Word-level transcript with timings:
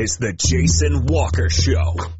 is 0.00 0.16
the 0.16 0.32
Jason 0.32 1.04
Walker 1.04 1.50
Show. 1.50 2.19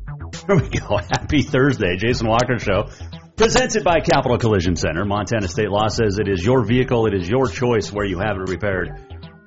Here 0.47 0.55
we 0.55 0.69
go. 0.69 0.97
Happy 1.11 1.43
Thursday, 1.43 1.97
Jason 1.97 2.27
Walker 2.27 2.57
Show. 2.57 2.89
Presented 3.35 3.83
by 3.83 3.99
Capital 3.99 4.37
Collision 4.37 4.75
Center. 4.75 5.05
Montana 5.05 5.47
State 5.47 5.69
Law 5.69 5.87
says 5.87 6.17
it 6.19 6.27
is 6.27 6.43
your 6.43 6.65
vehicle, 6.65 7.05
it 7.05 7.13
is 7.13 7.29
your 7.29 7.47
choice 7.47 7.91
where 7.91 8.05
you 8.05 8.19
have 8.19 8.37
it 8.37 8.49
repaired. 8.49 8.89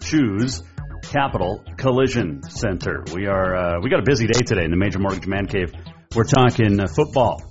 Choose 0.00 0.62
Capital 1.03 1.65
Collision 1.77 2.42
Center. 2.45 3.05
We 3.12 3.27
are 3.27 3.56
uh, 3.56 3.81
we 3.83 3.91
got 3.91 4.00
a 4.00 4.05
busy 4.05 4.27
day 4.27 4.41
today 4.47 4.65
in 4.65 4.70
the 4.70 4.77
Major 4.77 4.98
Mortgage 5.00 5.27
Man 5.27 5.47
Cave. 5.47 5.72
We're 6.15 6.25
talking 6.25 6.78
uh, 6.78 6.87
football 6.87 7.42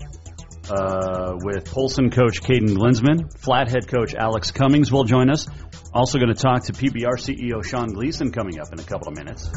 uh, 0.70 1.34
with 1.44 1.66
Polson 1.66 2.10
coach 2.10 2.42
Kaden 2.42 2.76
Glinsman, 2.76 3.38
Flathead 3.38 3.88
coach 3.88 4.16
Alex 4.16 4.52
Cummings 4.52 4.92
will 4.92 5.04
join 5.04 5.30
us. 5.30 5.48
Also 5.94 6.18
going 6.18 6.34
to 6.34 6.42
talk 6.42 6.64
to 6.66 6.74
PBR 6.74 7.18
CEO 7.18 7.64
Sean 7.64 7.94
Gleason 7.94 8.32
coming 8.32 8.60
up 8.60 8.72
in 8.72 8.80
a 8.80 8.84
couple 8.84 9.10
of 9.10 9.18
minutes. 9.18 9.50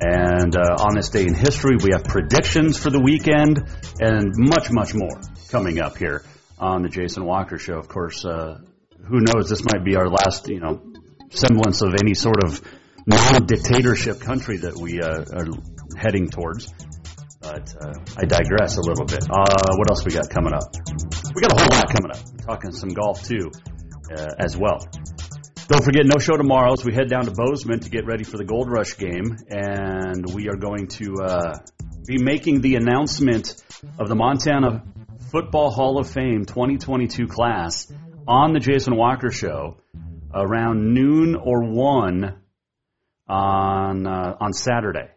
And 0.00 0.54
uh, 0.54 0.84
on 0.84 0.94
this 0.94 1.08
day 1.08 1.22
in 1.22 1.34
history, 1.34 1.76
we 1.82 1.90
have 1.92 2.04
predictions 2.04 2.78
for 2.78 2.90
the 2.90 3.00
weekend 3.00 3.58
and 4.00 4.32
much, 4.36 4.70
much 4.70 4.94
more 4.94 5.20
coming 5.50 5.80
up 5.80 5.96
here 5.96 6.24
on 6.58 6.82
the 6.82 6.88
Jason 6.88 7.24
Walker 7.24 7.58
Show. 7.58 7.78
Of 7.78 7.88
course, 7.88 8.24
uh, 8.24 8.60
who 9.08 9.20
knows? 9.20 9.48
This 9.48 9.64
might 9.64 9.84
be 9.84 9.96
our 9.96 10.08
last, 10.08 10.48
you 10.48 10.60
know, 10.60 10.80
semblance 11.30 11.82
of 11.82 11.94
any 12.00 12.14
sort 12.14 12.44
of 12.44 12.60
non-dictatorship 13.06 14.20
country 14.20 14.58
that 14.58 14.76
we 14.76 15.00
uh, 15.00 15.24
are 15.32 15.46
heading 15.98 16.28
towards. 16.28 16.72
But 17.40 17.74
uh, 17.80 17.94
I 18.18 18.24
digress 18.26 18.76
a 18.76 18.82
little 18.82 19.06
bit. 19.06 19.24
Uh, 19.24 19.76
what 19.76 19.90
else 19.90 20.04
we 20.04 20.12
got 20.12 20.28
coming 20.28 20.52
up? 20.52 20.74
We 21.34 21.40
got 21.40 21.52
a 21.52 21.62
whole 21.62 21.70
lot 21.70 21.88
coming 21.88 22.10
up. 22.12 22.46
talking 22.46 22.72
some 22.72 22.90
golf 22.90 23.22
too, 23.22 23.50
uh, 24.14 24.28
as 24.38 24.56
well. 24.56 24.78
Don't 25.68 25.84
forget, 25.84 26.04
no 26.04 26.18
show 26.18 26.36
tomorrow 26.36 26.72
as 26.72 26.84
we 26.84 26.92
head 26.92 27.08
down 27.08 27.24
to 27.24 27.30
Bozeman 27.30 27.80
to 27.80 27.90
get 27.90 28.04
ready 28.04 28.24
for 28.24 28.36
the 28.36 28.44
Gold 28.44 28.68
Rush 28.68 28.98
game, 28.98 29.36
and 29.48 30.24
we 30.34 30.48
are 30.48 30.56
going 30.56 30.88
to 30.88 31.14
uh, 31.22 31.58
be 32.06 32.18
making 32.18 32.60
the 32.60 32.74
announcement 32.74 33.54
of 33.98 34.08
the 34.08 34.16
Montana 34.16 34.82
Football 35.30 35.70
Hall 35.70 35.98
of 35.98 36.10
Fame 36.10 36.44
2022 36.44 37.28
class 37.28 37.90
on 38.26 38.52
the 38.52 38.58
Jason 38.58 38.96
Walker 38.96 39.30
Show 39.30 39.76
around 40.34 40.92
noon 40.92 41.36
or 41.36 41.62
one 41.64 42.40
on 43.28 44.06
uh, 44.06 44.36
on 44.40 44.52
Saturday. 44.52 45.08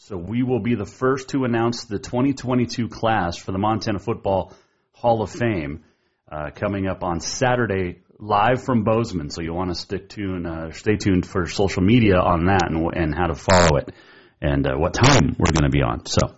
So 0.00 0.16
we 0.16 0.44
will 0.44 0.60
be 0.60 0.76
the 0.76 0.86
first 0.86 1.30
to 1.30 1.44
announce 1.44 1.84
the 1.84 1.98
2022 1.98 2.88
class 2.88 3.36
for 3.36 3.50
the 3.50 3.58
Montana 3.58 3.98
Football 3.98 4.54
Hall 4.92 5.22
of 5.22 5.30
Fame 5.30 5.82
uh, 6.30 6.50
coming 6.54 6.86
up 6.86 7.02
on 7.02 7.18
Saturday, 7.20 7.98
live 8.20 8.62
from 8.62 8.84
Bozeman. 8.84 9.28
So 9.28 9.42
you'll 9.42 9.56
want 9.56 9.70
to 9.70 9.74
stick 9.74 10.08
tuned, 10.08 10.46
uh, 10.46 10.70
stay 10.70 10.96
tuned 10.96 11.26
for 11.26 11.46
social 11.46 11.82
media 11.82 12.16
on 12.16 12.46
that 12.46 12.70
and, 12.70 12.88
and 12.94 13.12
how 13.12 13.26
to 13.26 13.34
follow 13.34 13.76
it 13.78 13.92
and 14.40 14.64
uh, 14.68 14.76
what 14.76 14.94
time 14.94 15.34
we're 15.36 15.52
going 15.52 15.68
to 15.68 15.70
be 15.70 15.82
on. 15.82 16.06
So 16.06 16.32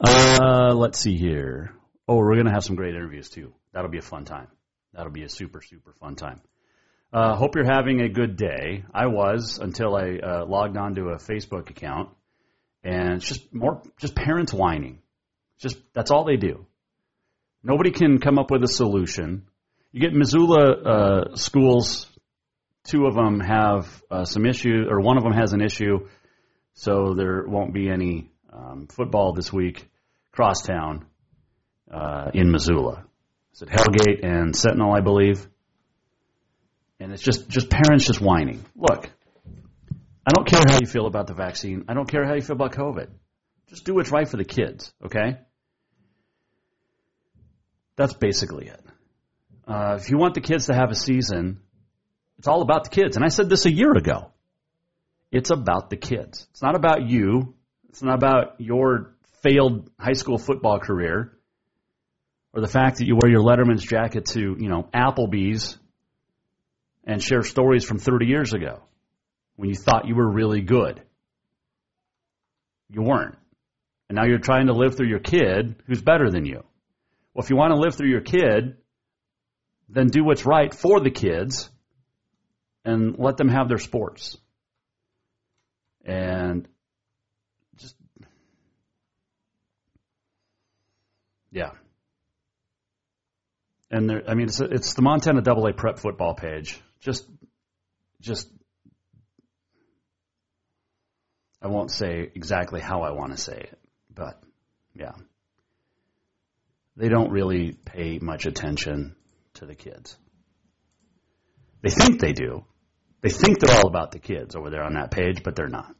uh, 0.00 0.74
let's 0.74 0.98
see 0.98 1.16
here. 1.16 1.72
Oh, 2.08 2.16
we're 2.16 2.34
going 2.34 2.46
to 2.46 2.52
have 2.52 2.64
some 2.64 2.74
great 2.74 2.96
interviews 2.96 3.30
too. 3.30 3.54
That'll 3.72 3.90
be 3.90 3.98
a 3.98 4.02
fun 4.02 4.24
time. 4.24 4.48
That'll 4.94 5.12
be 5.12 5.22
a 5.22 5.28
super 5.28 5.62
super 5.62 5.94
fun 6.00 6.16
time. 6.16 6.40
Uh, 7.12 7.36
hope 7.36 7.54
you're 7.54 7.64
having 7.64 8.00
a 8.00 8.08
good 8.08 8.36
day. 8.36 8.84
I 8.92 9.06
was 9.06 9.60
until 9.60 9.94
I 9.94 10.18
uh, 10.18 10.44
logged 10.44 10.76
onto 10.76 11.10
a 11.10 11.18
Facebook 11.18 11.70
account, 11.70 12.10
and 12.82 13.14
it's 13.14 13.26
just 13.26 13.52
more 13.52 13.82
just 13.98 14.14
parents 14.14 14.52
whining. 14.52 14.98
Just 15.58 15.78
that's 15.92 16.10
all 16.10 16.24
they 16.24 16.36
do. 16.36 16.66
Nobody 17.62 17.90
can 17.90 18.18
come 18.18 18.38
up 18.38 18.50
with 18.50 18.62
a 18.62 18.68
solution. 18.68 19.46
You 19.92 20.00
get 20.00 20.14
Missoula 20.14 20.72
uh, 20.72 21.36
schools. 21.36 22.06
Two 22.84 23.06
of 23.06 23.14
them 23.14 23.40
have 23.40 24.02
uh, 24.10 24.24
some 24.24 24.46
issue, 24.46 24.86
or 24.88 25.00
one 25.00 25.18
of 25.18 25.22
them 25.22 25.34
has 25.34 25.52
an 25.52 25.60
issue, 25.60 26.08
so 26.72 27.12
there 27.14 27.44
won't 27.46 27.74
be 27.74 27.90
any 27.90 28.30
um, 28.50 28.86
football 28.86 29.34
this 29.34 29.52
week. 29.52 29.86
Crosstown 30.32 31.04
uh, 31.92 32.30
in 32.32 32.50
Missoula. 32.50 33.04
Is 33.52 33.62
it 33.62 33.68
Hellgate 33.68 34.24
and 34.24 34.56
Sentinel, 34.56 34.94
I 34.94 35.00
believe? 35.00 35.46
And 36.98 37.12
it's 37.12 37.22
just 37.22 37.48
just 37.48 37.68
parents 37.68 38.06
just 38.06 38.20
whining. 38.20 38.64
Look, 38.76 39.10
I 40.26 40.32
don't 40.32 40.46
care 40.46 40.60
how 40.66 40.78
you 40.80 40.86
feel 40.86 41.06
about 41.06 41.26
the 41.26 41.34
vaccine. 41.34 41.84
I 41.88 41.94
don't 41.94 42.08
care 42.08 42.26
how 42.26 42.34
you 42.34 42.42
feel 42.42 42.56
about 42.56 42.72
COVID. 42.72 43.08
Just 43.68 43.84
do 43.84 43.94
what's 43.94 44.10
right 44.10 44.28
for 44.28 44.36
the 44.36 44.44
kids, 44.44 44.92
okay? 45.04 45.38
That's 47.96 48.14
basically 48.14 48.66
it. 48.66 48.80
Uh, 49.66 49.98
if 50.00 50.10
you 50.10 50.18
want 50.18 50.34
the 50.34 50.40
kids 50.40 50.66
to 50.66 50.74
have 50.74 50.90
a 50.90 50.94
season, 50.94 51.60
it's 52.38 52.48
all 52.48 52.62
about 52.62 52.84
the 52.84 52.90
kids. 52.90 53.16
And 53.16 53.24
I 53.24 53.28
said 53.28 53.48
this 53.48 53.66
a 53.66 53.70
year 53.70 53.92
ago. 53.92 54.32
It's 55.30 55.50
about 55.50 55.90
the 55.90 55.96
kids. 55.96 56.46
It's 56.50 56.62
not 56.62 56.74
about 56.74 57.08
you. 57.08 57.54
It's 57.88 58.02
not 58.02 58.14
about 58.14 58.56
your 58.58 59.14
failed 59.42 59.90
high 59.98 60.14
school 60.14 60.38
football 60.38 60.80
career 60.80 61.32
or 62.52 62.60
the 62.60 62.68
fact 62.68 62.98
that 62.98 63.06
you 63.06 63.16
wear 63.16 63.30
your 63.30 63.42
Letterman's 63.42 63.84
jacket 63.84 64.26
to, 64.26 64.40
you 64.40 64.68
know, 64.68 64.88
Applebee's 64.92 65.78
and 67.04 67.22
share 67.22 67.42
stories 67.42 67.84
from 67.84 67.98
30 67.98 68.26
years 68.26 68.52
ago 68.52 68.82
when 69.60 69.68
you 69.68 69.74
thought 69.74 70.08
you 70.08 70.14
were 70.14 70.26
really 70.26 70.62
good. 70.62 71.02
You 72.88 73.02
weren't. 73.02 73.36
And 74.08 74.16
now 74.16 74.24
you're 74.24 74.38
trying 74.38 74.68
to 74.68 74.72
live 74.72 74.96
through 74.96 75.08
your 75.08 75.18
kid 75.18 75.76
who's 75.86 76.00
better 76.00 76.30
than 76.30 76.46
you. 76.46 76.64
Well, 77.34 77.44
if 77.44 77.50
you 77.50 77.56
want 77.56 77.74
to 77.74 77.78
live 77.78 77.94
through 77.94 78.08
your 78.08 78.22
kid, 78.22 78.78
then 79.90 80.06
do 80.06 80.24
what's 80.24 80.46
right 80.46 80.72
for 80.72 80.98
the 81.00 81.10
kids 81.10 81.68
and 82.86 83.18
let 83.18 83.36
them 83.36 83.50
have 83.50 83.68
their 83.68 83.76
sports. 83.76 84.38
And 86.06 86.66
just, 87.76 87.94
yeah. 91.52 91.72
And 93.90 94.08
there, 94.08 94.22
I 94.26 94.32
mean, 94.32 94.46
it's, 94.46 94.58
it's 94.58 94.94
the 94.94 95.02
Montana 95.02 95.42
Double 95.42 95.66
A 95.66 95.74
Prep 95.74 95.98
football 95.98 96.34
page. 96.34 96.80
Just, 97.00 97.28
just, 98.22 98.48
I 101.62 101.68
won't 101.68 101.90
say 101.90 102.30
exactly 102.34 102.80
how 102.80 103.02
I 103.02 103.12
want 103.12 103.32
to 103.32 103.38
say 103.38 103.56
it, 103.56 103.78
but 104.14 104.42
yeah. 104.94 105.12
They 106.96 107.08
don't 107.08 107.30
really 107.30 107.72
pay 107.72 108.18
much 108.18 108.46
attention 108.46 109.14
to 109.54 109.66
the 109.66 109.74
kids. 109.74 110.16
They 111.82 111.90
think 111.90 112.20
they 112.20 112.32
do. 112.32 112.64
They 113.22 113.30
think 113.30 113.58
they're 113.58 113.76
all 113.76 113.88
about 113.88 114.12
the 114.12 114.18
kids 114.18 114.56
over 114.56 114.70
there 114.70 114.82
on 114.82 114.94
that 114.94 115.10
page, 115.10 115.42
but 115.42 115.56
they're 115.56 115.68
not. 115.68 115.94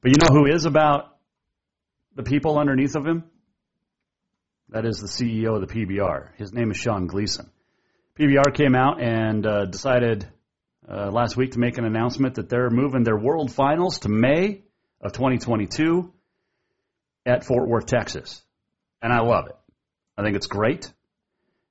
But 0.00 0.10
you 0.10 0.16
know 0.20 0.34
who 0.34 0.46
is 0.46 0.66
about 0.66 1.16
the 2.14 2.22
people 2.22 2.58
underneath 2.58 2.94
of 2.94 3.06
him? 3.06 3.24
That 4.68 4.84
is 4.84 4.98
the 4.98 5.08
CEO 5.08 5.54
of 5.54 5.66
the 5.66 5.72
PBR. 5.72 6.36
His 6.36 6.52
name 6.52 6.70
is 6.70 6.76
Sean 6.76 7.06
Gleason. 7.06 7.50
PBR 8.18 8.54
came 8.54 8.74
out 8.74 9.00
and 9.00 9.46
uh, 9.46 9.64
decided 9.66 10.28
uh, 10.88 11.10
last 11.10 11.36
week 11.36 11.52
to 11.52 11.58
make 11.58 11.78
an 11.78 11.84
announcement 11.84 12.34
that 12.34 12.48
they're 12.48 12.70
moving 12.70 13.04
their 13.04 13.16
World 13.16 13.52
Finals 13.52 14.00
to 14.00 14.08
May 14.08 14.62
of 15.00 15.12
2022 15.12 16.12
at 17.26 17.44
Fort 17.44 17.68
Worth, 17.68 17.86
Texas. 17.86 18.42
And 19.02 19.12
I 19.12 19.20
love 19.20 19.46
it. 19.46 19.56
I 20.16 20.22
think 20.22 20.36
it's 20.36 20.46
great. 20.46 20.92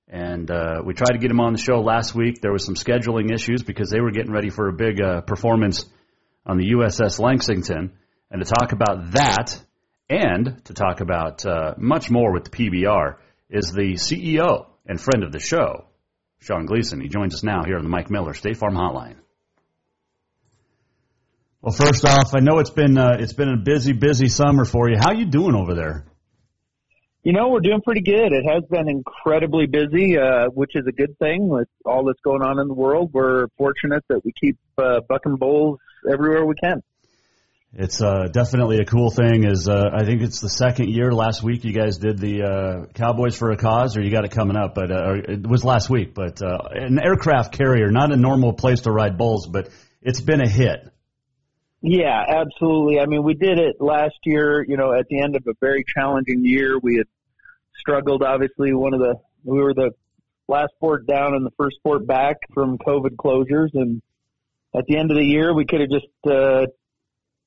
And 0.08 0.50
uh, 0.52 0.82
we 0.86 0.94
tried 0.94 1.14
to 1.14 1.18
get 1.18 1.32
him 1.32 1.40
on 1.40 1.54
the 1.54 1.60
show 1.60 1.80
last 1.82 2.14
week. 2.14 2.42
There 2.42 2.52
was 2.52 2.66
some 2.66 2.76
scheduling 2.76 3.34
issues 3.34 3.64
because 3.64 3.90
they 3.90 4.02
were 4.02 4.12
getting 4.12 4.32
ready 4.32 4.50
for 4.50 4.68
a 4.68 4.74
big 4.74 5.02
uh, 5.02 5.22
performance 5.22 5.86
on 6.46 6.58
the 6.58 6.72
USS 6.72 7.20
Lexington. 7.20 7.94
And 8.30 8.44
to 8.44 8.52
talk 8.52 8.72
about 8.74 9.12
that 9.14 9.60
and 10.10 10.64
to 10.66 10.74
talk 10.74 11.02
about 11.02 11.46
uh, 11.46 11.76
much 11.78 12.12
more 12.12 12.34
with 12.34 12.46
the 12.46 12.50
PBR 12.50 13.16
is 13.50 13.72
the 13.72 13.94
CEO 13.94 14.68
and 14.86 15.00
friend 15.00 15.24
of 15.24 15.32
the 15.32 15.40
show, 15.40 15.86
Sean 16.44 16.66
Gleason. 16.66 17.00
He 17.00 17.08
joins 17.08 17.34
us 17.34 17.44
now 17.44 17.64
here 17.66 17.78
on 17.78 17.84
the 17.84 17.90
Mike 17.90 18.10
Miller 18.10 18.34
State 18.34 18.58
Farm 18.58 18.76
Hotline. 18.76 19.16
Well, 21.62 21.74
first 21.74 22.04
off, 22.04 22.36
I 22.36 22.42
know 22.42 22.60
it's 22.60 22.70
been 22.70 22.98
uh, 22.98 23.16
it's 23.20 23.32
been 23.32 23.48
a 23.48 23.58
busy, 23.58 23.94
busy 23.94 24.28
summer 24.28 24.66
for 24.66 24.90
you. 24.90 24.98
How 25.00 25.14
you 25.14 25.26
doing 25.26 25.56
over 25.56 25.74
there? 25.74 26.06
You 27.24 27.32
know, 27.32 27.48
we're 27.48 27.62
doing 27.62 27.80
pretty 27.82 28.02
good. 28.02 28.34
It 28.34 28.44
has 28.52 28.64
been 28.70 28.90
incredibly 28.90 29.66
busy, 29.68 30.18
uh, 30.18 30.48
which 30.54 30.72
is 30.76 30.84
a 30.86 30.92
good 30.92 31.18
thing 31.20 31.48
with 31.48 31.70
all 31.86 32.04
that's 32.04 32.20
going 32.22 32.42
on 32.42 32.60
in 32.60 32.68
the 32.68 32.74
world. 32.74 33.12
We're 33.14 33.48
fortunate 33.58 34.04
that 34.10 34.26
we 34.26 34.34
keep 34.38 34.58
uh, 34.78 35.00
bucking 35.08 35.38
bulls 35.38 35.80
everywhere 36.12 36.46
we 36.46 36.56
can. 36.62 36.84
It's 37.76 38.04
uh, 38.04 38.28
definitely 38.32 38.78
a 38.78 38.86
cool 38.86 39.10
thing. 39.10 39.46
Is 39.46 39.68
uh, 39.68 39.90
I 39.92 40.06
think 40.06 40.22
it's 40.22 40.40
the 40.40 40.50
second 40.50 40.90
year. 40.90 41.12
Last 41.12 41.42
week 41.42 41.64
you 41.64 41.74
guys 41.74 41.98
did 41.98 42.20
the 42.20 42.44
uh, 42.44 42.86
Cowboys 42.94 43.36
for 43.36 43.50
a 43.50 43.58
Cause, 43.58 43.98
or 43.98 44.02
you 44.02 44.12
got 44.12 44.26
it 44.26 44.32
coming 44.32 44.56
up, 44.56 44.76
but 44.76 44.92
uh, 44.92 45.16
it 45.28 45.48
was 45.48 45.64
last 45.64 45.90
week. 45.90 46.14
But 46.14 46.40
uh, 46.44 46.60
an 46.72 47.00
aircraft 47.04 47.52
carrier, 47.52 47.90
not 47.90 48.12
a 48.12 48.16
normal 48.16 48.54
place 48.54 48.82
to 48.82 48.92
ride 48.92 49.18
bulls, 49.18 49.48
but 49.48 49.70
it's 50.04 50.22
been 50.22 50.40
a 50.40 50.48
hit. 50.48 50.88
Yeah, 51.82 52.24
absolutely. 52.30 53.00
I 53.00 53.08
mean, 53.08 53.24
we 53.24 53.34
did 53.34 53.58
it 53.58 53.78
last 53.82 54.18
year, 54.24 54.64
you 54.64 54.78
know, 54.78 54.94
at 54.94 55.08
the 55.10 55.22
end 55.22 55.36
of 55.36 55.44
a 55.48 55.54
very 55.60 55.84
challenging 55.84 56.46
year. 56.46 56.78
We 56.80 56.98
had 56.98 57.08
struggled, 57.80 58.22
obviously, 58.22 58.72
one 58.74 58.94
of 58.94 59.00
the, 59.00 59.16
we 59.44 59.60
were 59.60 59.74
the 59.74 59.92
last 60.48 60.74
port 60.80 61.08
down 61.08 61.34
and 61.34 61.44
the 61.44 61.52
first 61.58 61.78
port 61.84 62.06
back 62.06 62.38
from 62.54 62.78
COVID 62.78 63.16
closures. 63.16 63.70
And 63.74 64.02
at 64.76 64.86
the 64.88 64.98
end 64.98 65.10
of 65.10 65.18
the 65.18 65.26
year, 65.26 65.56
we 65.56 65.66
could 65.66 65.82
have 65.82 65.90
just, 65.90 66.08
uh, 66.26 66.68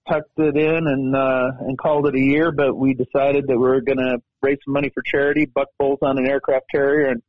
tucked 0.08 0.38
it 0.38 0.56
in 0.56 0.86
and, 0.86 1.14
uh, 1.14 1.50
and 1.60 1.78
called 1.78 2.06
it 2.06 2.14
a 2.14 2.20
year, 2.20 2.52
but 2.52 2.76
we 2.76 2.94
decided 2.94 3.46
that 3.48 3.56
we 3.56 3.68
were 3.68 3.80
going 3.80 3.98
to 3.98 4.18
raise 4.42 4.58
some 4.64 4.74
money 4.74 4.90
for 4.92 5.02
charity, 5.02 5.46
buck 5.46 5.68
bulls 5.78 5.98
on 6.02 6.18
an 6.18 6.26
aircraft 6.26 6.66
carrier. 6.70 7.08
And 7.08 7.22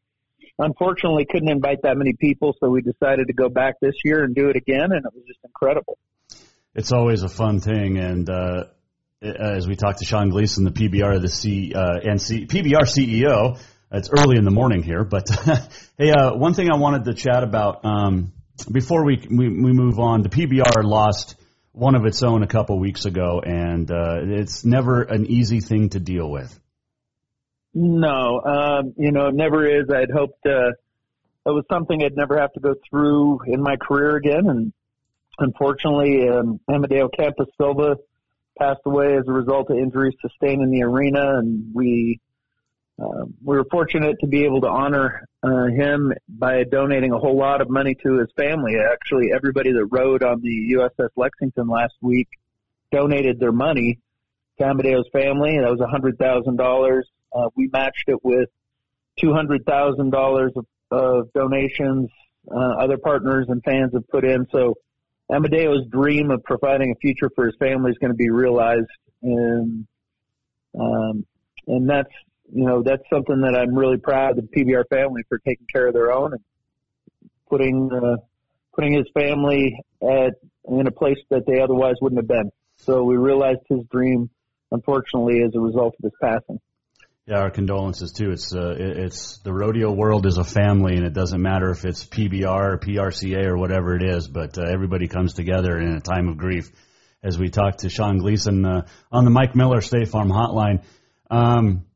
unfortunately 0.59 1.25
couldn't 1.29 1.49
invite 1.49 1.79
that 1.83 1.97
many 1.97 2.13
people. 2.13 2.55
So 2.59 2.69
we 2.69 2.81
decided 2.81 3.27
to 3.27 3.33
go 3.33 3.49
back 3.49 3.75
this 3.81 3.95
year 4.03 4.23
and 4.23 4.33
do 4.35 4.49
it 4.49 4.55
again. 4.55 4.91
And 4.91 5.05
it 5.05 5.13
was 5.13 5.23
just 5.27 5.39
incredible 5.43 5.97
it's 6.77 6.91
always 6.91 7.23
a 7.23 7.29
fun 7.29 7.59
thing. 7.59 7.97
And 7.97 8.29
uh, 8.29 8.65
as 9.21 9.67
we 9.67 9.75
talked 9.75 9.99
to 9.99 10.05
Sean 10.05 10.29
Gleason, 10.29 10.63
the 10.63 10.71
PBR 10.71 11.19
the 11.19 11.27
C 11.27 11.73
uh, 11.75 11.99
and 12.03 12.21
C, 12.21 12.45
PBR 12.45 12.83
CEO, 12.83 13.59
it's 13.91 14.09
early 14.11 14.37
in 14.37 14.45
the 14.45 14.51
morning 14.51 14.83
here, 14.83 15.03
but 15.03 15.27
hey, 15.97 16.11
uh, 16.11 16.35
one 16.35 16.53
thing 16.53 16.69
I 16.69 16.77
wanted 16.77 17.05
to 17.05 17.13
chat 17.13 17.43
about 17.43 17.83
um, 17.83 18.31
before 18.71 19.05
we, 19.05 19.25
we 19.29 19.49
we 19.49 19.71
move 19.71 19.97
on, 19.99 20.21
the 20.21 20.29
PBR 20.29 20.83
lost 20.83 21.35
one 21.77 21.95
of 21.95 22.05
its 22.05 22.23
own 22.23 22.43
a 22.43 22.47
couple 22.47 22.79
weeks 22.79 23.05
ago, 23.05 23.41
and 23.45 23.89
uh, 23.91 24.19
it's 24.21 24.65
never 24.65 25.03
an 25.03 25.25
easy 25.27 25.59
thing 25.59 25.89
to 25.89 25.99
deal 25.99 26.29
with. 26.29 26.59
No, 27.73 28.41
um, 28.41 28.93
you 28.97 29.11
know, 29.11 29.27
it 29.27 29.35
never 29.35 29.65
is. 29.65 29.85
I'd 29.93 30.09
hoped 30.11 30.45
uh, 30.45 30.69
it 30.69 30.75
was 31.45 31.63
something 31.71 32.01
I'd 32.03 32.15
never 32.15 32.39
have 32.39 32.53
to 32.53 32.59
go 32.59 32.75
through 32.89 33.39
in 33.47 33.61
my 33.61 33.75
career 33.77 34.15
again, 34.15 34.49
and 34.49 34.73
Unfortunately, 35.39 36.27
um, 36.29 36.59
Amadeu 36.69 37.09
Campos 37.15 37.47
Silva 37.59 37.97
passed 38.57 38.81
away 38.85 39.15
as 39.17 39.23
a 39.27 39.31
result 39.31 39.69
of 39.69 39.77
injuries 39.77 40.15
sustained 40.19 40.63
in 40.63 40.71
the 40.71 40.83
arena, 40.83 41.37
and 41.37 41.71
we 41.73 42.19
uh, 42.99 43.25
we 43.43 43.55
were 43.55 43.65
fortunate 43.69 44.15
to 44.21 44.27
be 44.27 44.45
able 44.45 44.61
to 44.61 44.67
honor 44.67 45.27
uh, 45.47 45.67
him 45.67 46.13
by 46.27 46.63
donating 46.63 47.11
a 47.11 47.17
whole 47.17 47.37
lot 47.37 47.61
of 47.61 47.69
money 47.69 47.95
to 48.03 48.19
his 48.19 48.29
family. 48.35 48.73
Actually, 48.77 49.31
everybody 49.33 49.71
that 49.71 49.85
rode 49.85 50.23
on 50.23 50.41
the 50.41 50.73
USS 50.73 51.09
Lexington 51.15 51.67
last 51.67 51.95
week 52.01 52.27
donated 52.91 53.39
their 53.39 53.51
money 53.51 53.99
to 54.57 54.65
Amadeu's 54.65 55.07
family. 55.11 55.57
That 55.59 55.71
was 55.71 55.79
a 55.79 55.87
hundred 55.87 56.17
thousand 56.17 56.57
dollars. 56.57 57.07
Uh, 57.33 57.49
we 57.55 57.69
matched 57.71 58.05
it 58.07 58.23
with 58.23 58.49
two 59.19 59.33
hundred 59.33 59.65
thousand 59.65 60.11
dollars 60.11 60.53
of 60.91 61.31
donations. 61.33 62.09
Uh, 62.49 62.75
other 62.79 62.97
partners 62.97 63.45
and 63.49 63.61
fans 63.63 63.91
have 63.93 64.07
put 64.07 64.23
in. 64.23 64.47
So 64.51 64.75
Amadeu's 65.29 65.85
dream 65.89 66.31
of 66.31 66.43
providing 66.43 66.91
a 66.91 66.95
future 66.99 67.29
for 67.35 67.45
his 67.45 67.55
family 67.59 67.91
is 67.91 67.97
going 67.97 68.11
to 68.11 68.17
be 68.17 68.29
realized, 68.29 68.87
and 69.21 69.85
um, 70.79 71.25
and 71.67 71.89
that's 71.89 72.13
you 72.53 72.65
know 72.65 72.81
that's 72.83 73.03
something 73.09 73.41
that 73.41 73.55
I'm 73.55 73.75
really 73.75 73.97
proud 73.97 74.37
of 74.37 74.49
the 74.49 74.63
PBR 74.63 74.83
family 74.89 75.23
for 75.27 75.37
taking 75.39 75.67
care 75.71 75.87
of 75.87 75.93
their 75.93 76.11
own 76.11 76.33
and 76.33 76.41
putting 77.49 77.89
uh, 77.91 78.17
putting 78.73 78.93
his 78.93 79.05
family 79.13 79.79
at 80.01 80.33
in 80.69 80.87
a 80.87 80.91
place 80.91 81.17
that 81.29 81.45
they 81.45 81.59
otherwise 81.61 81.95
wouldn't 82.01 82.19
have 82.19 82.27
been. 82.27 82.51
So 82.77 83.03
we 83.03 83.15
realized 83.15 83.61
his 83.69 83.83
dream, 83.91 84.29
unfortunately, 84.71 85.41
as 85.43 85.55
a 85.55 85.59
result 85.59 85.95
of 85.97 86.03
his 86.03 86.13
passing. 86.21 86.59
Yeah, 87.25 87.39
our 87.39 87.49
condolences 87.49 88.13
too. 88.13 88.31
It's 88.31 88.55
uh, 88.55 88.75
it's 88.77 89.39
the 89.39 89.51
rodeo 89.51 89.91
world 89.91 90.25
is 90.25 90.37
a 90.37 90.45
family, 90.45 90.95
and 90.95 91.05
it 91.05 91.13
doesn't 91.13 91.41
matter 91.41 91.71
if 91.71 91.83
it's 91.83 92.05
PBR 92.05 92.73
or 92.73 92.77
PRCA 92.77 93.47
or 93.47 93.57
whatever 93.57 93.95
it 93.95 94.03
is. 94.03 94.29
But 94.29 94.57
uh, 94.57 94.61
everybody 94.61 95.07
comes 95.07 95.33
together 95.33 95.77
in 95.77 95.93
a 95.93 95.99
time 95.99 96.29
of 96.29 96.37
grief. 96.37 96.71
As 97.21 97.37
we 97.37 97.49
talk 97.49 97.77
to 97.77 97.89
Sean 97.89 98.19
Gleason 98.19 98.63
uh, 98.63 98.87
on 99.11 99.25
the 99.25 99.31
Mike 99.31 99.55
Miller 99.55 99.81
State 99.81 100.07
Farm 100.07 100.29
Hotline, 100.29 100.83
um, 101.29 101.86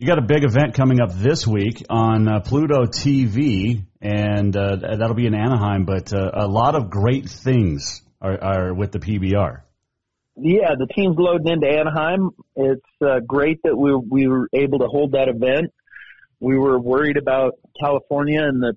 you 0.00 0.06
got 0.06 0.18
a 0.18 0.22
big 0.22 0.44
event 0.44 0.74
coming 0.74 1.00
up 1.00 1.12
this 1.12 1.46
week 1.46 1.84
on 1.90 2.26
uh, 2.26 2.40
Pluto 2.40 2.86
TV, 2.86 3.84
and 4.00 4.56
uh, 4.56 4.96
that'll 4.98 5.14
be 5.14 5.26
in 5.26 5.34
Anaheim. 5.34 5.84
But 5.84 6.12
uh, 6.12 6.30
a 6.32 6.48
lot 6.48 6.74
of 6.74 6.90
great 6.90 7.28
things 7.28 8.02
are, 8.20 8.42
are 8.42 8.74
with 8.74 8.92
the 8.92 8.98
PBR 8.98 9.62
yeah, 10.42 10.74
the 10.78 10.86
team's 10.86 11.16
loading 11.18 11.48
into 11.48 11.66
Anaheim. 11.66 12.30
It's 12.56 12.80
uh, 13.04 13.20
great 13.26 13.60
that 13.64 13.76
we 13.76 13.94
we 13.94 14.26
were 14.26 14.48
able 14.52 14.78
to 14.78 14.86
hold 14.86 15.12
that 15.12 15.28
event. 15.28 15.72
We 16.40 16.56
were 16.56 16.78
worried 16.78 17.18
about 17.18 17.54
California 17.78 18.42
and 18.42 18.62
the 18.62 18.74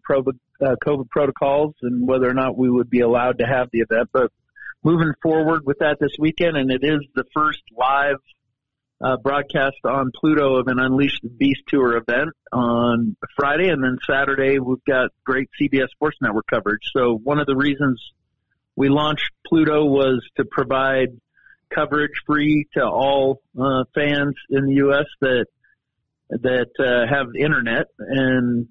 uh, 0.61 0.75
COVID 0.85 1.09
protocols 1.09 1.75
and 1.81 2.07
whether 2.07 2.29
or 2.29 2.33
not 2.33 2.57
we 2.57 2.69
would 2.69 2.89
be 2.89 2.99
allowed 2.99 3.39
to 3.39 3.45
have 3.45 3.69
the 3.71 3.79
event. 3.79 4.09
But 4.11 4.31
moving 4.83 5.13
forward 5.21 5.61
with 5.65 5.79
that 5.79 5.97
this 5.99 6.11
weekend, 6.19 6.57
and 6.57 6.69
it 6.71 6.83
is 6.83 6.99
the 7.15 7.23
first 7.33 7.61
live 7.77 8.17
uh, 9.03 9.17
broadcast 9.17 9.77
on 9.83 10.11
Pluto 10.15 10.55
of 10.55 10.67
an 10.67 10.79
Unleash 10.79 11.19
the 11.21 11.29
Beast 11.29 11.61
Tour 11.67 11.97
event 11.97 12.29
on 12.51 13.17
Friday, 13.35 13.67
and 13.67 13.83
then 13.83 13.97
Saturday 14.09 14.59
we've 14.59 14.83
got 14.85 15.11
great 15.25 15.49
CBS 15.61 15.89
Sports 15.89 16.17
Network 16.21 16.45
coverage. 16.47 16.81
So 16.95 17.19
one 17.21 17.39
of 17.39 17.45
the 17.45 17.55
reasons 17.55 18.01
we 18.75 18.89
launched 18.89 19.29
Pluto 19.45 19.85
was 19.85 20.25
to 20.37 20.45
provide 20.45 21.09
coverage 21.73 22.13
free 22.25 22.67
to 22.75 22.85
all 22.85 23.41
uh, 23.59 23.83
fans 23.93 24.35
in 24.49 24.67
the 24.67 24.75
U.S. 24.75 25.05
that 25.21 25.45
that 26.29 26.69
uh, 26.79 27.13
have 27.13 27.27
internet 27.37 27.87
and 27.99 28.67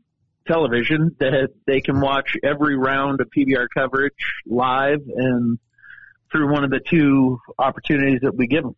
television 0.46 1.14
that 1.20 1.50
they 1.66 1.80
can 1.80 2.00
watch 2.00 2.36
every 2.42 2.76
round 2.76 3.20
of 3.20 3.28
PBR 3.36 3.66
coverage 3.72 4.14
live 4.46 5.00
and 5.14 5.58
through 6.32 6.50
one 6.50 6.64
of 6.64 6.70
the 6.70 6.80
two 6.80 7.38
opportunities 7.58 8.20
that 8.22 8.34
we 8.34 8.46
give 8.46 8.64
them. 8.64 8.74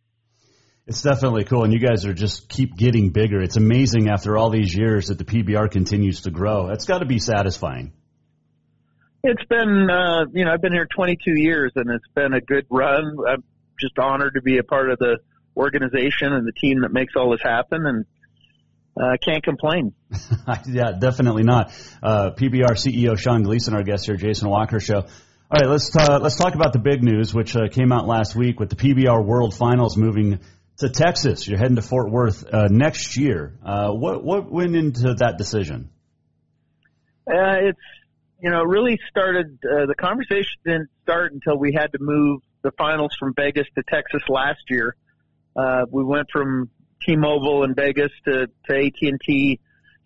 It's 0.87 1.01
definitely 1.01 1.45
cool, 1.45 1.63
and 1.63 1.73
you 1.73 1.79
guys 1.79 2.05
are 2.05 2.13
just 2.13 2.47
keep 2.47 2.75
getting 2.75 3.09
bigger. 3.09 3.41
It's 3.41 3.57
amazing 3.57 4.07
after 4.09 4.37
all 4.37 4.51
these 4.51 4.75
years 4.75 5.07
that 5.07 5.17
the 5.17 5.25
PBR 5.25 5.71
continues 5.71 6.21
to 6.21 6.31
grow. 6.31 6.67
That's 6.67 6.85
got 6.85 6.99
to 6.99 7.05
be 7.05 7.17
satisfying. 7.17 7.91
It's 9.23 9.43
been, 9.45 9.89
uh, 9.89 10.25
you 10.31 10.45
know, 10.45 10.51
I've 10.51 10.61
been 10.61 10.73
here 10.73 10.87
22 10.95 11.31
years, 11.41 11.71
and 11.75 11.89
it's 11.89 12.07
been 12.13 12.33
a 12.33 12.41
good 12.41 12.67
run. 12.69 13.17
I'm 13.27 13.43
just 13.79 13.97
honored 13.97 14.35
to 14.35 14.41
be 14.43 14.59
a 14.59 14.63
part 14.63 14.91
of 14.91 14.99
the 14.99 15.17
organization 15.57 16.33
and 16.33 16.45
the 16.45 16.51
team 16.51 16.81
that 16.81 16.93
makes 16.93 17.13
all 17.15 17.31
this 17.31 17.41
happen 17.41 17.85
and 17.85 18.05
I 18.97 19.15
uh, 19.15 19.17
can't 19.17 19.43
complain. 19.43 19.93
yeah, 20.67 20.93
definitely 20.97 21.43
not. 21.43 21.73
Uh, 22.01 22.31
PBR 22.31 22.71
CEO 22.71 23.17
Sean 23.17 23.43
Gleason, 23.43 23.73
our 23.73 23.83
guest 23.83 24.05
here, 24.05 24.15
Jason 24.15 24.49
Walker 24.49 24.79
Show. 24.79 24.99
All 24.99 25.59
right, 25.59 25.69
let's 25.69 25.93
uh, 25.95 26.19
let's 26.21 26.37
talk 26.37 26.55
about 26.55 26.71
the 26.71 26.79
big 26.79 27.03
news, 27.03 27.33
which 27.33 27.57
uh, 27.57 27.67
came 27.69 27.91
out 27.91 28.07
last 28.07 28.35
week 28.35 28.57
with 28.57 28.69
the 28.69 28.77
PBR 28.77 29.23
World 29.25 29.53
Finals 29.53 29.97
moving 29.97 30.39
to 30.77 30.89
Texas. 30.89 31.47
You're 31.47 31.57
heading 31.57 31.75
to 31.75 31.81
Fort 31.81 32.11
Worth 32.11 32.45
uh, 32.51 32.67
next 32.69 33.17
year. 33.17 33.57
Uh, 33.63 33.91
what 33.91 34.23
what 34.23 34.51
went 34.51 34.75
into 34.75 35.13
that 35.15 35.37
decision? 35.37 35.89
it's 37.27 37.79
you 38.41 38.51
know 38.51 38.63
really 38.63 38.99
started 39.09 39.57
the 39.61 39.95
conversation 39.97 40.51
didn't 40.63 40.89
start 41.03 41.33
until 41.33 41.57
we 41.57 41.73
had 41.73 41.91
to 41.93 41.97
move 41.99 42.41
the 42.61 42.71
finals 42.71 43.15
from 43.19 43.33
Vegas 43.35 43.67
to 43.75 43.83
Texas 43.87 44.21
last 44.27 44.61
year. 44.69 44.95
Uh, 45.55 45.85
we 45.89 46.03
went 46.03 46.27
from 46.31 46.69
T-Mobile 47.05 47.63
in 47.63 47.75
Vegas 47.75 48.11
to, 48.25 48.47
to 48.67 48.75
AT&T 48.75 49.59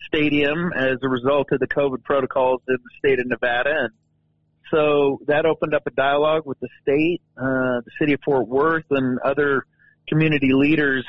Stadium 0.08 0.72
as 0.76 0.98
a 1.02 1.10
result 1.10 1.48
of 1.52 1.60
the 1.60 1.68
COVID 1.68 2.04
protocols 2.04 2.62
in 2.68 2.76
the 2.76 2.90
state 3.00 3.20
of 3.20 3.28
Nevada. 3.28 3.86
And 3.86 3.90
so 4.72 5.20
that 5.28 5.46
opened 5.46 5.74
up 5.74 5.84
a 5.88 5.92
dialogue 5.92 6.44
with 6.46 6.60
the 6.60 6.70
state, 6.82 7.22
uh, 7.38 7.82
the 7.86 7.92
city 8.00 8.14
of 8.14 8.20
Fort 8.26 8.48
Worth 8.48 8.86
and 8.92 9.20
other 9.20 9.66
community 10.10 10.52
leaders 10.54 11.06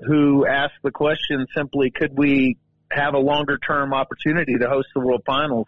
who 0.00 0.46
asked 0.46 0.80
the 0.82 0.90
question 0.90 1.46
simply, 1.54 1.90
could 1.90 2.16
we 2.16 2.58
have 2.90 3.14
a 3.14 3.18
longer 3.18 3.58
term 3.58 3.92
opportunity 3.92 4.56
to 4.58 4.68
host 4.68 4.88
the 4.94 5.00
World 5.00 5.22
Finals? 5.26 5.66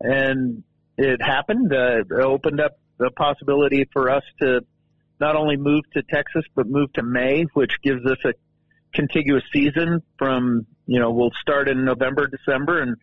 And 0.00 0.64
it 0.96 1.22
happened. 1.22 1.72
Uh, 1.72 2.00
it 2.00 2.12
opened 2.12 2.60
up 2.60 2.72
the 2.98 3.10
possibility 3.10 3.88
for 3.92 4.10
us 4.10 4.22
to 4.40 4.60
not 5.20 5.36
only 5.36 5.56
move 5.56 5.84
to 5.94 6.02
Texas, 6.02 6.44
but 6.54 6.66
move 6.66 6.92
to 6.94 7.02
May, 7.02 7.44
which 7.54 7.72
gives 7.82 8.04
us 8.06 8.18
a 8.24 8.32
contiguous 8.92 9.44
season 9.52 10.02
from, 10.18 10.66
you 10.86 11.00
know, 11.00 11.10
we'll 11.12 11.30
start 11.40 11.68
in 11.68 11.84
November, 11.84 12.26
December 12.26 12.82
and, 12.82 12.96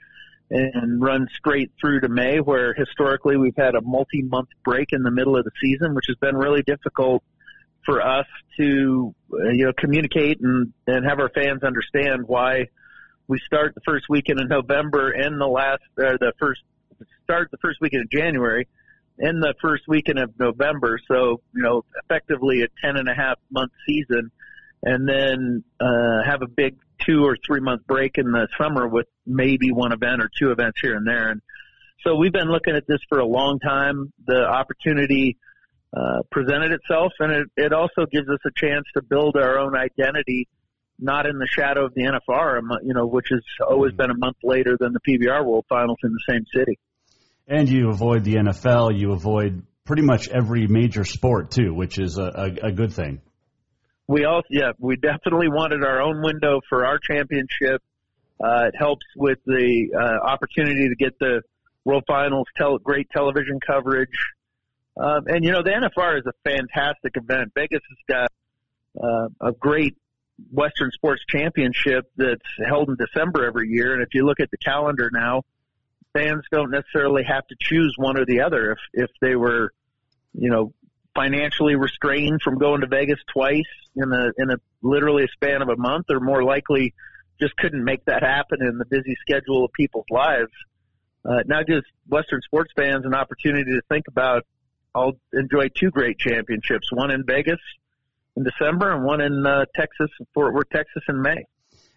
and 0.51 1.01
run 1.01 1.27
straight 1.37 1.71
through 1.79 2.01
to 2.01 2.09
May, 2.09 2.37
where 2.39 2.73
historically 2.73 3.37
we've 3.37 3.55
had 3.55 3.75
a 3.75 3.81
multi-month 3.81 4.49
break 4.63 4.89
in 4.91 5.03
the 5.03 5.11
middle 5.11 5.37
of 5.37 5.45
the 5.45 5.51
season, 5.61 5.95
which 5.95 6.05
has 6.07 6.17
been 6.17 6.35
really 6.35 6.61
difficult 6.61 7.23
for 7.85 8.01
us 8.01 8.25
to, 8.57 9.13
you 9.31 9.65
know, 9.65 9.73
communicate 9.77 10.39
and, 10.41 10.73
and 10.87 11.05
have 11.05 11.19
our 11.19 11.29
fans 11.29 11.63
understand 11.63 12.27
why 12.27 12.67
we 13.27 13.39
start 13.45 13.75
the 13.75 13.81
first 13.85 14.05
weekend 14.09 14.39
in 14.39 14.47
November 14.47 15.11
and 15.11 15.39
the 15.39 15.47
last, 15.47 15.81
or 15.97 16.17
the 16.17 16.33
first, 16.39 16.61
start 17.23 17.49
the 17.51 17.57
first 17.57 17.79
weekend 17.79 18.03
of 18.03 18.09
January 18.09 18.67
in 19.19 19.39
the 19.39 19.53
first 19.61 19.83
weekend 19.87 20.19
of 20.19 20.37
November. 20.39 20.99
So, 21.07 21.41
you 21.53 21.61
know, 21.61 21.85
effectively 22.03 22.63
a 22.63 22.67
10 22.85 22.97
and 22.97 23.07
a 23.07 23.13
half 23.13 23.37
month 23.51 23.71
season 23.87 24.31
and 24.81 25.07
then, 25.07 25.63
uh, 25.79 26.23
have 26.25 26.41
a 26.41 26.47
big 26.47 26.77
two 27.05 27.23
or 27.23 27.37
three 27.45 27.59
month 27.59 27.85
break 27.87 28.17
in 28.17 28.31
the 28.31 28.47
summer 28.57 28.87
with 28.87 29.07
maybe 29.25 29.71
one 29.71 29.91
event 29.91 30.21
or 30.21 30.29
two 30.37 30.51
events 30.51 30.79
here 30.81 30.95
and 30.95 31.07
there. 31.07 31.29
And 31.29 31.41
so 32.05 32.15
we've 32.15 32.33
been 32.33 32.49
looking 32.49 32.75
at 32.75 32.87
this 32.87 32.99
for 33.09 33.19
a 33.19 33.25
long 33.25 33.59
time. 33.59 34.13
The 34.25 34.45
opportunity, 34.45 35.37
uh, 35.95 36.21
presented 36.31 36.71
itself 36.71 37.11
and 37.19 37.31
it, 37.31 37.47
it 37.57 37.73
also 37.73 38.05
gives 38.11 38.29
us 38.29 38.39
a 38.45 38.51
chance 38.55 38.85
to 38.95 39.01
build 39.01 39.35
our 39.35 39.57
own 39.57 39.75
identity 39.75 40.47
not 40.99 41.25
in 41.25 41.37
the 41.37 41.47
shadow 41.47 41.85
of 41.85 41.93
the 41.93 42.03
NFR, 42.03 42.59
you 42.83 42.93
know, 42.93 43.05
which 43.05 43.27
has 43.31 43.41
always 43.67 43.93
been 43.93 44.11
a 44.11 44.17
month 44.17 44.37
later 44.43 44.77
than 44.79 44.93
the 44.93 44.99
PBR 44.99 45.45
World 45.45 45.65
Finals 45.69 45.97
in 46.03 46.11
the 46.11 46.33
same 46.33 46.45
city. 46.53 46.77
And 47.47 47.69
you 47.69 47.89
avoid 47.89 48.23
the 48.23 48.35
NFL, 48.35 48.99
you 48.99 49.13
avoid 49.13 49.63
pretty 49.85 50.03
much 50.03 50.27
every 50.29 50.67
major 50.67 51.05
sport 51.05 51.51
too, 51.51 51.73
which 51.73 51.97
is 51.97 52.17
a, 52.17 52.23
a, 52.63 52.67
a 52.67 52.71
good 52.71 52.93
thing. 52.93 53.21
We 54.07 54.25
also, 54.25 54.47
yeah, 54.49 54.71
we 54.77 54.95
definitely 54.97 55.49
wanted 55.49 55.83
our 55.83 56.01
own 56.01 56.21
window 56.21 56.61
for 56.67 56.85
our 56.85 56.99
championship. 56.99 57.81
Uh, 58.43 58.67
it 58.67 58.75
helps 58.77 59.05
with 59.15 59.39
the 59.45 59.89
uh, 59.95 60.27
opportunity 60.27 60.89
to 60.89 60.95
get 60.95 61.17
the 61.19 61.41
World 61.85 62.03
Finals, 62.07 62.47
tel- 62.57 62.77
great 62.77 63.09
television 63.11 63.59
coverage. 63.65 64.09
Um, 64.97 65.27
and 65.27 65.43
you 65.45 65.51
know, 65.51 65.63
the 65.63 65.71
NFR 65.71 66.19
is 66.19 66.25
a 66.25 66.33
fantastic 66.43 67.15
event. 67.15 67.51
Vegas 67.55 67.81
has 67.89 67.97
got 68.07 68.31
uh, 69.01 69.27
a 69.41 69.51
great 69.51 69.95
Western 70.51 70.91
Sports 70.91 71.23
Championship 71.27 72.05
that's 72.15 72.41
held 72.65 72.89
in 72.89 72.95
December 72.95 73.45
every 73.45 73.69
year. 73.69 73.93
And 73.93 74.01
if 74.01 74.09
you 74.13 74.25
look 74.25 74.39
at 74.39 74.51
the 74.51 74.57
calendar 74.57 75.09
now, 75.11 75.43
fans 76.13 76.43
don't 76.51 76.71
necessarily 76.71 77.23
have 77.23 77.45
to 77.47 77.55
choose 77.59 77.93
one 77.97 78.17
or 78.17 78.25
the 78.25 78.41
other. 78.41 78.71
If 78.71 78.79
if 78.93 79.09
they 79.21 79.35
were, 79.35 79.71
you 80.33 80.49
know, 80.49 80.73
financially 81.15 81.75
restrained 81.75 82.41
from 82.41 82.57
going 82.57 82.81
to 82.81 82.87
Vegas 82.87 83.19
twice 83.31 83.63
in 83.95 84.11
a 84.11 84.31
in 84.37 84.51
a 84.51 84.57
literally 84.81 85.25
a 85.25 85.27
span 85.27 85.61
of 85.61 85.69
a 85.69 85.77
month, 85.77 86.07
or 86.09 86.19
more 86.19 86.43
likely 86.43 86.93
just 87.39 87.55
couldn't 87.57 87.83
make 87.83 88.03
that 88.05 88.23
happen 88.23 88.59
in 88.61 88.77
the 88.77 88.85
busy 88.85 89.15
schedule 89.21 89.65
of 89.65 89.71
people's 89.73 90.05
lives. 90.09 90.51
Uh, 91.25 91.43
now 91.45 91.63
gives 91.63 91.85
Western 92.07 92.41
sports 92.41 92.71
fans 92.75 93.05
an 93.05 93.13
opportunity 93.13 93.71
to 93.71 93.81
think 93.89 94.07
about. 94.07 94.45
I'll 94.95 95.13
enjoy 95.33 95.67
two 95.69 95.91
great 95.91 96.17
championships, 96.17 96.91
one 96.91 97.11
in 97.11 97.23
Vegas 97.25 97.59
in 98.35 98.43
December 98.43 98.93
and 98.93 99.03
one 99.03 99.21
in 99.21 99.45
uh, 99.45 99.65
Texas, 99.75 100.09
Fort 100.33 100.53
Worth, 100.53 100.69
Texas 100.69 101.03
in 101.07 101.21
May. 101.21 101.45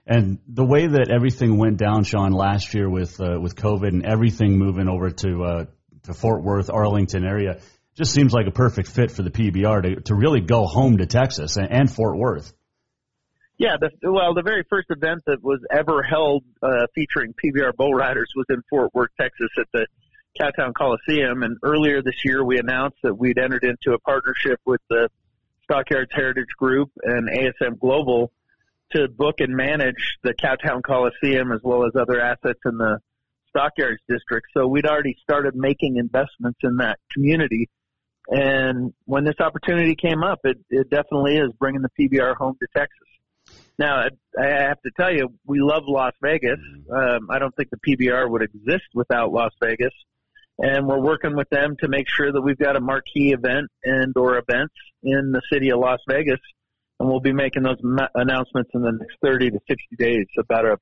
And 0.06 0.40
the 0.48 0.64
way 0.64 0.88
that 0.88 1.10
everything 1.10 1.58
went 1.58 1.76
down, 1.76 2.04
Sean, 2.04 2.32
last 2.32 2.74
year 2.74 2.90
with 2.90 3.20
uh, 3.20 3.38
with 3.40 3.54
COVID 3.54 3.88
and 3.88 4.04
everything 4.04 4.58
moving 4.58 4.88
over 4.88 5.10
to 5.10 5.44
uh, 5.44 5.64
to 6.04 6.12
Fort 6.12 6.42
Worth, 6.42 6.70
Arlington 6.70 7.24
area, 7.24 7.60
just 7.94 8.12
seems 8.12 8.32
like 8.32 8.48
a 8.48 8.50
perfect 8.50 8.88
fit 8.88 9.12
for 9.12 9.22
the 9.22 9.30
PBR 9.30 9.82
to 9.82 10.00
to 10.02 10.14
really 10.14 10.40
go 10.40 10.66
home 10.66 10.98
to 10.98 11.06
Texas 11.06 11.56
and, 11.56 11.70
and 11.70 11.90
Fort 11.90 12.18
Worth. 12.18 12.52
Yeah, 13.58 13.76
the, 13.78 13.90
well, 14.10 14.34
the 14.34 14.42
very 14.42 14.64
first 14.68 14.88
event 14.90 15.22
that 15.26 15.40
was 15.40 15.60
ever 15.70 16.02
held 16.02 16.42
uh, 16.62 16.86
featuring 16.96 17.32
PBR 17.32 17.76
bull 17.76 17.92
riders 17.94 18.32
was 18.34 18.46
in 18.48 18.60
Fort 18.68 18.90
Worth, 18.92 19.10
Texas, 19.20 19.50
at 19.56 19.66
the 19.72 19.86
Cowtown 20.40 20.74
Coliseum. 20.74 21.42
And 21.42 21.58
earlier 21.62 22.02
this 22.02 22.24
year, 22.24 22.44
we 22.44 22.58
announced 22.58 22.98
that 23.02 23.14
we'd 23.14 23.38
entered 23.38 23.64
into 23.64 23.92
a 23.94 23.98
partnership 23.98 24.60
with 24.64 24.80
the 24.88 25.08
Stockyards 25.64 26.10
Heritage 26.12 26.54
Group 26.58 26.90
and 27.02 27.28
ASM 27.28 27.78
Global 27.78 28.32
to 28.92 29.08
book 29.08 29.36
and 29.40 29.56
manage 29.56 30.18
the 30.22 30.34
Cowtown 30.34 30.82
Coliseum 30.82 31.52
as 31.52 31.60
well 31.62 31.86
as 31.86 31.92
other 31.98 32.20
assets 32.20 32.60
in 32.64 32.76
the 32.76 32.98
Stockyards 33.48 34.02
district. 34.08 34.48
So 34.54 34.66
we'd 34.66 34.86
already 34.86 35.16
started 35.22 35.54
making 35.54 35.96
investments 35.96 36.60
in 36.62 36.76
that 36.78 36.98
community. 37.12 37.68
And 38.28 38.92
when 39.04 39.24
this 39.24 39.40
opportunity 39.40 39.94
came 39.94 40.22
up, 40.22 40.40
it, 40.44 40.58
it 40.70 40.90
definitely 40.90 41.36
is 41.36 41.50
bringing 41.58 41.82
the 41.82 41.90
PBR 41.98 42.36
home 42.36 42.56
to 42.60 42.66
Texas. 42.74 42.98
Now, 43.78 44.06
I 44.38 44.46
have 44.46 44.80
to 44.82 44.90
tell 44.96 45.12
you, 45.12 45.28
we 45.46 45.60
love 45.60 45.84
Las 45.86 46.12
Vegas. 46.22 46.60
Um, 46.90 47.28
I 47.30 47.38
don't 47.38 47.54
think 47.56 47.70
the 47.70 47.78
PBR 47.78 48.30
would 48.30 48.42
exist 48.42 48.84
without 48.94 49.32
Las 49.32 49.52
Vegas. 49.60 49.92
And 50.58 50.86
we're 50.86 51.00
working 51.00 51.34
with 51.34 51.48
them 51.50 51.76
to 51.80 51.88
make 51.88 52.06
sure 52.08 52.30
that 52.30 52.40
we've 52.40 52.58
got 52.58 52.76
a 52.76 52.80
marquee 52.80 53.32
event 53.32 53.68
and 53.84 54.12
or 54.16 54.36
events 54.36 54.74
in 55.02 55.32
the 55.32 55.40
city 55.50 55.70
of 55.70 55.80
Las 55.80 55.98
Vegas 56.08 56.40
and 57.02 57.10
we'll 57.10 57.20
be 57.20 57.32
making 57.32 57.64
those 57.64 57.78
ma- 57.82 58.08
announcements 58.14 58.70
in 58.74 58.82
the 58.82 58.92
next 58.92 59.16
30 59.24 59.50
to 59.50 59.58
60 59.68 59.96
days 59.98 60.26
about 60.38 60.64
a, 60.64 60.78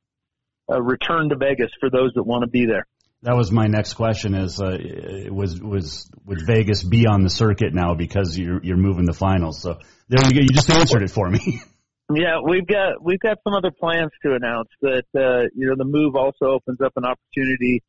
a 0.68 0.82
return 0.82 1.30
to 1.30 1.36
Vegas 1.36 1.70
for 1.80 1.88
those 1.88 2.12
that 2.14 2.24
want 2.24 2.42
to 2.42 2.50
be 2.50 2.66
there. 2.66 2.86
That 3.22 3.36
was 3.36 3.50
my 3.50 3.66
next 3.66 3.94
question: 3.94 4.34
is 4.34 4.60
uh, 4.62 4.78
was 5.30 5.60
was 5.60 6.10
would 6.24 6.40
Vegas 6.46 6.82
be 6.82 7.06
on 7.06 7.22
the 7.22 7.28
circuit 7.28 7.74
now 7.74 7.94
because 7.94 8.38
you're 8.38 8.62
you're 8.62 8.78
moving 8.78 9.04
the 9.04 9.12
finals? 9.12 9.60
So 9.60 9.78
there 10.08 10.24
you 10.24 10.32
go. 10.32 10.40
You 10.40 10.48
just 10.48 10.70
answered 10.70 11.02
it 11.02 11.10
for 11.10 11.28
me. 11.28 11.60
Yeah, 12.12 12.40
we've 12.44 12.66
got 12.66 13.00
we've 13.00 13.20
got 13.20 13.38
some 13.44 13.54
other 13.54 13.70
plans 13.70 14.10
to 14.24 14.34
announce. 14.34 14.68
That 14.82 15.04
uh, 15.14 15.46
you 15.54 15.68
know, 15.68 15.76
the 15.78 15.84
move 15.84 16.16
also 16.16 16.46
opens 16.46 16.80
up 16.80 16.94
an 16.96 17.04
opportunity 17.04 17.84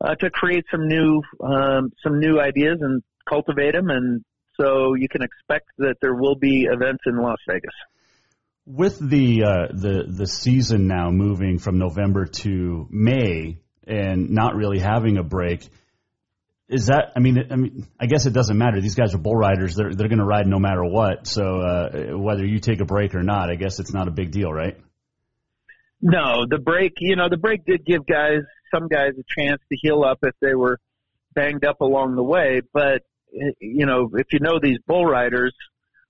uh, 0.00 0.14
to 0.16 0.30
create 0.30 0.64
some 0.70 0.88
new 0.88 1.22
um, 1.44 1.92
some 2.02 2.18
new 2.18 2.40
ideas 2.40 2.78
and 2.80 3.02
cultivate 3.28 3.72
them 3.72 3.90
and 3.90 4.24
so 4.60 4.94
you 4.94 5.08
can 5.08 5.22
expect 5.22 5.68
that 5.78 5.96
there 6.00 6.14
will 6.14 6.34
be 6.34 6.64
events 6.70 7.02
in 7.06 7.16
Las 7.16 7.38
Vegas. 7.48 7.70
With 8.66 8.98
the 8.98 9.42
uh, 9.42 9.66
the 9.72 10.04
the 10.06 10.26
season 10.26 10.86
now 10.86 11.10
moving 11.10 11.58
from 11.58 11.78
November 11.78 12.26
to 12.26 12.86
May 12.90 13.58
and 13.86 14.30
not 14.30 14.54
really 14.54 14.78
having 14.78 15.16
a 15.16 15.22
break, 15.22 15.66
is 16.68 16.86
that? 16.86 17.12
I 17.16 17.20
mean, 17.20 17.38
I 17.50 17.56
mean, 17.56 17.88
I 17.98 18.06
guess 18.06 18.26
it 18.26 18.32
doesn't 18.32 18.56
matter. 18.56 18.80
These 18.80 18.94
guys 18.94 19.14
are 19.14 19.18
bull 19.18 19.34
riders; 19.34 19.74
they're 19.74 19.92
they're 19.94 20.08
going 20.08 20.18
to 20.18 20.24
ride 20.24 20.46
no 20.46 20.58
matter 20.58 20.84
what. 20.84 21.26
So 21.26 21.42
uh, 21.42 22.18
whether 22.18 22.44
you 22.44 22.60
take 22.60 22.80
a 22.80 22.84
break 22.84 23.14
or 23.14 23.22
not, 23.22 23.50
I 23.50 23.54
guess 23.54 23.80
it's 23.80 23.92
not 23.92 24.08
a 24.08 24.12
big 24.12 24.30
deal, 24.30 24.52
right? 24.52 24.76
No, 26.02 26.44
the 26.48 26.58
break. 26.58 26.92
You 27.00 27.16
know, 27.16 27.28
the 27.28 27.38
break 27.38 27.64
did 27.64 27.84
give 27.84 28.06
guys 28.06 28.42
some 28.72 28.88
guys 28.88 29.12
a 29.18 29.40
chance 29.40 29.60
to 29.70 29.78
heal 29.80 30.04
up 30.04 30.18
if 30.22 30.34
they 30.40 30.54
were 30.54 30.78
banged 31.34 31.64
up 31.64 31.80
along 31.80 32.16
the 32.16 32.22
way, 32.22 32.60
but 32.72 33.02
you 33.60 33.86
know, 33.86 34.10
if 34.14 34.32
you 34.32 34.40
know 34.40 34.58
these 34.60 34.78
bull 34.86 35.06
riders, 35.06 35.54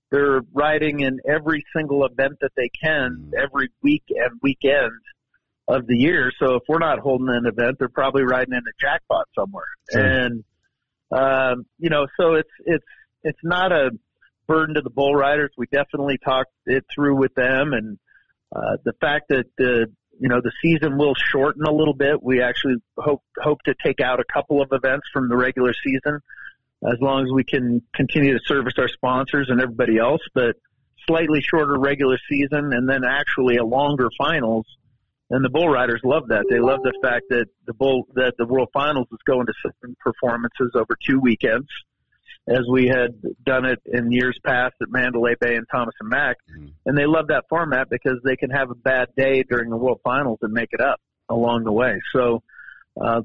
they're 0.09 0.41
riding 0.53 1.01
in 1.01 1.19
every 1.27 1.63
single 1.75 2.05
event 2.05 2.33
that 2.41 2.51
they 2.57 2.69
can 2.69 3.31
every 3.37 3.69
week 3.81 4.03
and 4.09 4.39
weekend 4.41 4.91
of 5.67 5.87
the 5.87 5.95
year. 5.95 6.31
So 6.37 6.55
if 6.55 6.63
we're 6.67 6.79
not 6.79 6.99
holding 6.99 7.29
an 7.29 7.45
event, 7.45 7.77
they're 7.79 7.89
probably 7.89 8.23
riding 8.23 8.53
in 8.53 8.59
a 8.59 8.73
jackpot 8.79 9.27
somewhere. 9.37 9.69
Sure. 9.91 10.03
And, 10.03 10.43
um, 11.11 11.65
you 11.77 11.89
know, 11.89 12.07
so 12.19 12.33
it's, 12.33 12.49
it's, 12.65 12.85
it's 13.23 13.39
not 13.43 13.71
a 13.71 13.91
burden 14.47 14.75
to 14.75 14.81
the 14.81 14.89
bull 14.89 15.15
riders. 15.15 15.51
We 15.57 15.67
definitely 15.67 16.17
talked 16.17 16.51
it 16.65 16.85
through 16.93 17.17
with 17.17 17.33
them 17.35 17.73
and, 17.73 17.97
uh, 18.53 18.77
the 18.83 18.93
fact 18.99 19.29
that 19.29 19.45
the, 19.57 19.91
you 20.21 20.29
know, 20.29 20.39
the 20.39 20.51
season 20.61 20.99
will 20.99 21.15
shorten 21.15 21.63
a 21.65 21.73
little 21.73 21.95
bit. 21.95 22.21
We 22.21 22.43
actually 22.43 22.75
hope, 22.95 23.23
hope 23.41 23.57
to 23.65 23.73
take 23.83 23.99
out 23.99 24.19
a 24.19 24.23
couple 24.31 24.61
of 24.61 24.69
events 24.71 25.07
from 25.11 25.29
the 25.29 25.35
regular 25.35 25.73
season 25.83 26.19
as 26.83 26.99
long 27.01 27.23
as 27.23 27.31
we 27.33 27.43
can 27.43 27.81
continue 27.95 28.37
to 28.37 28.39
service 28.45 28.75
our 28.77 28.87
sponsors 28.87 29.47
and 29.49 29.59
everybody 29.59 29.97
else, 29.97 30.21
but 30.35 30.57
slightly 31.07 31.41
shorter 31.41 31.75
regular 31.77 32.19
season 32.29 32.71
and 32.71 32.87
then 32.87 33.03
actually 33.03 33.57
a 33.57 33.65
longer 33.65 34.09
finals. 34.15 34.67
And 35.31 35.43
the 35.43 35.49
bull 35.49 35.67
riders 35.67 36.01
love 36.03 36.27
that. 36.27 36.45
They 36.47 36.59
love 36.59 36.83
the 36.83 36.93
fact 37.01 37.25
that 37.29 37.47
the 37.65 37.73
bull, 37.73 38.05
that 38.13 38.33
the 38.37 38.45
world 38.45 38.69
finals 38.73 39.07
is 39.11 39.19
going 39.25 39.47
to 39.47 39.53
performances 40.03 40.71
over 40.75 40.95
two 41.03 41.19
weekends 41.19 41.67
as 42.47 42.61
we 42.71 42.87
had 42.87 43.21
done 43.45 43.65
it 43.65 43.79
in 43.85 44.11
years 44.11 44.37
past 44.43 44.73
at 44.81 44.89
Mandalay 44.89 45.35
Bay 45.39 45.55
and 45.55 45.65
Thomas 45.71 45.93
and 45.99 46.09
Mack. 46.09 46.37
Mm-hmm. 46.51 46.67
And 46.85 46.97
they 46.97 47.05
love 47.05 47.27
that 47.27 47.45
format 47.49 47.89
because 47.89 48.19
they 48.23 48.35
can 48.35 48.49
have 48.49 48.71
a 48.71 48.75
bad 48.75 49.09
day 49.15 49.43
during 49.43 49.69
the 49.69 49.77
world 49.77 50.01
finals 50.03 50.39
and 50.41 50.51
make 50.51 50.69
it 50.71 50.81
up 50.81 50.99
along 51.29 51.63
the 51.63 51.71
way. 51.71 51.99
So, 52.13 52.43
uh, 52.99 53.21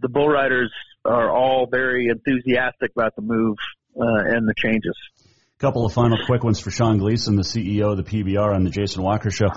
the 0.00 0.08
bull 0.08 0.28
riders 0.28 0.72
are 1.04 1.30
all 1.30 1.66
very 1.70 2.08
enthusiastic 2.08 2.92
about 2.94 3.16
the 3.16 3.22
move 3.22 3.56
uh, 3.96 4.22
and 4.26 4.46
the 4.46 4.54
changes. 4.56 4.94
A 5.24 5.60
couple 5.60 5.84
of 5.84 5.92
final 5.92 6.18
quick 6.24 6.44
ones 6.44 6.60
for 6.60 6.70
Sean 6.70 6.98
Gleason, 6.98 7.34
the 7.34 7.42
CEO 7.42 7.90
of 7.90 7.96
the 7.96 8.04
PBR 8.04 8.54
on 8.54 8.62
the 8.62 8.70
Jason 8.70 9.02
Walker 9.02 9.30
Show. 9.30 9.48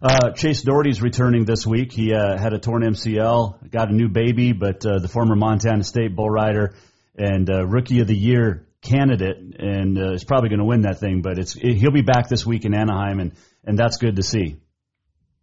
Uh, 0.00 0.30
Chase 0.30 0.62
Dougherty's 0.62 1.02
returning 1.02 1.44
this 1.44 1.66
week. 1.66 1.92
He 1.92 2.14
uh, 2.14 2.38
had 2.38 2.54
a 2.54 2.58
torn 2.58 2.82
MCL, 2.82 3.70
got 3.70 3.90
a 3.90 3.94
new 3.94 4.08
baby, 4.08 4.52
but 4.52 4.86
uh, 4.86 5.00
the 5.00 5.08
former 5.08 5.36
Montana 5.36 5.84
State 5.84 6.16
bull 6.16 6.30
rider 6.30 6.74
and 7.20 7.50
uh, 7.50 7.66
rookie 7.66 8.00
of 8.00 8.06
the 8.06 8.16
year 8.16 8.66
candidate 8.82 9.36
and 9.58 9.98
uh, 9.98 10.12
is 10.12 10.24
probably 10.24 10.48
going 10.48 10.58
to 10.58 10.64
win 10.64 10.82
that 10.82 10.98
thing. 10.98 11.22
But 11.22 11.38
it's 11.38 11.54
it, 11.54 11.74
he'll 11.74 11.92
be 11.92 12.02
back 12.02 12.28
this 12.28 12.46
week 12.46 12.64
in 12.64 12.74
Anaheim, 12.74 13.20
and 13.20 13.32
and 13.64 13.78
that's 13.78 13.98
good 13.98 14.16
to 14.16 14.22
see. 14.22 14.56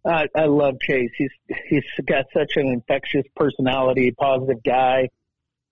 I, 0.04 0.26
I 0.36 0.46
love 0.46 0.74
Chase. 0.80 1.10
He's 1.16 1.30
he's 1.68 1.84
got 2.06 2.26
such 2.34 2.52
an 2.56 2.66
infectious 2.68 3.24
personality, 3.36 4.10
positive 4.10 4.62
guy. 4.62 5.08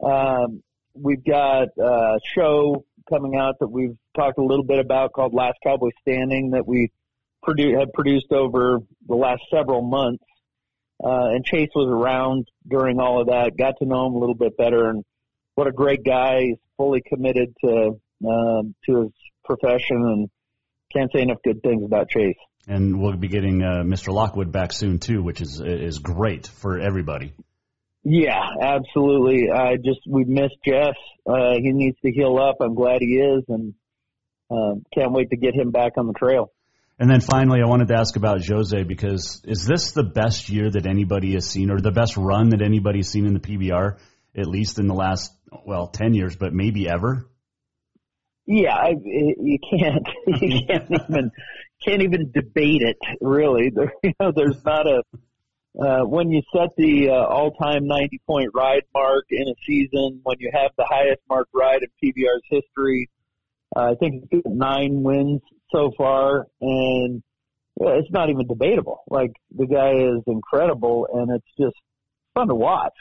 Um, 0.02 0.62
we've 0.94 1.24
got 1.24 1.68
a 1.78 2.18
show 2.34 2.84
coming 3.08 3.36
out 3.36 3.56
that 3.60 3.68
we've 3.68 3.96
talked 4.16 4.38
a 4.38 4.44
little 4.44 4.64
bit 4.64 4.78
about 4.78 5.12
called 5.12 5.34
Last 5.34 5.58
Cowboy 5.62 5.90
Standing 6.02 6.50
that 6.50 6.66
we 6.66 6.90
produ- 7.46 7.78
have 7.78 7.92
produced 7.92 8.32
over 8.32 8.78
the 9.06 9.14
last 9.14 9.42
several 9.52 9.82
months. 9.82 10.24
Uh, 11.02 11.28
and 11.34 11.44
Chase 11.44 11.68
was 11.74 11.88
around 11.88 12.48
during 12.66 12.98
all 12.98 13.20
of 13.20 13.26
that, 13.28 13.56
got 13.56 13.74
to 13.78 13.84
know 13.84 14.06
him 14.06 14.14
a 14.14 14.18
little 14.18 14.34
bit 14.34 14.56
better, 14.56 14.88
and 14.88 15.04
what 15.56 15.66
a 15.66 15.72
great 15.72 16.04
guy. 16.04 16.42
He's 16.42 16.58
fully 16.76 17.02
committed 17.04 17.54
to 17.64 17.98
um, 18.24 18.74
to 18.86 19.02
his 19.02 19.12
profession, 19.44 19.96
and 19.96 20.30
can't 20.94 21.10
say 21.12 21.22
enough 21.22 21.38
good 21.42 21.62
things 21.62 21.84
about 21.84 22.08
Chase. 22.08 22.36
And 22.68 23.00
we'll 23.00 23.16
be 23.16 23.28
getting 23.28 23.62
uh, 23.62 23.82
Mr. 23.84 24.12
Lockwood 24.12 24.52
back 24.52 24.72
soon 24.72 24.98
too, 24.98 25.22
which 25.22 25.40
is 25.40 25.60
is 25.60 25.98
great 25.98 26.46
for 26.46 26.78
everybody. 26.78 27.32
Yeah, 28.04 28.40
absolutely. 28.62 29.50
I 29.50 29.76
just 29.76 30.00
we 30.08 30.24
missed 30.24 30.58
Jess. 30.64 30.94
Uh, 31.26 31.54
he 31.54 31.72
needs 31.72 31.96
to 32.04 32.12
heal 32.12 32.38
up. 32.38 32.56
I'm 32.60 32.74
glad 32.74 32.98
he 33.00 33.16
is, 33.16 33.42
and 33.48 33.74
um, 34.50 34.84
can't 34.94 35.12
wait 35.12 35.30
to 35.30 35.36
get 35.36 35.54
him 35.54 35.70
back 35.70 35.92
on 35.96 36.06
the 36.06 36.12
trail. 36.12 36.52
And 36.98 37.10
then 37.10 37.20
finally, 37.20 37.60
I 37.62 37.68
wanted 37.68 37.88
to 37.88 37.94
ask 37.94 38.16
about 38.16 38.46
Jose 38.46 38.82
because 38.84 39.42
is 39.44 39.66
this 39.66 39.92
the 39.92 40.02
best 40.04 40.48
year 40.48 40.70
that 40.70 40.86
anybody 40.86 41.32
has 41.32 41.46
seen, 41.48 41.70
or 41.70 41.80
the 41.80 41.90
best 41.90 42.16
run 42.16 42.50
that 42.50 42.62
anybody's 42.62 43.08
seen 43.08 43.26
in 43.26 43.34
the 43.34 43.40
PBR, 43.40 43.98
at 44.36 44.46
least 44.46 44.78
in 44.78 44.86
the 44.86 44.94
last 44.94 45.32
well 45.64 45.88
ten 45.88 46.14
years, 46.14 46.36
but 46.36 46.52
maybe 46.52 46.88
ever? 46.88 47.26
Yeah, 48.46 48.76
I, 48.76 48.94
you 49.02 49.58
can't 49.70 50.06
you 50.42 50.60
can't 50.66 50.90
even 50.90 51.30
can't 51.84 52.02
even 52.02 52.30
debate 52.32 52.82
it. 52.82 52.96
Really, 53.20 53.70
there, 53.74 53.92
you 54.02 54.12
know, 54.20 54.32
there's 54.34 54.64
not 54.64 54.86
a 54.86 55.02
uh, 55.80 56.04
when 56.04 56.30
you 56.30 56.40
set 56.54 56.70
the 56.78 57.10
uh, 57.10 57.12
all-time 57.12 57.86
90 57.86 58.20
point 58.26 58.50
ride 58.54 58.84
mark 58.94 59.26
in 59.30 59.46
a 59.46 59.54
season, 59.66 60.20
when 60.22 60.36
you 60.38 60.50
have 60.54 60.70
the 60.78 60.86
highest 60.88 61.20
mark 61.28 61.48
ride 61.52 61.80
in 61.82 61.88
PBR's 62.02 62.42
history, 62.48 63.10
uh, 63.76 63.90
I 63.90 63.94
think 63.96 64.24
nine 64.46 65.02
wins 65.02 65.42
so 65.70 65.92
far, 65.98 66.46
and 66.62 67.22
it's 67.78 68.10
not 68.10 68.30
even 68.30 68.46
debatable. 68.46 69.02
Like 69.10 69.32
the 69.54 69.66
guy 69.66 69.90
is 69.90 70.22
incredible, 70.26 71.08
and 71.12 71.30
it's 71.30 71.52
just 71.58 71.76
fun 72.32 72.48
to 72.48 72.54
watch. 72.54 72.94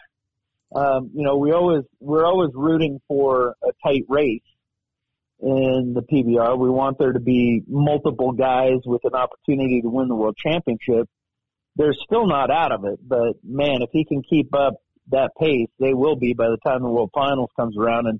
Um, 0.76 1.12
you 1.14 1.24
know, 1.24 1.38
we 1.38 1.52
always 1.52 1.84
we're 2.00 2.26
always 2.26 2.52
rooting 2.54 3.00
for 3.08 3.56
a 3.64 3.72
tight 3.86 4.04
race 4.10 4.42
in 5.40 5.94
the 5.96 6.02
PBR. 6.02 6.58
We 6.60 6.70
want 6.70 6.98
there 7.00 7.14
to 7.14 7.20
be 7.20 7.64
multiple 7.68 8.34
guys 8.34 8.80
with 8.86 9.02
an 9.06 9.16
opportunity 9.16 9.82
to 9.82 9.90
win 9.90 10.08
the 10.08 10.16
world 10.16 10.36
championship 10.38 11.08
they're 11.76 11.96
still 12.06 12.26
not 12.26 12.50
out 12.50 12.72
of 12.72 12.86
it, 12.86 13.00
but 13.06 13.34
man, 13.44 13.82
if 13.82 13.90
he 13.92 14.06
can 14.06 14.22
keep 14.22 14.54
up 14.56 14.76
that 15.12 15.32
pace, 15.40 15.70
they 15.80 15.94
will 15.94 16.16
be 16.16 16.34
by 16.34 16.48
the 16.48 16.58
time 16.66 16.82
the 16.82 16.90
World 16.90 17.12
Finals 17.14 17.50
comes 17.56 17.78
around. 17.78 18.08
And 18.08 18.20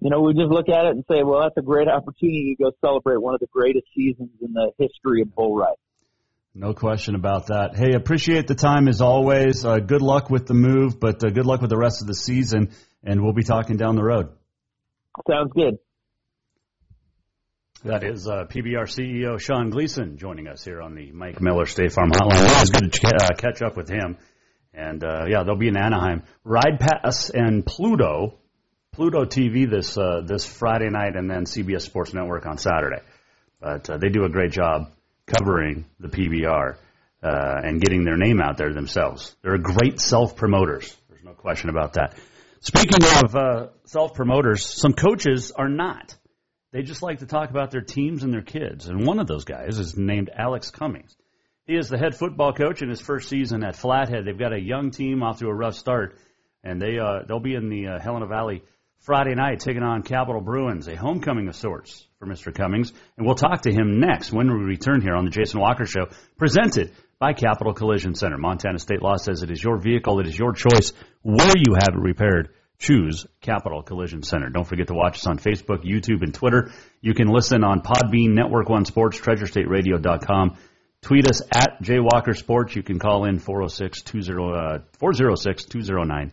you 0.00 0.10
know, 0.10 0.20
we 0.20 0.34
just 0.34 0.50
look 0.50 0.68
at 0.68 0.86
it 0.86 0.92
and 0.92 1.04
say, 1.10 1.22
well, 1.22 1.40
that's 1.40 1.56
a 1.56 1.62
great 1.62 1.88
opportunity 1.88 2.56
to 2.56 2.64
go 2.64 2.72
celebrate 2.84 3.20
one 3.20 3.34
of 3.34 3.40
the 3.40 3.46
greatest 3.52 3.86
seasons 3.96 4.30
in 4.40 4.52
the 4.52 4.72
history 4.78 5.22
of 5.22 5.34
bull 5.34 5.56
riding. 5.56 5.76
No 6.54 6.74
question 6.74 7.14
about 7.14 7.46
that. 7.46 7.76
Hey, 7.76 7.94
appreciate 7.94 8.48
the 8.48 8.56
time 8.56 8.88
as 8.88 9.00
always. 9.00 9.64
Uh, 9.64 9.78
good 9.78 10.02
luck 10.02 10.30
with 10.30 10.46
the 10.46 10.54
move, 10.54 10.98
but 10.98 11.22
uh, 11.22 11.30
good 11.30 11.46
luck 11.46 11.60
with 11.60 11.70
the 11.70 11.78
rest 11.78 12.02
of 12.02 12.08
the 12.08 12.14
season, 12.14 12.72
and 13.04 13.22
we'll 13.22 13.32
be 13.32 13.44
talking 13.44 13.76
down 13.76 13.94
the 13.94 14.02
road. 14.02 14.30
Sounds 15.28 15.52
good. 15.54 15.78
That 17.84 18.02
is 18.02 18.26
uh, 18.26 18.46
PBR 18.46 18.84
CEO 18.84 19.40
Sean 19.40 19.70
Gleason 19.70 20.18
joining 20.18 20.48
us 20.48 20.64
here 20.64 20.82
on 20.82 20.96
the 20.96 21.12
Mike 21.12 21.40
Miller 21.40 21.66
State 21.66 21.92
Farm 21.92 22.10
Hotline. 22.10 22.52
Always 22.52 22.70
good 22.70 22.92
to 22.92 23.06
uh, 23.08 23.34
catch 23.36 23.62
up 23.62 23.76
with 23.76 23.88
him. 23.88 24.18
And 24.74 25.04
uh, 25.04 25.26
yeah, 25.28 25.44
they'll 25.44 25.56
be 25.56 25.68
in 25.68 25.76
Anaheim. 25.76 26.24
Ride 26.44 26.80
Pass 26.80 27.30
and 27.30 27.64
Pluto, 27.64 28.38
Pluto 28.92 29.24
TV 29.24 29.70
this 29.70 29.96
uh, 29.96 30.22
this 30.26 30.44
Friday 30.44 30.90
night, 30.90 31.14
and 31.14 31.30
then 31.30 31.44
CBS 31.44 31.82
Sports 31.82 32.12
Network 32.12 32.44
on 32.46 32.58
Saturday. 32.58 33.02
But 33.60 33.88
uh, 33.88 33.98
they 33.98 34.08
do 34.08 34.24
a 34.24 34.28
great 34.28 34.52
job 34.52 34.90
covering 35.38 35.86
the 35.98 36.08
PBR 36.08 36.76
uh, 37.22 37.60
and 37.62 37.80
getting 37.80 38.04
their 38.04 38.16
name 38.16 38.40
out 38.40 38.56
there 38.56 38.72
themselves. 38.72 39.34
They're 39.42 39.58
great 39.58 40.00
self 40.00 40.36
promoters. 40.36 40.96
There's 41.08 41.24
no 41.24 41.32
question 41.32 41.70
about 41.70 41.94
that. 41.94 42.14
Speaking 42.60 43.04
of 43.24 43.36
uh, 43.36 43.66
self 43.84 44.14
promoters, 44.14 44.64
some 44.64 44.92
coaches 44.92 45.52
are 45.52 45.68
not. 45.68 46.16
They 46.72 46.82
just 46.82 47.02
like 47.02 47.18
to 47.18 47.26
talk 47.26 47.50
about 47.50 47.70
their 47.70 47.80
teams 47.80 48.22
and 48.22 48.32
their 48.32 48.42
kids. 48.42 48.86
And 48.86 49.06
one 49.06 49.18
of 49.18 49.26
those 49.26 49.44
guys 49.44 49.78
is 49.78 49.96
named 49.96 50.30
Alex 50.36 50.70
Cummings. 50.70 51.16
He 51.66 51.74
is 51.74 51.88
the 51.88 51.98
head 51.98 52.16
football 52.16 52.52
coach 52.52 52.82
in 52.82 52.88
his 52.88 53.00
first 53.00 53.28
season 53.28 53.64
at 53.64 53.76
Flathead. 53.76 54.24
They've 54.24 54.38
got 54.38 54.52
a 54.52 54.60
young 54.60 54.90
team 54.90 55.22
off 55.22 55.38
to 55.38 55.46
a 55.46 55.54
rough 55.54 55.74
start, 55.74 56.16
and 56.62 56.80
they 56.80 56.98
uh, 56.98 57.20
they'll 57.26 57.40
be 57.40 57.54
in 57.54 57.68
the 57.68 57.88
uh, 57.88 58.00
Helena 58.00 58.26
Valley 58.26 58.62
Friday 59.00 59.34
night 59.34 59.60
taking 59.60 59.82
on 59.82 60.02
Capital 60.02 60.42
Bruins, 60.42 60.86
a 60.86 60.94
homecoming 60.94 61.48
of 61.48 61.56
sorts 61.56 62.06
for 62.18 62.26
Mr. 62.26 62.54
Cummings. 62.54 62.92
And 63.16 63.26
we'll 63.26 63.34
talk 63.34 63.62
to 63.62 63.72
him 63.72 63.98
next 63.98 64.30
when 64.30 64.46
we 64.46 64.62
return 64.62 65.00
here 65.00 65.14
on 65.14 65.24
the 65.24 65.30
Jason 65.30 65.58
Walker 65.58 65.86
Show, 65.86 66.08
presented 66.36 66.92
by 67.18 67.32
Capital 67.32 67.72
Collision 67.72 68.14
Center. 68.14 68.36
Montana 68.36 68.78
State 68.78 69.00
Law 69.00 69.16
says 69.16 69.42
it 69.42 69.50
is 69.50 69.62
your 69.62 69.78
vehicle, 69.78 70.20
it 70.20 70.26
is 70.26 70.38
your 70.38 70.52
choice 70.52 70.92
where 71.22 71.56
you 71.56 71.74
have 71.74 71.94
it 71.94 72.00
repaired 72.00 72.50
choose 72.78 73.26
Capital 73.40 73.82
Collision 73.82 74.22
Center. 74.22 74.50
Don't 74.50 74.66
forget 74.66 74.88
to 74.88 74.94
watch 74.94 75.16
us 75.16 75.26
on 75.26 75.38
Facebook, 75.38 75.84
YouTube, 75.84 76.22
and 76.22 76.34
Twitter. 76.34 76.70
You 77.00 77.14
can 77.14 77.28
listen 77.28 77.62
on 77.64 77.80
Podbean, 77.82 78.34
Network 78.34 78.68
One 78.68 78.84
Sports, 78.84 79.18
TreasureStateRadio.com. 79.20 80.58
Tweet 81.02 81.26
us 81.26 81.42
at 81.54 81.78
Walker 81.80 82.34
Sports. 82.34 82.76
You 82.76 82.82
can 82.82 82.98
call 82.98 83.24
in 83.24 83.38
406 83.38 84.02
406 84.02 85.64
209 85.64 86.10
uh, 86.10 86.30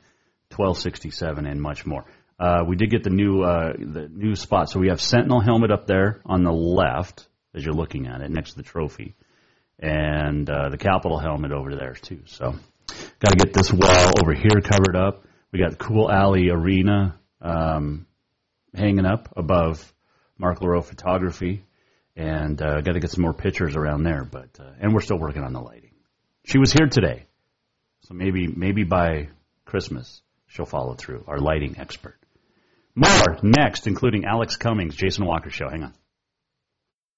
1267 0.55 1.45
and 1.45 1.61
much 1.61 1.85
more. 1.85 2.05
Uh, 2.39 2.63
we 2.67 2.75
did 2.75 2.91
get 2.91 3.03
the 3.03 3.09
new 3.09 3.41
uh, 3.41 3.73
the 3.73 4.07
new 4.11 4.35
spot, 4.35 4.69
so 4.69 4.79
we 4.79 4.89
have 4.89 5.01
Sentinel 5.01 5.39
helmet 5.39 5.71
up 5.71 5.87
there 5.87 6.21
on 6.25 6.43
the 6.43 6.51
left 6.51 7.27
as 7.55 7.65
you're 7.65 7.73
looking 7.73 8.07
at 8.07 8.21
it, 8.21 8.29
next 8.29 8.51
to 8.51 8.57
the 8.57 8.63
trophy, 8.63 9.15
and 9.79 10.47
uh, 10.47 10.69
the 10.69 10.77
Capital 10.77 11.17
helmet 11.17 11.51
over 11.51 11.75
there 11.75 11.93
too. 11.93 12.21
So, 12.25 12.53
got 13.19 13.29
to 13.29 13.43
get 13.43 13.53
this 13.53 13.73
wall 13.73 14.11
over 14.21 14.33
here 14.33 14.61
covered 14.61 14.95
up. 14.95 15.23
We 15.51 15.59
got 15.59 15.79
Cool 15.79 16.11
Alley 16.11 16.49
Arena 16.51 17.19
um, 17.41 18.05
hanging 18.75 19.05
up 19.05 19.33
above 19.35 19.91
Mark 20.37 20.59
LaRoe 20.59 20.83
Photography, 20.83 21.65
and 22.15 22.61
uh, 22.61 22.81
got 22.81 22.93
to 22.93 22.99
get 22.99 23.09
some 23.09 23.23
more 23.23 23.33
pictures 23.33 23.75
around 23.75 24.03
there. 24.03 24.23
But 24.23 24.59
uh, 24.59 24.73
and 24.79 24.93
we're 24.93 25.01
still 25.01 25.19
working 25.19 25.43
on 25.43 25.53
the 25.53 25.61
lighting. 25.61 25.95
She 26.45 26.59
was 26.59 26.71
here 26.71 26.87
today, 26.87 27.25
so 28.01 28.13
maybe 28.13 28.45
maybe 28.45 28.83
by 28.83 29.29
Christmas 29.65 30.21
she'll 30.45 30.65
follow 30.65 30.93
through. 30.93 31.23
Our 31.27 31.39
lighting 31.39 31.77
expert. 31.79 32.19
More 32.97 33.37
next, 33.43 33.85
including 33.85 34.25
Alex 34.25 34.55
Cummings, 34.57 34.95
Jason 34.95 35.23
Walker 35.23 35.51
Show. 35.51 35.69
Hang 35.69 35.83
on. 35.83 35.93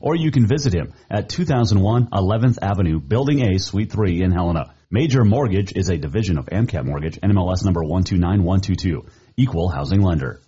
or 0.00 0.16
you 0.16 0.30
can 0.30 0.46
visit 0.46 0.72
him 0.72 0.92
at 1.10 1.28
2001 1.28 2.08
11th 2.10 2.58
Avenue, 2.62 3.00
Building 3.00 3.42
A, 3.42 3.58
Suite 3.58 3.92
3 3.92 4.22
in 4.22 4.32
Helena. 4.32 4.74
Major 4.90 5.24
Mortgage 5.24 5.72
is 5.76 5.90
a 5.90 5.98
division 5.98 6.38
of 6.38 6.46
AMCAP 6.46 6.84
Mortgage, 6.84 7.20
NMLS 7.20 7.64
number 7.64 7.82
129122, 7.84 9.04
equal 9.36 9.68
housing 9.68 10.00
lender. 10.00 10.40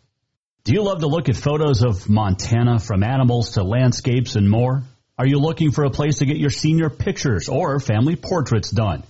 Do 0.64 0.72
you 0.72 0.82
love 0.82 1.00
to 1.00 1.06
look 1.06 1.28
at 1.28 1.36
photos 1.36 1.82
of 1.82 2.08
Montana 2.08 2.78
from 2.78 3.02
animals 3.02 3.52
to 3.52 3.62
landscapes 3.62 4.36
and 4.36 4.48
more? 4.48 4.82
Are 5.18 5.26
you 5.26 5.38
looking 5.38 5.70
for 5.70 5.84
a 5.84 5.90
place 5.90 6.18
to 6.18 6.26
get 6.26 6.38
your 6.38 6.50
senior 6.50 6.88
pictures 6.88 7.48
or 7.48 7.80
family 7.80 8.16
portraits 8.16 8.70
done? 8.70 9.02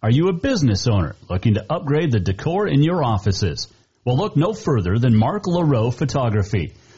Are 0.00 0.10
you 0.10 0.28
a 0.28 0.32
business 0.32 0.86
owner 0.86 1.16
looking 1.28 1.54
to 1.54 1.66
upgrade 1.68 2.12
the 2.12 2.20
decor 2.20 2.68
in 2.68 2.84
your 2.84 3.02
offices? 3.02 3.66
Well, 4.04 4.16
look 4.16 4.36
no 4.36 4.52
further 4.52 4.98
than 4.98 5.16
Mark 5.16 5.46
LaRoe 5.46 5.92
Photography. 5.92 6.74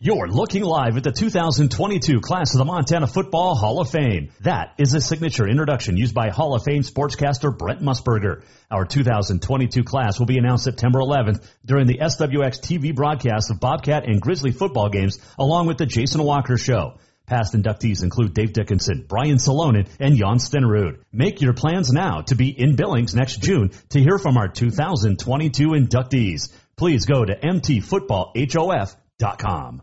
You're 0.00 0.28
looking 0.28 0.62
live 0.62 0.96
at 0.96 1.02
the 1.02 1.10
2022 1.10 2.20
class 2.20 2.54
of 2.54 2.58
the 2.58 2.64
Montana 2.64 3.08
Football 3.08 3.56
Hall 3.56 3.80
of 3.80 3.90
Fame. 3.90 4.30
That 4.42 4.74
is 4.78 4.94
a 4.94 5.00
signature 5.00 5.48
introduction 5.48 5.96
used 5.96 6.14
by 6.14 6.28
Hall 6.28 6.54
of 6.54 6.62
Fame 6.62 6.82
sportscaster 6.82 7.50
Brent 7.58 7.82
Musburger. 7.82 8.44
Our 8.70 8.84
2022 8.84 9.82
class 9.82 10.20
will 10.20 10.26
be 10.26 10.38
announced 10.38 10.62
September 10.62 11.00
11th 11.00 11.44
during 11.66 11.88
the 11.88 11.98
SWX 11.98 12.60
TV 12.60 12.94
broadcast 12.94 13.50
of 13.50 13.58
Bobcat 13.58 14.06
and 14.06 14.20
Grizzly 14.20 14.52
football 14.52 14.88
games 14.88 15.18
along 15.36 15.66
with 15.66 15.78
the 15.78 15.86
Jason 15.86 16.22
Walker 16.22 16.56
Show. 16.56 17.00
Past 17.26 17.54
inductees 17.54 18.04
include 18.04 18.34
Dave 18.34 18.52
Dickinson, 18.52 19.04
Brian 19.08 19.38
Salonen, 19.38 19.88
and 19.98 20.16
Jan 20.16 20.38
Stenerud. 20.38 21.00
Make 21.10 21.40
your 21.40 21.54
plans 21.54 21.92
now 21.92 22.20
to 22.20 22.36
be 22.36 22.50
in 22.50 22.76
Billings 22.76 23.16
next 23.16 23.42
June 23.42 23.72
to 23.88 23.98
hear 23.98 24.18
from 24.18 24.36
our 24.36 24.46
2022 24.46 25.70
inductees 25.70 26.52
please 26.76 27.06
go 27.06 27.24
to 27.24 27.34
mtfootballhof.com. 27.34 29.82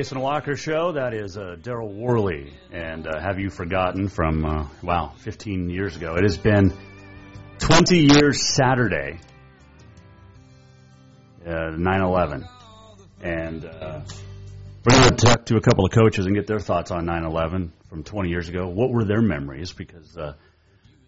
Jason 0.00 0.20
Walker 0.20 0.56
Show. 0.56 0.92
That 0.92 1.12
is 1.12 1.36
uh, 1.36 1.56
Daryl 1.60 1.94
Worley. 1.94 2.54
And 2.72 3.06
uh, 3.06 3.20
have 3.20 3.38
you 3.38 3.50
forgotten 3.50 4.08
from, 4.08 4.46
uh, 4.46 4.66
wow, 4.82 5.12
15 5.18 5.68
years 5.68 5.94
ago? 5.94 6.14
It 6.14 6.22
has 6.22 6.38
been 6.38 6.72
20 7.58 7.98
years 7.98 8.40
Saturday, 8.56 9.20
uh, 11.46 11.72
9 11.76 12.00
11. 12.00 12.48
And 13.20 13.66
uh, 13.66 14.00
we're 14.86 14.96
going 14.96 15.10
to 15.10 15.16
talk 15.16 15.44
to 15.44 15.56
a 15.56 15.60
couple 15.60 15.84
of 15.84 15.92
coaches 15.92 16.24
and 16.24 16.34
get 16.34 16.46
their 16.46 16.60
thoughts 16.60 16.90
on 16.90 17.04
9 17.04 17.24
11 17.24 17.70
from 17.90 18.02
20 18.02 18.30
years 18.30 18.48
ago. 18.48 18.68
What 18.68 18.88
were 18.88 19.04
their 19.04 19.20
memories? 19.20 19.74
Because 19.74 20.16
uh, 20.16 20.32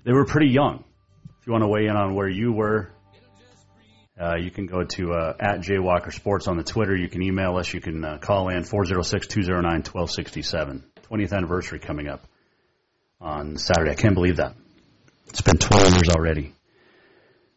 they 0.05 0.13
were 0.13 0.27
pretty 0.27 0.49
young. 0.49 0.85
If 1.41 1.47
you 1.47 1.53
want 1.55 1.63
to 1.63 1.69
weigh 1.69 1.87
in 1.87 1.97
on 1.97 2.15
where 2.15 2.29
you 2.29 2.53
were, 2.53 2.91
uh, 4.23 4.37
you 4.37 4.53
can 4.53 4.67
go 4.67 4.85
to 4.85 5.13
uh, 5.13 5.35
at 5.41 5.67
Walker 5.69 6.13
Sports 6.13 6.47
on 6.47 6.57
the 6.57 6.63
Twitter. 6.63 6.95
You 6.95 7.09
can 7.09 7.23
email 7.23 7.57
us. 7.57 7.75
You 7.75 7.81
can 7.81 8.05
uh, 8.05 8.19
call 8.19 8.51
in 8.51 8.63
406-209-1267. 8.63 10.85
20th 11.11 11.33
anniversary 11.33 11.81
coming 11.81 12.07
up 12.07 12.25
on 13.21 13.57
Saturday. 13.57 13.91
I 13.91 13.95
can't 13.95 14.15
believe 14.15 14.37
that. 14.37 14.55
It's 15.27 15.41
been 15.41 15.57
12 15.57 15.95
years 15.95 16.09
already. 16.11 16.55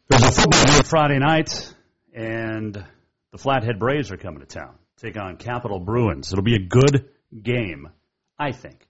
There's 0.10 0.23
a 0.23 0.32
football 0.32 0.65
game 0.65 0.82
Friday 0.84 1.19
night, 1.19 1.71
and 2.13 2.73
the 2.73 3.38
Flathead 3.38 3.78
Braves 3.78 4.12
are 4.12 4.17
coming 4.17 4.39
to 4.39 4.47
town. 4.47 4.73
Take 4.97 5.17
on 5.17 5.38
Capital 5.38 5.80
Bruins. 5.80 6.32
It'll 6.32 6.43
be 6.43 6.56
a 6.56 6.67
good 6.67 7.12
game, 7.43 7.89
I 8.39 8.54
think. 8.54 8.88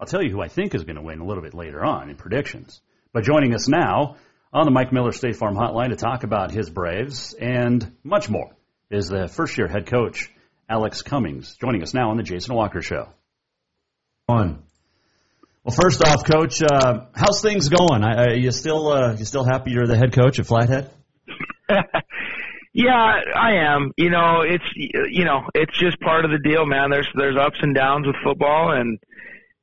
I'll 0.00 0.08
tell 0.08 0.22
you 0.22 0.30
who 0.30 0.42
I 0.42 0.48
think 0.48 0.74
is 0.74 0.82
going 0.82 0.96
to 0.96 1.02
win 1.02 1.20
a 1.20 1.24
little 1.24 1.44
bit 1.44 1.54
later 1.54 1.84
on 1.84 2.10
in 2.10 2.16
predictions. 2.16 2.80
But 3.12 3.22
joining 3.22 3.54
us 3.54 3.68
now 3.68 4.16
on 4.54 4.66
the 4.66 4.70
Mike 4.70 4.92
Miller 4.92 5.10
State 5.10 5.36
Farm 5.36 5.56
Hotline 5.56 5.88
to 5.88 5.96
talk 5.96 6.22
about 6.22 6.52
his 6.52 6.70
Braves 6.70 7.34
and 7.34 7.92
much 8.04 8.30
more 8.30 8.56
is 8.88 9.08
the 9.08 9.26
first 9.26 9.58
year 9.58 9.66
head 9.66 9.86
coach, 9.86 10.30
Alex 10.68 11.02
Cummings, 11.02 11.56
joining 11.60 11.82
us 11.82 11.92
now 11.92 12.10
on 12.10 12.16
the 12.16 12.22
Jason 12.22 12.54
Walker 12.54 12.80
Show. 12.80 13.08
On. 14.28 14.62
Well, 15.64 15.74
first 15.74 16.02
off, 16.06 16.24
Coach, 16.24 16.62
uh, 16.62 17.06
how's 17.14 17.42
things 17.42 17.68
going? 17.68 18.04
I, 18.04 18.22
I, 18.22 18.32
you 18.34 18.52
still 18.52 18.88
uh, 18.88 19.14
you 19.14 19.24
still 19.24 19.44
happy 19.44 19.72
you're 19.72 19.86
the 19.86 19.96
head 19.96 20.12
coach 20.12 20.38
at 20.38 20.46
Flathead? 20.46 20.90
Yeah, 22.76 22.90
I 22.90 23.52
am. 23.72 23.92
You 23.96 24.10
know, 24.10 24.40
it's 24.40 24.64
you 24.74 25.24
know, 25.24 25.42
it's 25.54 25.78
just 25.78 26.00
part 26.00 26.24
of 26.24 26.32
the 26.32 26.40
deal, 26.40 26.66
man. 26.66 26.90
There's 26.90 27.06
there's 27.14 27.36
ups 27.36 27.58
and 27.62 27.72
downs 27.72 28.04
with 28.04 28.16
football, 28.24 28.72
and 28.72 28.98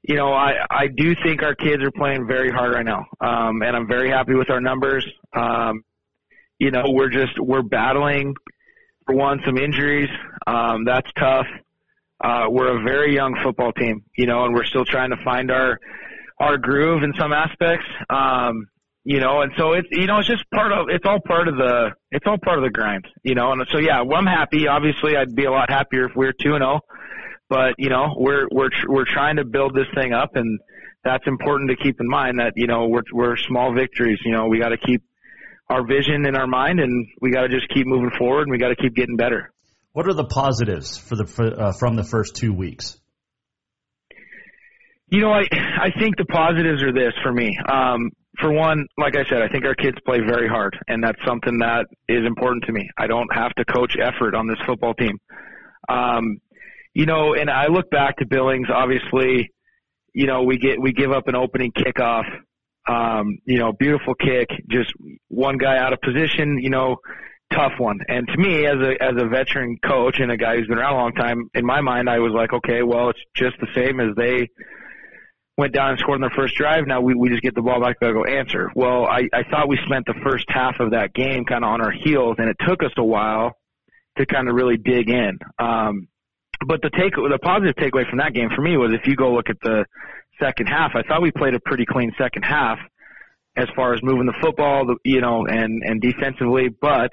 you 0.03 0.15
know, 0.15 0.33
I 0.33 0.53
I 0.69 0.87
do 0.87 1.15
think 1.23 1.43
our 1.43 1.55
kids 1.55 1.83
are 1.83 1.91
playing 1.91 2.27
very 2.27 2.51
hard 2.51 2.73
right 2.73 2.85
now, 2.85 3.05
um, 3.19 3.61
and 3.61 3.75
I'm 3.75 3.87
very 3.87 4.09
happy 4.09 4.33
with 4.33 4.49
our 4.49 4.61
numbers. 4.61 5.07
Um, 5.33 5.83
you 6.59 6.71
know, 6.71 6.83
we're 6.87 7.09
just 7.09 7.39
we're 7.39 7.61
battling 7.61 8.35
for 9.05 9.15
one 9.15 9.41
some 9.45 9.57
injuries. 9.57 10.09
Um, 10.47 10.85
that's 10.85 11.09
tough. 11.17 11.47
Uh, 12.23 12.45
we're 12.49 12.79
a 12.79 12.83
very 12.83 13.13
young 13.13 13.35
football 13.43 13.71
team, 13.73 14.03
you 14.15 14.27
know, 14.27 14.45
and 14.45 14.53
we're 14.53 14.65
still 14.65 14.85
trying 14.85 15.11
to 15.11 15.17
find 15.23 15.51
our 15.51 15.79
our 16.39 16.57
groove 16.57 17.03
in 17.03 17.13
some 17.19 17.33
aspects. 17.33 17.85
Um, 18.09 18.67
you 19.03 19.19
know, 19.19 19.41
and 19.41 19.51
so 19.57 19.73
it's 19.73 19.87
you 19.91 20.05
know 20.05 20.19
it's 20.19 20.27
just 20.27 20.49
part 20.51 20.71
of 20.71 20.87
it's 20.89 21.05
all 21.05 21.19
part 21.19 21.47
of 21.47 21.57
the 21.57 21.91
it's 22.11 22.25
all 22.27 22.37
part 22.37 22.57
of 22.57 22.63
the 22.63 22.69
grind, 22.69 23.07
you 23.23 23.33
know. 23.33 23.51
And 23.51 23.65
so 23.71 23.79
yeah, 23.79 24.01
well, 24.01 24.17
I'm 24.17 24.27
happy. 24.27 24.67
Obviously, 24.67 25.15
I'd 25.15 25.35
be 25.35 25.45
a 25.45 25.51
lot 25.51 25.69
happier 25.69 26.05
if 26.05 26.15
we 26.15 26.25
were 26.25 26.33
two 26.33 26.53
and 26.53 26.61
zero, 26.61 26.81
but 27.51 27.75
you 27.77 27.89
know 27.89 28.15
we're 28.17 28.47
we're 28.49 28.69
we're 28.87 29.05
trying 29.05 29.35
to 29.35 29.43
build 29.43 29.75
this 29.75 29.87
thing 29.93 30.13
up, 30.13 30.37
and 30.37 30.57
that's 31.03 31.27
important 31.27 31.69
to 31.69 31.75
keep 31.75 31.99
in 31.99 32.07
mind 32.07 32.39
that 32.39 32.53
you 32.55 32.65
know 32.65 32.87
we're 32.87 33.03
we're 33.11 33.35
small 33.35 33.75
victories. 33.75 34.19
You 34.23 34.31
know, 34.31 34.47
we 34.47 34.57
got 34.57 34.69
to 34.69 34.77
keep 34.77 35.03
our 35.69 35.85
vision 35.85 36.25
in 36.25 36.37
our 36.37 36.47
mind, 36.47 36.79
and 36.79 37.07
we 37.19 37.29
got 37.29 37.41
to 37.41 37.49
just 37.49 37.67
keep 37.67 37.85
moving 37.85 38.11
forward, 38.17 38.43
and 38.43 38.51
we 38.51 38.57
got 38.57 38.69
to 38.69 38.77
keep 38.77 38.95
getting 38.95 39.17
better. 39.17 39.51
What 39.91 40.07
are 40.07 40.13
the 40.13 40.23
positives 40.23 40.97
for 40.97 41.17
the 41.17 41.25
for, 41.25 41.43
uh, 41.43 41.73
from 41.77 41.97
the 41.97 42.05
first 42.05 42.37
two 42.37 42.53
weeks? 42.53 42.97
You 45.09 45.19
know, 45.19 45.33
I 45.33 45.43
I 45.51 45.91
think 45.99 46.15
the 46.15 46.25
positives 46.25 46.81
are 46.83 46.93
this 46.93 47.13
for 47.21 47.33
me. 47.33 47.57
Um, 47.69 48.11
for 48.39 48.49
one, 48.49 48.87
like 48.97 49.17
I 49.17 49.25
said, 49.29 49.41
I 49.41 49.49
think 49.49 49.65
our 49.65 49.75
kids 49.75 49.97
play 50.05 50.19
very 50.19 50.47
hard, 50.47 50.77
and 50.87 51.03
that's 51.03 51.19
something 51.27 51.59
that 51.59 51.87
is 52.07 52.25
important 52.25 52.63
to 52.67 52.71
me. 52.71 52.89
I 52.97 53.07
don't 53.07 53.27
have 53.33 53.51
to 53.55 53.65
coach 53.65 53.97
effort 54.01 54.35
on 54.35 54.47
this 54.47 54.57
football 54.65 54.93
team. 54.93 55.19
Um, 55.89 56.37
you 56.93 57.05
know, 57.05 57.33
and 57.33 57.49
I 57.49 57.67
look 57.67 57.89
back 57.89 58.17
to 58.17 58.25
Billings. 58.25 58.67
Obviously, 58.73 59.51
you 60.13 60.27
know, 60.27 60.43
we 60.43 60.57
get 60.57 60.81
we 60.81 60.93
give 60.93 61.11
up 61.11 61.27
an 61.27 61.35
opening 61.35 61.71
kickoff. 61.71 62.25
Um, 62.89 63.37
you 63.45 63.59
know, 63.59 63.73
beautiful 63.73 64.15
kick, 64.15 64.49
just 64.69 64.91
one 65.27 65.57
guy 65.57 65.77
out 65.77 65.93
of 65.93 66.01
position. 66.01 66.57
You 66.59 66.71
know, 66.71 66.97
tough 67.53 67.73
one. 67.77 67.99
And 68.07 68.27
to 68.27 68.37
me, 68.37 68.65
as 68.65 68.77
a 68.77 69.03
as 69.03 69.21
a 69.21 69.27
veteran 69.27 69.77
coach 69.83 70.19
and 70.19 70.31
a 70.31 70.37
guy 70.37 70.57
who's 70.57 70.67
been 70.67 70.77
around 70.77 70.93
a 70.93 70.97
long 70.97 71.13
time, 71.13 71.49
in 71.53 71.65
my 71.65 71.81
mind, 71.81 72.09
I 72.09 72.19
was 72.19 72.33
like, 72.33 72.53
okay, 72.53 72.81
well, 72.83 73.09
it's 73.09 73.19
just 73.35 73.55
the 73.59 73.67
same 73.75 73.99
as 73.99 74.15
they 74.15 74.49
went 75.57 75.73
down 75.73 75.91
and 75.91 75.99
scored 75.99 76.15
on 76.15 76.21
their 76.21 76.35
first 76.35 76.55
drive. 76.55 76.87
Now 76.87 77.01
we, 77.01 77.13
we 77.13 77.29
just 77.29 77.43
get 77.43 77.53
the 77.53 77.61
ball 77.61 77.79
back, 77.79 77.99
gotta 77.99 78.13
go 78.13 78.25
answer. 78.25 78.71
Well, 78.75 79.05
I, 79.05 79.27
I 79.33 79.43
thought 79.49 79.69
we 79.69 79.77
spent 79.85 80.05
the 80.05 80.19
first 80.23 80.45
half 80.49 80.79
of 80.79 80.91
that 80.91 81.13
game 81.13 81.45
kind 81.45 81.63
of 81.63 81.69
on 81.69 81.81
our 81.81 81.91
heels, 81.91 82.37
and 82.39 82.49
it 82.49 82.57
took 82.67 82.83
us 82.83 82.91
a 82.97 83.03
while 83.03 83.51
to 84.17 84.25
kind 84.25 84.49
of 84.49 84.55
really 84.55 84.77
dig 84.77 85.09
in. 85.09 85.37
Um, 85.59 86.07
but 86.67 86.81
the 86.81 86.89
take, 86.89 87.15
the 87.15 87.39
positive 87.41 87.75
takeaway 87.75 88.07
from 88.09 88.19
that 88.19 88.33
game 88.33 88.49
for 88.55 88.61
me 88.61 88.77
was 88.77 88.93
if 88.93 89.07
you 89.07 89.15
go 89.15 89.33
look 89.33 89.49
at 89.49 89.57
the 89.61 89.85
second 90.39 90.67
half, 90.67 90.91
I 90.95 91.03
thought 91.03 91.21
we 91.21 91.31
played 91.31 91.53
a 91.53 91.59
pretty 91.59 91.85
clean 91.85 92.11
second 92.17 92.43
half 92.43 92.79
as 93.55 93.67
far 93.75 93.93
as 93.93 94.01
moving 94.03 94.25
the 94.25 94.35
football, 94.41 94.85
you 95.03 95.21
know, 95.21 95.45
and 95.45 95.83
and 95.83 96.01
defensively. 96.01 96.69
But 96.69 97.11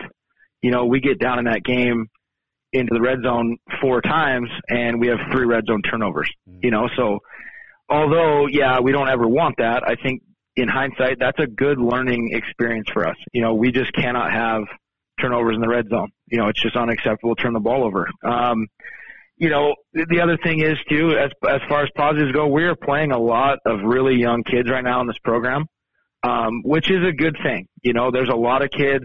you 0.62 0.70
know, 0.70 0.86
we 0.86 1.00
get 1.00 1.18
down 1.18 1.38
in 1.38 1.44
that 1.46 1.62
game 1.64 2.06
into 2.72 2.92
the 2.92 3.00
red 3.00 3.22
zone 3.22 3.56
four 3.80 4.00
times, 4.00 4.50
and 4.68 5.00
we 5.00 5.08
have 5.08 5.18
three 5.32 5.46
red 5.46 5.64
zone 5.66 5.82
turnovers. 5.82 6.30
You 6.46 6.70
know, 6.70 6.88
so 6.96 7.20
although 7.88 8.46
yeah, 8.46 8.80
we 8.80 8.92
don't 8.92 9.08
ever 9.08 9.26
want 9.26 9.56
that. 9.58 9.82
I 9.86 9.96
think 9.96 10.22
in 10.56 10.68
hindsight, 10.68 11.18
that's 11.20 11.38
a 11.38 11.46
good 11.46 11.78
learning 11.78 12.30
experience 12.32 12.88
for 12.92 13.06
us. 13.06 13.16
You 13.32 13.42
know, 13.42 13.54
we 13.54 13.70
just 13.70 13.92
cannot 13.92 14.32
have 14.32 14.62
turnovers 15.20 15.54
in 15.54 15.60
the 15.60 15.68
red 15.68 15.88
zone. 15.88 16.10
You 16.26 16.38
know, 16.38 16.48
it's 16.48 16.60
just 16.60 16.76
unacceptable 16.76 17.34
to 17.34 17.42
turn 17.42 17.52
the 17.52 17.60
ball 17.60 17.84
over. 17.84 18.08
Um, 18.24 18.66
you 19.38 19.50
know, 19.50 19.74
the 19.92 20.20
other 20.20 20.36
thing 20.42 20.60
is 20.60 20.76
too, 20.88 21.16
as 21.16 21.30
as 21.48 21.60
far 21.68 21.84
as 21.84 21.90
positives 21.94 22.32
go, 22.32 22.48
we 22.48 22.64
are 22.64 22.74
playing 22.74 23.12
a 23.12 23.18
lot 23.18 23.58
of 23.64 23.80
really 23.84 24.16
young 24.16 24.42
kids 24.42 24.68
right 24.68 24.82
now 24.82 25.00
in 25.00 25.06
this 25.06 25.18
program, 25.22 25.66
um, 26.22 26.62
which 26.64 26.90
is 26.90 27.06
a 27.06 27.12
good 27.12 27.36
thing. 27.42 27.68
You 27.82 27.92
know, 27.92 28.10
there's 28.10 28.28
a 28.28 28.36
lot 28.36 28.62
of 28.62 28.70
kids 28.70 29.04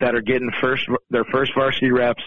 that 0.00 0.14
are 0.14 0.20
getting 0.20 0.50
first 0.60 0.86
their 1.08 1.24
first 1.24 1.52
varsity 1.54 1.90
reps, 1.90 2.22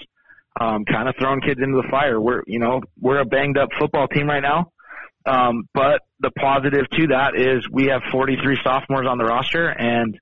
um, 0.60 0.84
kind 0.86 1.08
of 1.08 1.16
throwing 1.20 1.42
kids 1.42 1.60
into 1.62 1.80
the 1.82 1.88
fire. 1.90 2.20
We're 2.20 2.42
you 2.48 2.60
know 2.60 2.82
we're 3.00 3.20
a 3.20 3.26
banged 3.26 3.58
up 3.58 3.70
football 3.78 4.08
team 4.08 4.28
right 4.28 4.42
now, 4.42 4.72
um, 5.26 5.66
but 5.74 6.02
the 6.20 6.32
positive 6.32 6.90
to 6.90 7.08
that 7.08 7.36
is 7.36 7.68
we 7.72 7.86
have 7.86 8.02
43 8.12 8.60
sophomores 8.64 9.08
on 9.08 9.18
the 9.18 9.26
roster 9.26 9.68
and 9.68 10.20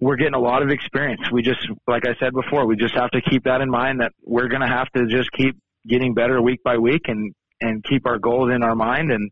we're 0.00 0.16
getting 0.16 0.34
a 0.34 0.40
lot 0.40 0.62
of 0.62 0.70
experience. 0.70 1.20
We 1.30 1.42
just, 1.42 1.60
like 1.86 2.06
I 2.06 2.16
said 2.18 2.32
before, 2.32 2.66
we 2.66 2.74
just 2.74 2.94
have 2.94 3.10
to 3.12 3.20
keep 3.20 3.44
that 3.44 3.60
in 3.60 3.70
mind 3.70 4.00
that 4.00 4.12
we're 4.24 4.48
going 4.48 4.62
to 4.62 4.66
have 4.66 4.90
to 4.96 5.06
just 5.06 5.30
keep 5.30 5.56
getting 5.86 6.14
better 6.14 6.40
week 6.40 6.62
by 6.62 6.78
week 6.78 7.02
and, 7.08 7.34
and 7.60 7.84
keep 7.84 8.06
our 8.06 8.18
goals 8.18 8.50
in 8.54 8.62
our 8.62 8.74
mind 8.74 9.10
and, 9.10 9.30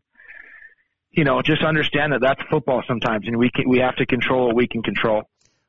you 1.11 1.23
know, 1.23 1.41
just 1.41 1.63
understand 1.63 2.13
that 2.13 2.21
that's 2.21 2.41
football 2.49 2.81
sometimes 2.87 3.27
and 3.27 3.37
we 3.37 3.49
can, 3.53 3.69
we 3.69 3.79
have 3.79 3.95
to 3.97 4.05
control 4.05 4.47
what 4.47 4.55
we 4.55 4.67
can 4.67 4.81
control. 4.81 5.23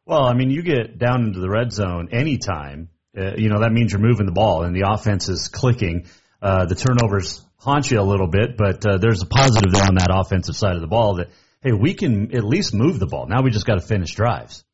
Well, 0.07 0.25
I 0.25 0.35
mean, 0.35 0.51
you 0.51 0.62
get 0.62 0.99
down 0.99 1.25
into 1.25 1.40
the 1.40 1.49
red 1.49 1.73
zone 1.73 2.09
anytime, 2.12 2.88
uh, 3.16 3.35
you 3.37 3.49
know, 3.49 3.61
that 3.61 3.73
means 3.73 3.92
you're 3.92 4.01
moving 4.01 4.27
the 4.27 4.33
ball 4.33 4.64
and 4.64 4.75
the 4.75 4.88
offense 4.88 5.29
is 5.29 5.49
clicking. 5.49 6.07
Uh, 6.40 6.66
the 6.66 6.75
turnovers 6.75 7.45
haunt 7.59 7.90
you 7.90 8.01
a 8.01 8.03
little 8.03 8.27
bit, 8.27 8.57
but 8.57 8.85
uh, 8.85 8.99
there's 8.99 9.23
a 9.23 9.27
positive 9.27 9.73
there 9.73 9.85
on 9.85 9.95
that 9.95 10.11
offensive 10.12 10.57
side 10.57 10.75
of 10.75 10.81
the 10.81 10.88
ball 10.88 11.16
that, 11.16 11.29
hey, 11.62 11.73
we 11.73 11.95
can 11.95 12.35
at 12.35 12.42
least 12.42 12.75
move 12.75 12.99
the 12.99 13.07
ball. 13.07 13.27
Now 13.27 13.42
we 13.42 13.51
just 13.51 13.66
got 13.66 13.77
to 13.77 13.87
finish 13.87 14.14
drives. 14.14 14.64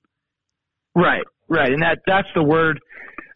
Right, 0.94 1.25
right. 1.49 1.71
And 1.71 1.83
that, 1.83 1.99
that's 2.07 2.29
the 2.35 2.42
word 2.42 2.81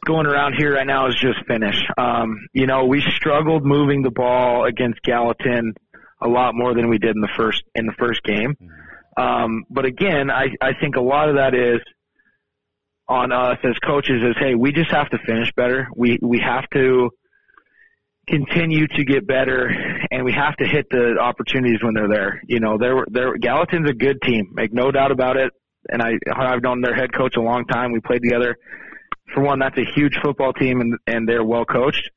going 0.04 0.26
around 0.26 0.54
here 0.54 0.74
right 0.74 0.86
now 0.86 1.08
is 1.08 1.14
just 1.14 1.38
finish. 1.46 1.76
Um, 1.96 2.46
you 2.52 2.66
know, 2.66 2.86
we 2.86 3.02
struggled 3.16 3.64
moving 3.64 4.02
the 4.02 4.10
ball 4.10 4.64
against 4.64 5.02
Gallatin 5.02 5.74
a 6.20 6.28
lot 6.28 6.54
more 6.54 6.74
than 6.74 6.88
we 6.88 6.98
did 6.98 7.14
in 7.14 7.20
the 7.20 7.30
first, 7.36 7.62
in 7.74 7.86
the 7.86 7.94
first 7.98 8.22
game. 8.22 8.56
Um, 9.16 9.64
but 9.70 9.84
again, 9.84 10.30
I, 10.30 10.48
I 10.60 10.72
think 10.80 10.96
a 10.96 11.00
lot 11.00 11.28
of 11.28 11.36
that 11.36 11.54
is 11.54 11.80
on 13.08 13.32
us 13.32 13.58
as 13.64 13.76
coaches 13.84 14.22
is, 14.22 14.36
hey, 14.38 14.54
we 14.54 14.72
just 14.72 14.90
have 14.90 15.10
to 15.10 15.18
finish 15.26 15.52
better. 15.56 15.88
We, 15.94 16.18
we 16.22 16.40
have 16.40 16.68
to, 16.70 17.10
continue 18.28 18.86
to 18.86 19.04
get 19.04 19.26
better 19.26 19.68
and 20.10 20.24
we 20.24 20.32
have 20.32 20.56
to 20.56 20.64
hit 20.64 20.86
the 20.90 21.16
opportunities 21.20 21.82
when 21.82 21.94
they're 21.94 22.08
there. 22.08 22.42
You 22.46 22.60
know, 22.60 22.78
they're, 22.78 23.04
they're, 23.10 23.36
Gallatin's 23.36 23.88
a 23.88 23.94
good 23.94 24.22
team, 24.22 24.50
make 24.52 24.72
no 24.72 24.90
doubt 24.90 25.10
about 25.10 25.36
it. 25.36 25.52
And 25.88 26.00
I, 26.00 26.12
I've 26.32 26.62
known 26.62 26.80
their 26.80 26.94
head 26.94 27.12
coach 27.12 27.34
a 27.36 27.40
long 27.40 27.64
time. 27.64 27.90
We 27.92 28.00
played 28.00 28.22
together. 28.22 28.56
For 29.34 29.42
one, 29.42 29.58
that's 29.58 29.78
a 29.78 29.84
huge 29.94 30.14
football 30.22 30.52
team 30.52 30.80
and, 30.80 30.94
and 31.06 31.28
they're 31.28 31.44
well 31.44 31.64
coached. 31.64 32.10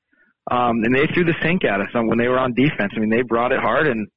Um, 0.50 0.84
and 0.84 0.94
they 0.96 1.08
threw 1.08 1.24
the 1.24 1.36
sink 1.42 1.64
at 1.64 1.82
us 1.82 1.88
when 1.94 2.18
they 2.18 2.28
were 2.28 2.38
on 2.38 2.54
defense. 2.54 2.94
I 2.96 3.00
mean, 3.00 3.10
they 3.10 3.24
brought 3.24 3.52
it 3.52 3.60
hard 3.60 3.88
and, 3.88 4.08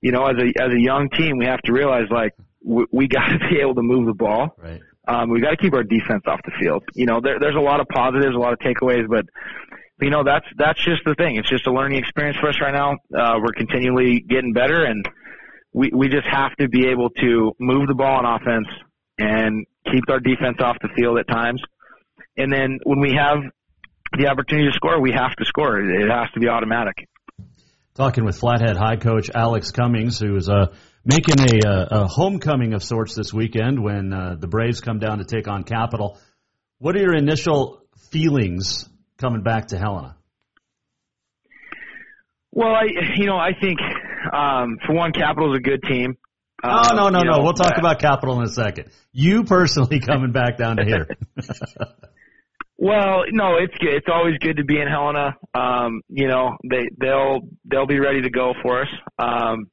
you 0.00 0.12
know, 0.12 0.24
as 0.24 0.36
a, 0.38 0.62
as 0.62 0.72
a 0.72 0.80
young 0.80 1.10
team, 1.10 1.36
we 1.36 1.44
have 1.44 1.60
to 1.62 1.72
realize 1.72 2.06
like 2.10 2.32
we, 2.64 2.86
we 2.92 3.08
got 3.16 3.28
to 3.28 3.38
be 3.50 3.60
able 3.60 3.74
to 3.74 3.82
move 3.82 4.06
the 4.06 4.14
ball. 4.14 4.56
Right. 4.56 4.80
Um, 5.06 5.30
we 5.30 5.40
got 5.40 5.50
to 5.50 5.56
keep 5.56 5.74
our 5.74 5.82
defense 5.82 6.22
off 6.26 6.40
the 6.44 6.52
field. 6.60 6.84
You 6.94 7.06
know, 7.06 7.20
there, 7.20 7.38
there's 7.40 7.56
a 7.56 7.60
lot 7.60 7.80
of 7.80 7.88
positives, 7.88 8.34
a 8.34 8.38
lot 8.38 8.52
of 8.52 8.58
takeaways, 8.60 9.08
but 9.08 9.24
you 10.00 10.10
know 10.10 10.22
that's 10.24 10.46
that's 10.56 10.82
just 10.82 11.02
the 11.04 11.14
thing. 11.14 11.36
It's 11.36 11.48
just 11.48 11.66
a 11.66 11.72
learning 11.72 11.98
experience 11.98 12.38
for 12.38 12.48
us 12.48 12.60
right 12.60 12.72
now. 12.72 12.92
Uh, 13.14 13.38
we're 13.42 13.52
continually 13.52 14.20
getting 14.20 14.52
better, 14.52 14.84
and 14.84 15.06
we 15.72 15.90
we 15.94 16.08
just 16.08 16.26
have 16.26 16.54
to 16.56 16.68
be 16.68 16.88
able 16.88 17.10
to 17.10 17.52
move 17.58 17.88
the 17.88 17.94
ball 17.94 18.24
on 18.24 18.40
offense 18.40 18.66
and 19.18 19.66
keep 19.90 20.04
our 20.08 20.20
defense 20.20 20.58
off 20.60 20.76
the 20.80 20.88
field 20.96 21.18
at 21.18 21.28
times. 21.28 21.62
And 22.36 22.52
then 22.52 22.78
when 22.84 23.00
we 23.00 23.14
have 23.18 23.38
the 24.16 24.28
opportunity 24.28 24.68
to 24.68 24.74
score, 24.74 25.00
we 25.00 25.12
have 25.12 25.34
to 25.36 25.44
score. 25.44 25.80
It 25.80 26.10
has 26.10 26.30
to 26.34 26.40
be 26.40 26.48
automatic. 26.48 27.08
Talking 27.94 28.24
with 28.24 28.38
Flathead 28.38 28.76
High 28.76 28.96
coach 28.96 29.30
Alex 29.34 29.72
Cummings, 29.72 30.18
who 30.18 30.36
is 30.36 30.48
uh, 30.48 30.74
making 31.04 31.40
a, 31.40 31.68
uh, 31.68 31.86
a 31.90 32.06
homecoming 32.06 32.72
of 32.72 32.82
sorts 32.82 33.14
this 33.14 33.32
weekend 33.32 33.82
when 33.82 34.12
uh, 34.12 34.36
the 34.38 34.46
Braves 34.46 34.80
come 34.80 34.98
down 34.98 35.18
to 35.18 35.24
take 35.24 35.48
on 35.48 35.64
Capital. 35.64 36.18
What 36.78 36.96
are 36.96 37.00
your 37.00 37.14
initial 37.14 37.82
feelings 38.10 38.88
coming 39.18 39.42
back 39.42 39.68
to 39.68 39.78
Helena? 39.78 40.16
Well, 42.52 42.70
I 42.74 42.84
you 43.16 43.26
know 43.26 43.36
I 43.36 43.52
think 43.60 43.78
um, 44.32 44.78
for 44.86 44.94
one, 44.94 45.12
Capital's 45.12 45.56
a 45.56 45.60
good 45.60 45.82
team. 45.82 46.16
Oh 46.62 46.90
no 46.94 47.08
no 47.08 47.22
no! 47.22 47.30
Know, 47.30 47.42
we'll 47.42 47.52
talk 47.52 47.78
about 47.78 48.00
Capital 48.00 48.38
in 48.38 48.46
a 48.46 48.50
second. 48.50 48.90
You 49.12 49.44
personally 49.44 50.00
coming 50.06 50.32
back 50.32 50.58
down 50.58 50.76
to 50.76 50.84
here. 50.84 51.08
well, 52.80 53.24
no, 53.30 53.56
it's 53.56 53.74
good. 53.78 53.92
It's 53.92 54.06
always 54.10 54.38
good 54.38 54.56
to 54.56 54.64
be 54.64 54.80
in 54.80 54.88
Helena. 54.88 55.36
Um, 55.54 56.00
you 56.08 56.26
know, 56.26 56.56
they 56.68 56.88
they'll 56.98 57.40
they'll 57.70 57.86
be 57.86 58.00
ready 58.00 58.22
to 58.22 58.30
go 58.30 58.54
for 58.62 58.80
us. 58.80 58.88
Um, 59.18 59.66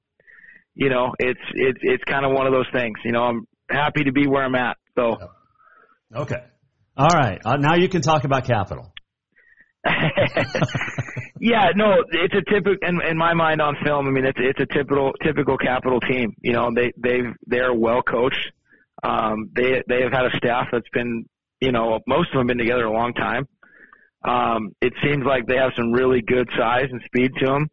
you 0.75 0.89
know, 0.89 1.13
it's 1.17 1.39
it's 1.53 1.79
it's 1.81 2.03
kind 2.03 2.25
of 2.25 2.33
one 2.33 2.47
of 2.47 2.53
those 2.53 2.67
things. 2.73 2.97
You 3.05 3.13
know, 3.13 3.23
I'm 3.23 3.47
happy 3.71 4.03
to 4.03 4.11
be 4.11 4.27
where 4.27 4.43
I'm 4.43 4.55
at. 4.55 4.75
So. 4.95 5.15
Okay. 6.13 6.43
All 6.97 7.09
right. 7.09 7.39
Uh, 7.45 7.55
now 7.55 7.75
you 7.75 7.87
can 7.87 8.01
talk 8.01 8.25
about 8.25 8.45
Capital. 8.45 8.91
yeah, 11.39 11.69
no, 11.75 12.03
it's 12.09 12.33
a 12.33 12.51
typical 12.51 12.75
in, 12.81 12.99
in 13.09 13.17
my 13.17 13.33
mind 13.33 13.61
on 13.61 13.77
film. 13.85 14.05
I 14.05 14.11
mean, 14.11 14.25
it's 14.25 14.37
it's 14.37 14.59
a 14.59 14.65
typical 14.65 15.13
typical 15.23 15.57
capital 15.57 16.01
team. 16.01 16.33
You 16.41 16.51
know, 16.51 16.71
they 16.75 16.91
they've 16.97 17.33
they're 17.45 17.73
well 17.73 18.01
coached. 18.01 18.51
Um, 19.01 19.49
they 19.55 19.81
they 19.87 20.01
have 20.01 20.11
had 20.11 20.25
a 20.25 20.35
staff 20.35 20.67
that's 20.73 20.89
been, 20.91 21.25
you 21.61 21.71
know, 21.71 21.99
most 22.07 22.29
of 22.33 22.39
them 22.39 22.47
been 22.47 22.57
together 22.57 22.85
a 22.85 22.91
long 22.91 23.13
time. 23.13 23.47
Um, 24.23 24.71
it 24.81 24.93
seems 25.03 25.23
like 25.25 25.45
they 25.47 25.57
have 25.57 25.71
some 25.75 25.91
really 25.91 26.21
good 26.21 26.49
size 26.57 26.87
and 26.91 27.01
speed 27.05 27.31
to 27.39 27.45
them. 27.45 27.69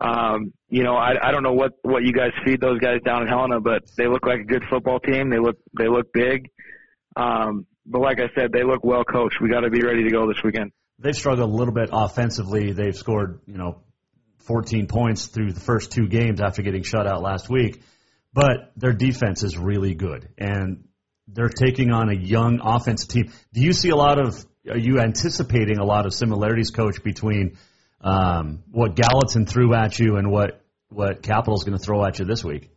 Um, 0.00 0.52
you 0.68 0.84
know, 0.84 0.96
I 0.96 1.14
I 1.22 1.32
don't 1.32 1.42
know 1.42 1.54
what 1.54 1.72
what 1.82 2.04
you 2.04 2.12
guys 2.12 2.30
feed 2.44 2.60
those 2.60 2.78
guys 2.78 3.00
down 3.04 3.22
in 3.22 3.28
Helena, 3.28 3.60
but 3.60 3.82
they 3.96 4.06
look 4.06 4.26
like 4.26 4.40
a 4.40 4.44
good 4.44 4.62
football 4.70 5.00
team. 5.00 5.30
They 5.30 5.38
look 5.38 5.56
they 5.76 5.88
look 5.88 6.12
big. 6.12 6.48
Um, 7.16 7.66
but 7.86 8.00
like 8.00 8.18
I 8.20 8.28
said, 8.38 8.52
they 8.52 8.64
look 8.64 8.84
well 8.84 9.02
coached. 9.02 9.38
We 9.40 9.48
got 9.48 9.60
to 9.60 9.70
be 9.70 9.82
ready 9.82 10.04
to 10.04 10.10
go 10.10 10.28
this 10.28 10.42
weekend 10.44 10.72
they've 10.98 11.14
struggled 11.14 11.48
a 11.48 11.52
little 11.52 11.74
bit 11.74 11.90
offensively. 11.92 12.72
They've 12.72 12.96
scored, 12.96 13.40
you 13.46 13.56
know, 13.56 13.82
14 14.46 14.86
points 14.86 15.26
through 15.26 15.52
the 15.52 15.60
first 15.60 15.92
two 15.92 16.08
games 16.08 16.40
after 16.40 16.62
getting 16.62 16.82
shut 16.82 17.06
out 17.06 17.22
last 17.22 17.48
week. 17.48 17.82
but 18.32 18.72
their 18.76 18.92
defense 18.92 19.42
is 19.42 19.56
really 19.56 19.94
good, 19.94 20.28
and 20.36 20.84
they're 21.32 21.48
taking 21.48 21.90
on 21.90 22.08
a 22.08 22.14
young 22.14 22.60
offensive 22.62 23.08
team. 23.08 23.32
Do 23.52 23.60
you 23.60 23.72
see 23.72 23.90
a 23.90 23.96
lot 23.96 24.18
of? 24.18 24.44
Are 24.68 24.78
you 24.78 25.00
anticipating 25.00 25.78
a 25.78 25.84
lot 25.84 26.06
of 26.06 26.12
similarities, 26.12 26.70
Coach, 26.70 27.02
between 27.02 27.56
um, 28.00 28.62
what 28.70 28.94
Gallatin 28.94 29.46
threw 29.46 29.74
at 29.74 29.98
you 29.98 30.16
and 30.16 30.30
what 30.30 30.62
what 30.88 31.22
Capital's 31.22 31.64
going 31.64 31.78
to 31.78 31.84
throw 31.84 32.04
at 32.04 32.18
you 32.18 32.24
this 32.24 32.44
week? 32.44 32.70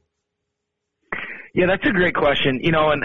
Yeah, 1.54 1.66
that's 1.68 1.86
a 1.86 1.92
great 1.92 2.16
question. 2.16 2.60
You 2.62 2.72
know, 2.72 2.92
and 2.92 3.04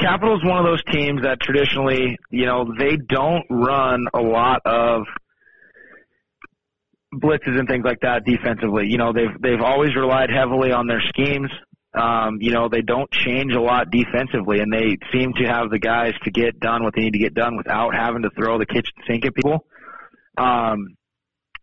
Capital's 0.00 0.44
one 0.44 0.58
of 0.58 0.64
those 0.64 0.82
teams 0.92 1.22
that 1.22 1.40
traditionally, 1.40 2.18
you 2.30 2.46
know, 2.46 2.72
they 2.76 2.96
don't 2.96 3.44
run 3.50 4.06
a 4.14 4.20
lot 4.20 4.60
of 4.64 5.02
blitzes 7.14 7.58
and 7.58 7.68
things 7.68 7.84
like 7.84 8.00
that 8.00 8.24
defensively. 8.24 8.86
You 8.88 8.98
know, 8.98 9.12
they've 9.12 9.40
they've 9.40 9.60
always 9.60 9.94
relied 9.94 10.30
heavily 10.30 10.72
on 10.72 10.86
their 10.86 11.02
schemes. 11.08 11.50
Um, 11.94 12.38
you 12.40 12.52
know, 12.52 12.68
they 12.68 12.80
don't 12.80 13.10
change 13.10 13.52
a 13.52 13.60
lot 13.60 13.90
defensively, 13.90 14.60
and 14.60 14.72
they 14.72 14.96
seem 15.12 15.32
to 15.34 15.44
have 15.44 15.70
the 15.70 15.78
guys 15.78 16.14
to 16.24 16.30
get 16.30 16.58
done 16.58 16.82
what 16.82 16.94
they 16.94 17.02
need 17.02 17.12
to 17.12 17.18
get 17.18 17.34
done 17.34 17.56
without 17.56 17.94
having 17.94 18.22
to 18.22 18.30
throw 18.30 18.58
the 18.58 18.66
kitchen 18.66 18.92
sink 19.06 19.26
at 19.26 19.34
people. 19.34 19.66
Um, 20.38 20.96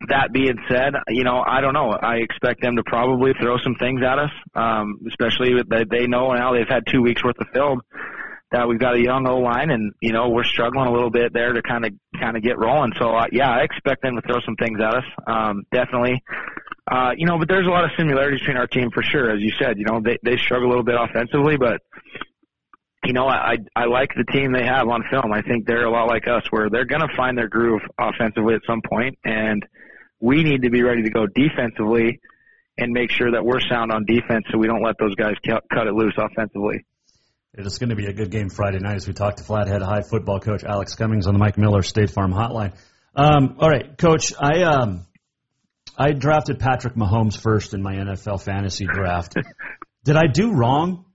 that 0.08 0.32
being 0.32 0.58
said, 0.70 0.94
you 1.10 1.24
know, 1.24 1.44
I 1.46 1.62
don't 1.62 1.74
know. 1.74 1.90
I 1.92 2.18
expect 2.18 2.62
them 2.62 2.78
to 2.78 2.84
probably 2.86 3.34
throw 3.42 3.58
some 3.58 3.76
things 3.76 4.02
at 4.02 4.18
us, 4.18 4.32
um, 4.56 5.00
especially 5.10 5.56
that 5.56 5.88
they 5.90 6.08
know 6.08 6.32
now 6.32 6.54
they've 6.54 6.70
had 6.70 6.84
two 6.88 7.02
weeks 7.02 7.24
worth 7.24 7.40
of 7.40 7.48
film 7.54 7.82
that 8.52 8.68
we've 8.68 8.80
got 8.80 8.96
a 8.96 9.02
young 9.02 9.28
O 9.28 9.38
line, 9.38 9.70
and 9.70 9.94
you 10.02 10.12
know 10.12 10.30
we're 10.30 10.44
struggling 10.44 10.88
a 10.88 10.92
little 10.92 11.12
bit 11.12 11.34
there 11.34 11.54
to 11.54 11.62
kind 11.62 11.86
of 11.86 11.94
kind 12.20 12.38
of 12.38 12.44
get 12.44 12.58
rolling. 12.58 12.94
So 12.98 13.10
uh, 13.10 13.28
yeah, 13.32 13.50
I 13.50 13.62
expect 13.62 14.02
them 14.02 14.16
to 14.16 14.22
throw 14.22 14.40
some 14.46 14.56
things 14.56 14.80
at 14.80 14.96
us, 14.96 15.04
um, 15.28 15.64
definitely. 15.72 16.24
Uh, 16.90 17.12
you 17.16 17.28
know, 17.28 17.38
but 17.38 17.48
there's 17.48 17.68
a 17.68 17.70
lot 17.70 17.84
of 17.84 17.92
similarities 17.98 18.40
between 18.40 18.58
our 18.58 18.68
team 18.68 18.90
for 18.92 19.04
sure. 19.04 19.30
As 19.30 19.42
you 19.42 19.52
said, 19.60 19.78
you 19.78 19.86
know, 19.86 20.02
they 20.04 20.18
they 20.24 20.38
struggle 20.38 20.68
a 20.68 20.72
little 20.72 20.84
bit 20.84 20.96
offensively, 21.00 21.56
but 21.58 21.82
you 23.06 23.14
know, 23.14 23.28
I 23.28 23.58
I 23.76 23.86
like 23.86 24.10
the 24.16 24.26
team 24.32 24.52
they 24.52 24.66
have 24.66 24.88
on 24.88 25.04
film. 25.10 25.32
I 25.32 25.42
think 25.42 25.68
they're 25.68 25.86
a 25.86 25.92
lot 25.92 26.08
like 26.08 26.28
us, 26.28 26.44
where 26.50 26.70
they're 26.70 26.86
going 26.86 27.02
to 27.02 27.16
find 27.16 27.38
their 27.38 27.48
groove 27.48 27.82
offensively 28.00 28.56
at 28.56 28.62
some 28.66 28.82
point, 28.82 29.20
and 29.24 29.64
we 30.20 30.44
need 30.44 30.64
to 30.64 30.72
be 30.72 30.82
ready 30.82 31.04
to 31.04 31.10
go 31.12 31.28
defensively 31.28 32.20
and 32.78 32.92
make 32.92 33.12
sure 33.12 33.32
that 33.32 33.46
we're 33.46 33.62
sound 33.62 33.92
on 33.92 34.06
defense, 34.06 34.46
so 34.52 34.58
we 34.58 34.68
don't 34.68 34.84
let 34.84 34.96
those 35.00 35.14
guys 35.16 35.36
cut 35.46 35.88
it 35.88 35.94
loose 35.94 36.16
offensively. 36.18 36.86
It 37.54 37.66
is 37.66 37.78
going 37.78 37.90
to 37.90 37.96
be 37.96 38.06
a 38.06 38.14
good 38.14 38.32
game 38.32 38.50
Friday 38.50 38.80
night 38.80 38.96
as 38.96 39.08
we 39.08 39.14
talk 39.14 39.38
to 39.38 39.44
Flathead 39.44 39.82
High 39.82 40.02
football 40.02 40.40
coach 40.40 40.64
Alex 40.64 40.96
Cummings 40.96 41.28
on 41.28 41.34
the 41.34 41.40
Mike 41.40 41.58
Miller 41.58 41.82
State 41.82 42.10
Farm 42.10 42.32
Hotline. 42.32 42.74
Um, 43.16 43.56
all 43.60 43.70
right, 43.70 43.98
Coach, 43.98 44.34
I 44.40 44.64
um, 44.64 45.06
I 46.00 46.14
drafted 46.14 46.60
Patrick 46.60 46.96
Mahomes 46.96 47.38
first 47.38 47.74
in 47.74 47.82
my 47.82 47.96
NFL 47.96 48.42
fantasy 48.42 48.86
draft. 48.86 49.36
Did 50.06 50.16
I 50.16 50.28
do 50.28 50.54
wrong? 50.54 51.06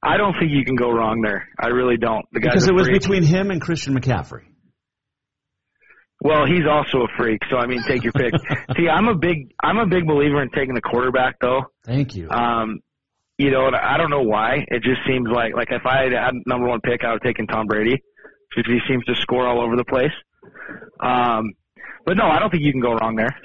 I 0.00 0.16
don't 0.16 0.34
think 0.38 0.52
you 0.52 0.64
can 0.64 0.76
go 0.76 0.92
wrong 0.92 1.20
there. 1.22 1.48
I 1.58 1.68
really 1.68 1.96
don't. 1.96 2.24
The 2.30 2.38
because 2.38 2.68
it 2.68 2.74
was 2.74 2.88
between 2.88 3.24
him 3.24 3.50
and 3.50 3.60
Christian 3.60 3.98
McCaffrey. 3.98 4.44
Well, 6.20 6.46
he's 6.46 6.66
also 6.70 7.04
a 7.04 7.08
freak, 7.16 7.40
so 7.50 7.56
I 7.56 7.66
mean, 7.66 7.82
take 7.82 8.04
your 8.04 8.12
pick. 8.12 8.32
See, 8.76 8.88
I'm 8.88 9.08
a 9.08 9.16
big, 9.16 9.52
I'm 9.62 9.78
a 9.78 9.86
big 9.86 10.06
believer 10.06 10.40
in 10.40 10.50
taking 10.50 10.74
the 10.74 10.80
quarterback, 10.80 11.36
though. 11.40 11.62
Thank 11.84 12.14
you. 12.14 12.30
Um, 12.30 12.80
you 13.36 13.50
know, 13.50 13.70
I 13.70 13.96
don't 13.96 14.10
know 14.10 14.22
why. 14.22 14.64
It 14.68 14.82
just 14.82 15.00
seems 15.08 15.28
like 15.32 15.54
like 15.54 15.68
if 15.70 15.86
I 15.86 16.04
had 16.04 16.12
had 16.12 16.34
number 16.46 16.68
one 16.68 16.80
pick, 16.80 17.04
I 17.04 17.12
would 17.12 17.20
have 17.22 17.22
taken 17.22 17.46
Tom 17.48 17.66
Brady 17.66 18.02
because 18.50 18.70
he 18.70 18.78
seems 18.88 19.04
to 19.04 19.14
score 19.16 19.46
all 19.46 19.60
over 19.60 19.76
the 19.76 19.84
place. 19.84 20.14
Um, 21.00 21.52
but 22.08 22.16
no, 22.16 22.24
I 22.24 22.38
don't 22.38 22.48
think 22.48 22.62
you 22.62 22.72
can 22.72 22.80
go 22.80 22.94
wrong 22.94 23.16
there. 23.16 23.36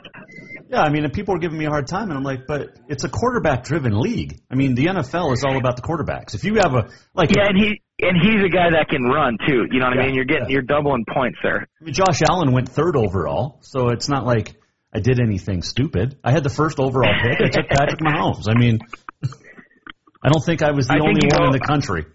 Yeah, 0.69 0.83
I 0.83 0.89
mean, 0.89 1.03
and 1.03 1.11
people 1.11 1.35
are 1.35 1.37
giving 1.37 1.57
me 1.57 1.65
a 1.65 1.69
hard 1.69 1.85
time, 1.85 2.07
and 2.07 2.17
I'm 2.17 2.23
like, 2.23 2.47
but 2.47 2.79
it's 2.87 3.03
a 3.03 3.09
quarterback-driven 3.09 3.99
league. 3.99 4.39
I 4.49 4.55
mean, 4.55 4.73
the 4.73 4.85
NFL 4.85 5.33
is 5.33 5.43
all 5.43 5.57
about 5.57 5.75
the 5.75 5.81
quarterbacks. 5.81 6.33
If 6.33 6.45
you 6.45 6.55
have 6.55 6.73
a 6.73 6.87
like, 7.13 7.35
yeah, 7.35 7.49
and 7.49 7.57
he 7.57 7.81
and 7.99 8.15
he's 8.15 8.41
a 8.41 8.47
guy 8.47 8.71
that 8.71 8.87
can 8.87 9.03
run 9.03 9.37
too. 9.45 9.67
You 9.69 9.79
know 9.81 9.87
what 9.87 9.97
yeah, 9.97 10.03
I 10.03 10.05
mean? 10.05 10.15
You're 10.15 10.23
getting 10.23 10.43
yeah. 10.47 10.53
you're 10.53 10.61
doubling 10.61 11.03
points 11.13 11.39
there. 11.43 11.67
I 11.81 11.83
mean, 11.83 11.93
Josh 11.93 12.21
Allen 12.21 12.53
went 12.53 12.69
third 12.69 12.95
overall, 12.95 13.59
so 13.63 13.89
it's 13.89 14.07
not 14.07 14.25
like 14.25 14.55
I 14.93 15.01
did 15.01 15.19
anything 15.19 15.61
stupid. 15.61 16.17
I 16.23 16.31
had 16.31 16.43
the 16.43 16.49
first 16.49 16.79
overall 16.79 17.13
pick. 17.21 17.41
I 17.41 17.49
took 17.49 17.67
Patrick 17.67 17.99
Mahomes. 18.01 18.47
I 18.47 18.57
mean, 18.57 18.79
I 20.23 20.29
don't 20.29 20.43
think 20.43 20.63
I 20.63 20.71
was 20.71 20.87
the 20.87 20.93
I 20.93 20.99
only 20.99 21.27
one 21.27 21.39
go, 21.39 21.45
in 21.47 21.51
the 21.51 21.59
country. 21.59 22.05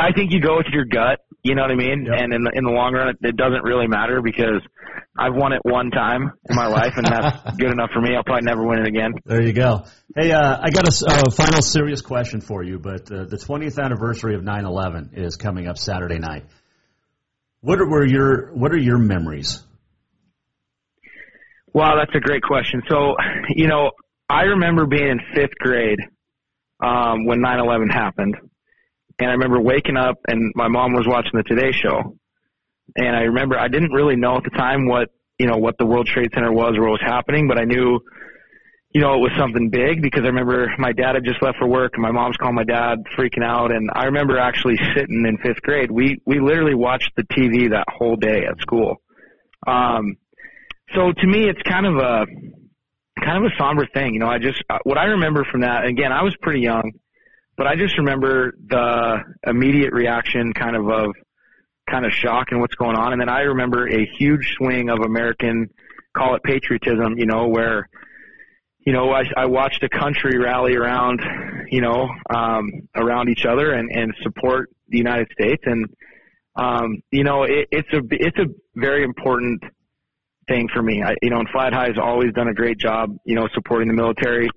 I 0.00 0.10
think 0.12 0.32
you 0.32 0.40
go 0.40 0.56
with 0.56 0.66
your 0.72 0.84
gut. 0.84 1.17
You 1.42 1.54
know 1.54 1.62
what 1.62 1.70
I 1.70 1.76
mean? 1.76 2.06
Yep. 2.06 2.14
And 2.18 2.34
in 2.34 2.42
the 2.42 2.50
in 2.54 2.64
the 2.64 2.70
long 2.70 2.92
run, 2.94 3.08
it, 3.08 3.16
it 3.22 3.36
doesn't 3.36 3.62
really 3.62 3.86
matter 3.86 4.20
because 4.22 4.60
I've 5.16 5.34
won 5.34 5.52
it 5.52 5.60
one 5.62 5.90
time 5.90 6.32
in 6.48 6.56
my 6.56 6.66
life, 6.66 6.94
and 6.96 7.06
that's 7.06 7.56
good 7.56 7.70
enough 7.70 7.90
for 7.92 8.00
me. 8.00 8.16
I'll 8.16 8.24
probably 8.24 8.44
never 8.44 8.66
win 8.66 8.80
it 8.80 8.86
again. 8.86 9.12
There 9.24 9.42
you 9.42 9.52
go. 9.52 9.84
Hey, 10.16 10.32
uh, 10.32 10.58
I 10.60 10.70
got 10.70 10.88
a 10.88 11.06
uh, 11.06 11.30
final 11.30 11.62
serious 11.62 12.02
question 12.02 12.40
for 12.40 12.62
you. 12.62 12.78
But 12.78 13.10
uh, 13.10 13.24
the 13.24 13.36
20th 13.36 13.78
anniversary 13.78 14.34
of 14.34 14.42
9/11 14.42 15.16
is 15.16 15.36
coming 15.36 15.68
up 15.68 15.78
Saturday 15.78 16.18
night. 16.18 16.44
What 17.60 17.80
are, 17.80 17.88
were 17.88 18.06
your 18.06 18.52
What 18.54 18.72
are 18.72 18.78
your 18.78 18.98
memories? 18.98 19.62
Wow, 21.72 21.96
that's 21.98 22.14
a 22.16 22.20
great 22.20 22.42
question. 22.42 22.82
So, 22.88 23.14
you 23.50 23.68
know, 23.68 23.92
I 24.28 24.42
remember 24.42 24.86
being 24.86 25.08
in 25.08 25.20
fifth 25.34 25.54
grade 25.58 26.00
um, 26.80 27.26
when 27.26 27.40
9/11 27.40 27.92
happened, 27.92 28.36
and 29.18 29.28
I 29.28 29.32
remember 29.32 29.60
waking 29.60 29.96
up 29.96 30.18
and 30.26 30.52
my 30.54 30.68
mom 30.68 30.92
was 30.92 31.06
watching 31.06 31.32
the 31.34 31.42
Today 31.42 31.72
Show, 31.72 32.16
and 32.96 33.16
I 33.16 33.22
remember 33.22 33.58
I 33.58 33.68
didn't 33.68 33.92
really 33.92 34.16
know 34.16 34.36
at 34.36 34.44
the 34.44 34.50
time 34.50 34.86
what 34.86 35.10
you 35.38 35.46
know 35.46 35.56
what 35.56 35.76
the 35.78 35.86
World 35.86 36.06
Trade 36.06 36.30
Center 36.34 36.52
was 36.52 36.76
or 36.76 36.82
what 36.82 36.92
was 36.92 37.02
happening, 37.04 37.48
but 37.48 37.58
I 37.58 37.64
knew 37.64 38.00
you 38.90 39.00
know 39.00 39.14
it 39.14 39.20
was 39.20 39.32
something 39.38 39.70
big 39.70 40.02
because 40.02 40.22
I 40.22 40.28
remember 40.28 40.72
my 40.78 40.92
dad 40.92 41.14
had 41.14 41.24
just 41.24 41.42
left 41.42 41.58
for 41.58 41.68
work 41.68 41.92
and 41.94 42.02
my 42.02 42.12
mom's 42.12 42.36
calling 42.36 42.54
my 42.54 42.64
dad 42.64 42.98
freaking 43.16 43.44
out, 43.44 43.72
and 43.72 43.90
I 43.94 44.04
remember 44.04 44.38
actually 44.38 44.76
sitting 44.94 45.24
in 45.26 45.38
fifth 45.38 45.62
grade. 45.62 45.90
We 45.90 46.20
we 46.26 46.40
literally 46.40 46.74
watched 46.74 47.10
the 47.16 47.24
TV 47.24 47.70
that 47.70 47.86
whole 47.88 48.16
day 48.16 48.44
at 48.48 48.60
school. 48.60 48.96
Um, 49.66 50.16
so 50.94 51.12
to 51.12 51.26
me, 51.26 51.48
it's 51.48 51.60
kind 51.62 51.86
of 51.86 51.96
a 51.96 52.26
kind 53.24 53.44
of 53.44 53.52
a 53.52 53.56
somber 53.58 53.86
thing. 53.92 54.14
You 54.14 54.20
know, 54.20 54.28
I 54.28 54.38
just 54.38 54.62
what 54.84 54.98
I 54.98 55.06
remember 55.06 55.44
from 55.44 55.62
that. 55.62 55.84
Again, 55.84 56.12
I 56.12 56.22
was 56.22 56.34
pretty 56.40 56.60
young, 56.60 56.92
but 57.58 57.66
I 57.66 57.76
just 57.76 57.98
remember 57.98 58.52
the 58.66 59.18
immediate 59.46 59.92
reaction, 59.92 60.54
kind 60.54 60.76
of 60.76 60.88
of 60.88 61.10
kind 61.90 62.06
of 62.06 62.12
shock 62.12 62.48
and 62.50 62.60
what's 62.60 62.76
going 62.76 62.96
on, 62.96 63.12
and 63.12 63.20
then 63.20 63.28
I 63.28 63.40
remember 63.42 63.86
a 63.86 64.06
huge 64.18 64.54
swing 64.56 64.88
of 64.88 65.00
American, 65.00 65.68
call 66.16 66.34
it 66.36 66.42
patriotism. 66.42 67.18
You 67.18 67.26
know, 67.26 67.48
where 67.48 67.88
you 68.88 68.94
know, 68.94 69.12
I, 69.12 69.24
I 69.36 69.44
watched 69.44 69.82
a 69.82 69.88
country 69.90 70.38
rally 70.38 70.74
around, 70.74 71.20
you 71.70 71.82
know, 71.82 72.08
um, 72.30 72.70
around 72.96 73.28
each 73.28 73.44
other 73.44 73.72
and, 73.72 73.90
and 73.90 74.14
support 74.22 74.70
the 74.88 74.96
United 74.96 75.28
States. 75.30 75.62
And, 75.66 75.86
um, 76.56 77.02
you 77.10 77.22
know, 77.22 77.42
it, 77.42 77.68
it's 77.70 77.92
a, 77.92 78.00
it's 78.10 78.38
a 78.38 78.46
very 78.76 79.04
important 79.04 79.62
thing 80.48 80.68
for 80.72 80.82
me. 80.82 81.02
I, 81.02 81.16
you 81.20 81.28
know, 81.28 81.40
and 81.40 81.48
Flat 81.50 81.74
High 81.74 81.88
has 81.88 81.98
always 82.00 82.32
done 82.32 82.48
a 82.48 82.54
great 82.54 82.78
job, 82.78 83.14
you 83.26 83.34
know, 83.34 83.46
supporting 83.52 83.88
the 83.88 83.94
military. 83.94 84.48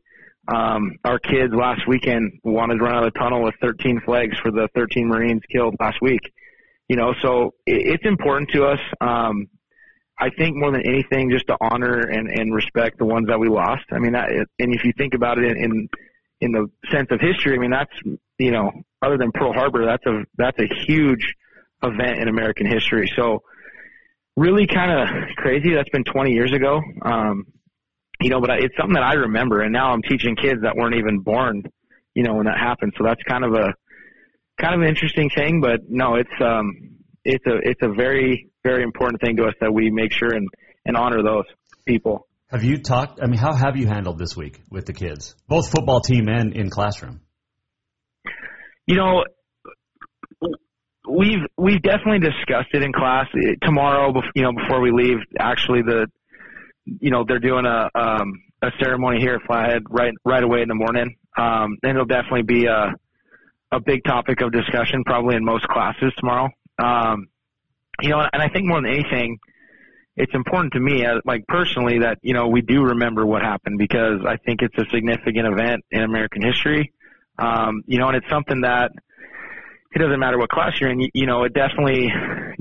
Um, 0.53 0.97
our 1.05 1.19
kids 1.19 1.53
last 1.53 1.87
weekend 1.87 2.39
wanted 2.43 2.77
to 2.77 2.83
run 2.83 2.95
out 2.95 3.05
of 3.05 3.13
the 3.13 3.19
tunnel 3.19 3.43
with 3.43 3.55
13 3.61 4.01
flags 4.03 4.37
for 4.39 4.51
the 4.51 4.67
13 4.75 5.07
Marines 5.07 5.41
killed 5.51 5.75
last 5.79 6.01
week. 6.01 6.21
You 6.89 6.97
know, 6.97 7.13
so 7.21 7.53
it, 7.65 7.93
it's 7.93 8.05
important 8.05 8.49
to 8.51 8.65
us. 8.65 8.79
Um, 8.99 9.47
I 10.19 10.29
think 10.29 10.55
more 10.57 10.71
than 10.71 10.85
anything, 10.85 11.31
just 11.31 11.47
to 11.47 11.57
honor 11.61 11.99
and, 11.99 12.29
and 12.29 12.53
respect 12.53 12.99
the 12.99 13.05
ones 13.05 13.27
that 13.27 13.39
we 13.39 13.49
lost. 13.49 13.85
I 13.91 13.99
mean, 13.99 14.11
that, 14.11 14.29
and 14.29 14.75
if 14.75 14.83
you 14.83 14.93
think 14.97 15.13
about 15.13 15.39
it 15.39 15.45
in, 15.45 15.57
in 15.57 15.89
in 16.41 16.51
the 16.51 16.67
sense 16.91 17.07
of 17.11 17.19
history, 17.21 17.55
I 17.55 17.59
mean, 17.59 17.71
that's 17.71 17.93
you 18.37 18.51
know, 18.51 18.71
other 19.01 19.17
than 19.17 19.31
Pearl 19.31 19.53
Harbor, 19.53 19.85
that's 19.85 20.05
a 20.05 20.23
that's 20.37 20.59
a 20.59 20.67
huge 20.85 21.35
event 21.83 22.19
in 22.19 22.27
American 22.27 22.65
history. 22.65 23.11
So 23.15 23.43
really 24.35 24.67
kind 24.67 24.91
of 24.91 25.35
crazy. 25.37 25.73
That's 25.73 25.89
been 25.89 26.03
20 26.03 26.31
years 26.31 26.53
ago. 26.53 26.81
Um, 27.01 27.45
you 28.21 28.29
know, 28.29 28.39
but 28.39 28.51
it's 28.59 28.75
something 28.77 28.93
that 28.93 29.03
I 29.03 29.13
remember, 29.13 29.61
and 29.61 29.73
now 29.73 29.91
I'm 29.91 30.01
teaching 30.03 30.35
kids 30.35 30.61
that 30.61 30.75
weren't 30.75 30.95
even 30.95 31.19
born, 31.19 31.63
you 32.13 32.23
know, 32.23 32.35
when 32.35 32.45
that 32.45 32.57
happened. 32.57 32.93
So 32.97 33.03
that's 33.03 33.21
kind 33.23 33.43
of 33.43 33.53
a 33.53 33.73
kind 34.61 34.75
of 34.75 34.81
an 34.81 34.87
interesting 34.87 35.29
thing. 35.29 35.59
But 35.59 35.81
no, 35.89 36.15
it's 36.15 36.29
um, 36.39 36.97
it's 37.25 37.45
a 37.47 37.57
it's 37.63 37.81
a 37.81 37.89
very 37.89 38.49
very 38.63 38.83
important 38.83 39.21
thing 39.21 39.37
to 39.37 39.45
us 39.45 39.53
that 39.59 39.73
we 39.73 39.89
make 39.89 40.11
sure 40.13 40.29
and 40.33 40.47
and 40.85 40.95
honor 40.95 41.23
those 41.23 41.45
people. 41.85 42.27
Have 42.49 42.63
you 42.63 42.77
talked? 42.77 43.19
I 43.23 43.27
mean, 43.27 43.39
how 43.39 43.53
have 43.53 43.77
you 43.77 43.87
handled 43.87 44.19
this 44.19 44.35
week 44.35 44.61
with 44.69 44.85
the 44.85 44.93
kids, 44.93 45.35
both 45.47 45.71
football 45.71 46.01
team 46.01 46.27
and 46.27 46.53
in 46.53 46.69
classroom? 46.69 47.21
You 48.85 48.97
know, 48.97 49.23
we've 51.09 51.45
we've 51.57 51.81
definitely 51.81 52.19
discussed 52.19 52.69
it 52.73 52.83
in 52.83 52.91
class 52.93 53.27
tomorrow. 53.63 54.13
You 54.35 54.43
know, 54.43 54.51
before 54.51 54.81
we 54.81 54.91
leave, 54.91 55.17
actually 55.39 55.81
the 55.81 56.07
you 56.85 57.11
know 57.11 57.23
they're 57.27 57.39
doing 57.39 57.65
a 57.65 57.89
um, 57.95 58.33
a 58.61 58.71
ceremony 58.79 59.19
here 59.19 59.35
at 59.35 59.41
Flathead 59.43 59.83
right 59.89 60.13
right 60.25 60.43
away 60.43 60.61
in 60.61 60.67
the 60.67 60.75
morning, 60.75 61.15
um, 61.37 61.77
and 61.83 61.91
it'll 61.91 62.05
definitely 62.05 62.43
be 62.43 62.65
a 62.65 62.93
a 63.71 63.79
big 63.79 64.03
topic 64.03 64.41
of 64.41 64.51
discussion 64.51 65.03
probably 65.05 65.35
in 65.35 65.45
most 65.45 65.67
classes 65.67 66.11
tomorrow. 66.17 66.49
Um, 66.77 67.27
you 68.01 68.09
know, 68.09 68.19
and 68.19 68.41
I 68.41 68.49
think 68.49 68.67
more 68.67 68.81
than 68.81 68.91
anything, 68.91 69.37
it's 70.17 70.33
important 70.33 70.73
to 70.73 70.79
me, 70.79 71.05
uh, 71.05 71.21
like 71.25 71.45
personally, 71.47 71.99
that 71.99 72.19
you 72.21 72.33
know 72.33 72.47
we 72.47 72.61
do 72.61 72.83
remember 72.83 73.25
what 73.25 73.41
happened 73.41 73.77
because 73.77 74.21
I 74.27 74.37
think 74.37 74.61
it's 74.61 74.77
a 74.77 74.85
significant 74.91 75.47
event 75.47 75.83
in 75.91 76.03
American 76.03 76.41
history. 76.41 76.91
Um, 77.37 77.83
you 77.87 77.97
know, 77.97 78.07
and 78.07 78.17
it's 78.17 78.29
something 78.29 78.61
that 78.61 78.91
it 79.93 79.99
doesn't 79.99 80.19
matter 80.19 80.37
what 80.37 80.49
class 80.49 80.79
you're 80.79 80.89
in. 80.89 81.09
You, 81.13 81.25
know, 81.25 81.43
it 81.43 81.53
definitely 81.53 82.09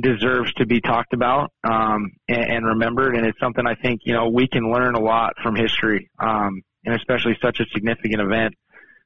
deserves 0.01 0.53
to 0.55 0.67
be 0.67 0.81
talked 0.81 1.13
about 1.13 1.53
um, 1.63 2.13
and, 2.29 2.51
and 2.51 2.67
remembered, 2.67 3.15
and 3.15 3.25
it's 3.25 3.39
something 3.39 3.67
I 3.67 3.77
think 3.77 4.03
you 4.05 4.15
know 4.15 4.29
we 4.29 4.49
can 4.49 4.71
learn 4.71 4.95
a 4.95 5.01
lot 5.01 5.35
from 5.43 5.55
history, 5.55 6.11
um, 6.19 6.63
and 6.85 6.95
especially 6.95 7.37
such 7.41 7.61
a 7.61 7.65
significant 7.73 8.21
event. 8.21 8.55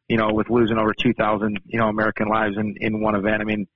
You 0.09 0.19
know, 0.19 0.33
with 0.33 0.51
losing 0.51 0.77
over 0.77 0.93
2,000 0.93 1.61
you 1.65 1.79
know 1.79 1.89
American 1.89 2.29
lives 2.29 2.57
in 2.57 2.77
in 2.81 3.03
one 3.03 3.15
event. 3.15 3.41
I 3.41 3.45
mean, 3.45 3.67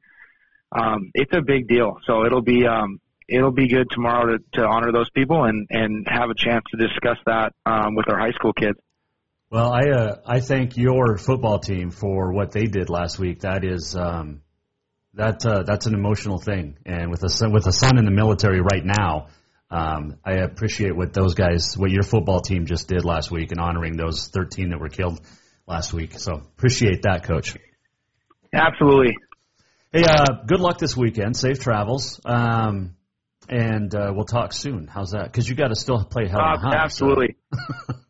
um, 0.72 1.10
it's 1.14 1.34
a 1.34 1.42
big 1.42 1.68
deal. 1.68 1.98
So 2.06 2.24
it'll 2.24 2.42
be 2.42 2.66
um, 2.66 3.00
it'll 3.28 3.52
be 3.52 3.68
good 3.68 3.88
tomorrow 3.90 4.36
to, 4.36 4.44
to 4.54 4.66
honor 4.66 4.92
those 4.92 5.10
people 5.10 5.44
and 5.44 5.66
and 5.70 6.06
have 6.08 6.30
a 6.30 6.34
chance 6.34 6.64
to 6.70 6.78
discuss 6.78 7.18
that 7.26 7.52
um, 7.66 7.94
with 7.94 8.08
our 8.08 8.18
high 8.18 8.32
school 8.32 8.54
kids. 8.54 8.78
Well, 9.50 9.72
I 9.72 9.90
uh, 9.90 10.16
I 10.26 10.40
thank 10.40 10.76
your 10.76 11.16
football 11.16 11.58
team 11.58 11.90
for 11.90 12.32
what 12.32 12.52
they 12.52 12.64
did 12.64 12.90
last 12.90 13.18
week. 13.18 13.40
That 13.40 13.64
is 13.64 13.96
um, 13.96 14.42
that 15.14 15.44
uh, 15.46 15.62
that's 15.62 15.86
an 15.86 15.94
emotional 15.94 16.38
thing, 16.38 16.76
and 16.84 17.10
with 17.10 17.22
a 17.24 17.30
son, 17.30 17.52
with 17.52 17.66
a 17.66 17.72
son 17.72 17.96
in 17.96 18.04
the 18.04 18.10
military 18.10 18.60
right 18.60 18.84
now, 18.84 19.28
um, 19.70 20.16
I 20.22 20.34
appreciate 20.34 20.94
what 20.94 21.14
those 21.14 21.34
guys, 21.34 21.78
what 21.78 21.90
your 21.90 22.02
football 22.02 22.40
team 22.40 22.66
just 22.66 22.88
did 22.88 23.06
last 23.06 23.30
week, 23.30 23.50
and 23.50 23.58
honoring 23.58 23.96
those 23.96 24.28
13 24.28 24.68
that 24.70 24.80
were 24.80 24.90
killed 24.90 25.20
last 25.66 25.94
week. 25.94 26.18
So 26.18 26.34
appreciate 26.34 27.02
that, 27.02 27.24
Coach. 27.24 27.56
Absolutely. 28.52 29.16
Hey, 29.92 30.04
uh, 30.04 30.42
good 30.46 30.60
luck 30.60 30.78
this 30.78 30.94
weekend. 30.94 31.38
Safe 31.38 31.58
travels. 31.58 32.20
Um, 32.26 32.96
and 33.48 33.94
uh, 33.94 34.12
we'll 34.14 34.26
talk 34.26 34.52
soon. 34.52 34.86
How's 34.86 35.12
that? 35.12 35.24
Because 35.24 35.48
you 35.48 35.54
got 35.54 35.68
to 35.68 35.74
still 35.74 36.04
play 36.04 36.28
Hell 36.28 36.38
uh, 36.38 36.58
High. 36.58 36.76
Absolutely. 36.76 37.36
So. 37.54 37.94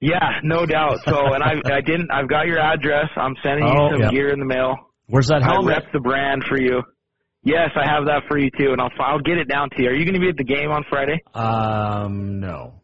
yeah, 0.00 0.40
no 0.42 0.66
doubt. 0.66 0.98
So, 1.04 1.32
and 1.34 1.42
I, 1.42 1.54
I 1.72 1.80
didn't. 1.80 2.10
I've 2.12 2.28
got 2.28 2.46
your 2.46 2.58
address. 2.58 3.08
I'm 3.16 3.34
sending 3.42 3.66
you 3.66 3.72
Oh, 3.76 3.90
some 3.92 4.00
yeah. 4.02 4.10
gear 4.10 4.32
in 4.32 4.38
the 4.38 4.44
mail. 4.46 4.76
Where's 5.06 5.28
that 5.28 5.42
I 5.42 5.52
helmet? 5.52 5.76
rep 5.84 5.92
the 5.92 6.00
brand 6.00 6.44
for 6.48 6.60
you. 6.60 6.82
Yes, 7.42 7.70
I 7.76 7.86
have 7.88 8.06
that 8.06 8.22
for 8.28 8.38
you 8.38 8.50
too, 8.58 8.72
and 8.72 8.80
I'll 8.80 8.90
I'll 9.00 9.18
get 9.20 9.36
it 9.38 9.48
down 9.48 9.68
to 9.76 9.82
you. 9.82 9.88
Are 9.90 9.94
you 9.94 10.04
going 10.04 10.14
to 10.14 10.20
be 10.20 10.28
at 10.30 10.36
the 10.36 10.44
game 10.44 10.70
on 10.70 10.82
Friday? 10.88 11.20
Um, 11.34 12.40
no. 12.40 12.80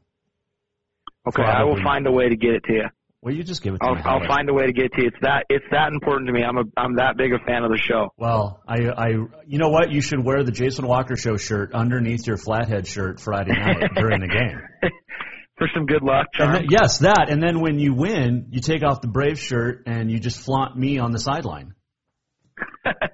Okay, 1.26 1.42
I 1.42 1.64
will 1.64 1.82
find 1.82 2.06
a 2.06 2.12
way 2.12 2.28
to 2.28 2.36
get 2.36 2.50
it 2.54 2.64
to 2.64 2.72
you. 2.74 2.84
Well, 3.22 3.34
you 3.34 3.42
just 3.42 3.62
give 3.62 3.74
it 3.74 3.78
to 3.78 3.86
I'll, 3.86 3.94
me. 3.94 4.02
I'll 4.04 4.26
find 4.26 4.48
a 4.48 4.54
way 4.54 4.64
to 4.66 4.72
get 4.72 4.86
it 4.86 4.92
to 4.94 5.02
you. 5.02 5.08
It's 5.08 5.16
that 5.22 5.44
it's 5.50 5.64
that 5.70 5.92
important 5.92 6.26
to 6.28 6.32
me. 6.32 6.42
I'm 6.42 6.56
a 6.56 6.62
I'm 6.76 6.96
that 6.96 7.16
big 7.18 7.32
a 7.34 7.38
fan 7.46 7.64
of 7.64 7.70
the 7.70 7.76
show. 7.78 8.08
Well, 8.16 8.62
I, 8.66 8.76
I, 8.96 9.08
you 9.46 9.58
know 9.58 9.68
what? 9.68 9.90
You 9.90 10.00
should 10.00 10.24
wear 10.24 10.42
the 10.42 10.52
Jason 10.52 10.86
Walker 10.86 11.16
Show 11.16 11.36
shirt 11.36 11.74
underneath 11.74 12.26
your 12.26 12.38
flathead 12.38 12.86
shirt 12.86 13.20
Friday 13.20 13.52
night 13.52 13.90
during 13.94 14.20
the 14.20 14.28
game. 14.28 14.60
For 15.60 15.68
some 15.74 15.84
good 15.84 16.02
luck, 16.02 16.28
And 16.38 16.54
then, 16.54 16.66
yes, 16.70 17.00
that. 17.00 17.26
And 17.28 17.42
then 17.42 17.60
when 17.60 17.78
you 17.78 17.92
win, 17.92 18.46
you 18.50 18.62
take 18.62 18.82
off 18.82 19.02
the 19.02 19.08
Brave 19.08 19.38
shirt 19.38 19.82
and 19.84 20.10
you 20.10 20.18
just 20.18 20.40
flaunt 20.40 20.74
me 20.74 20.98
on 20.98 21.12
the 21.12 21.18
sideline. 21.18 21.74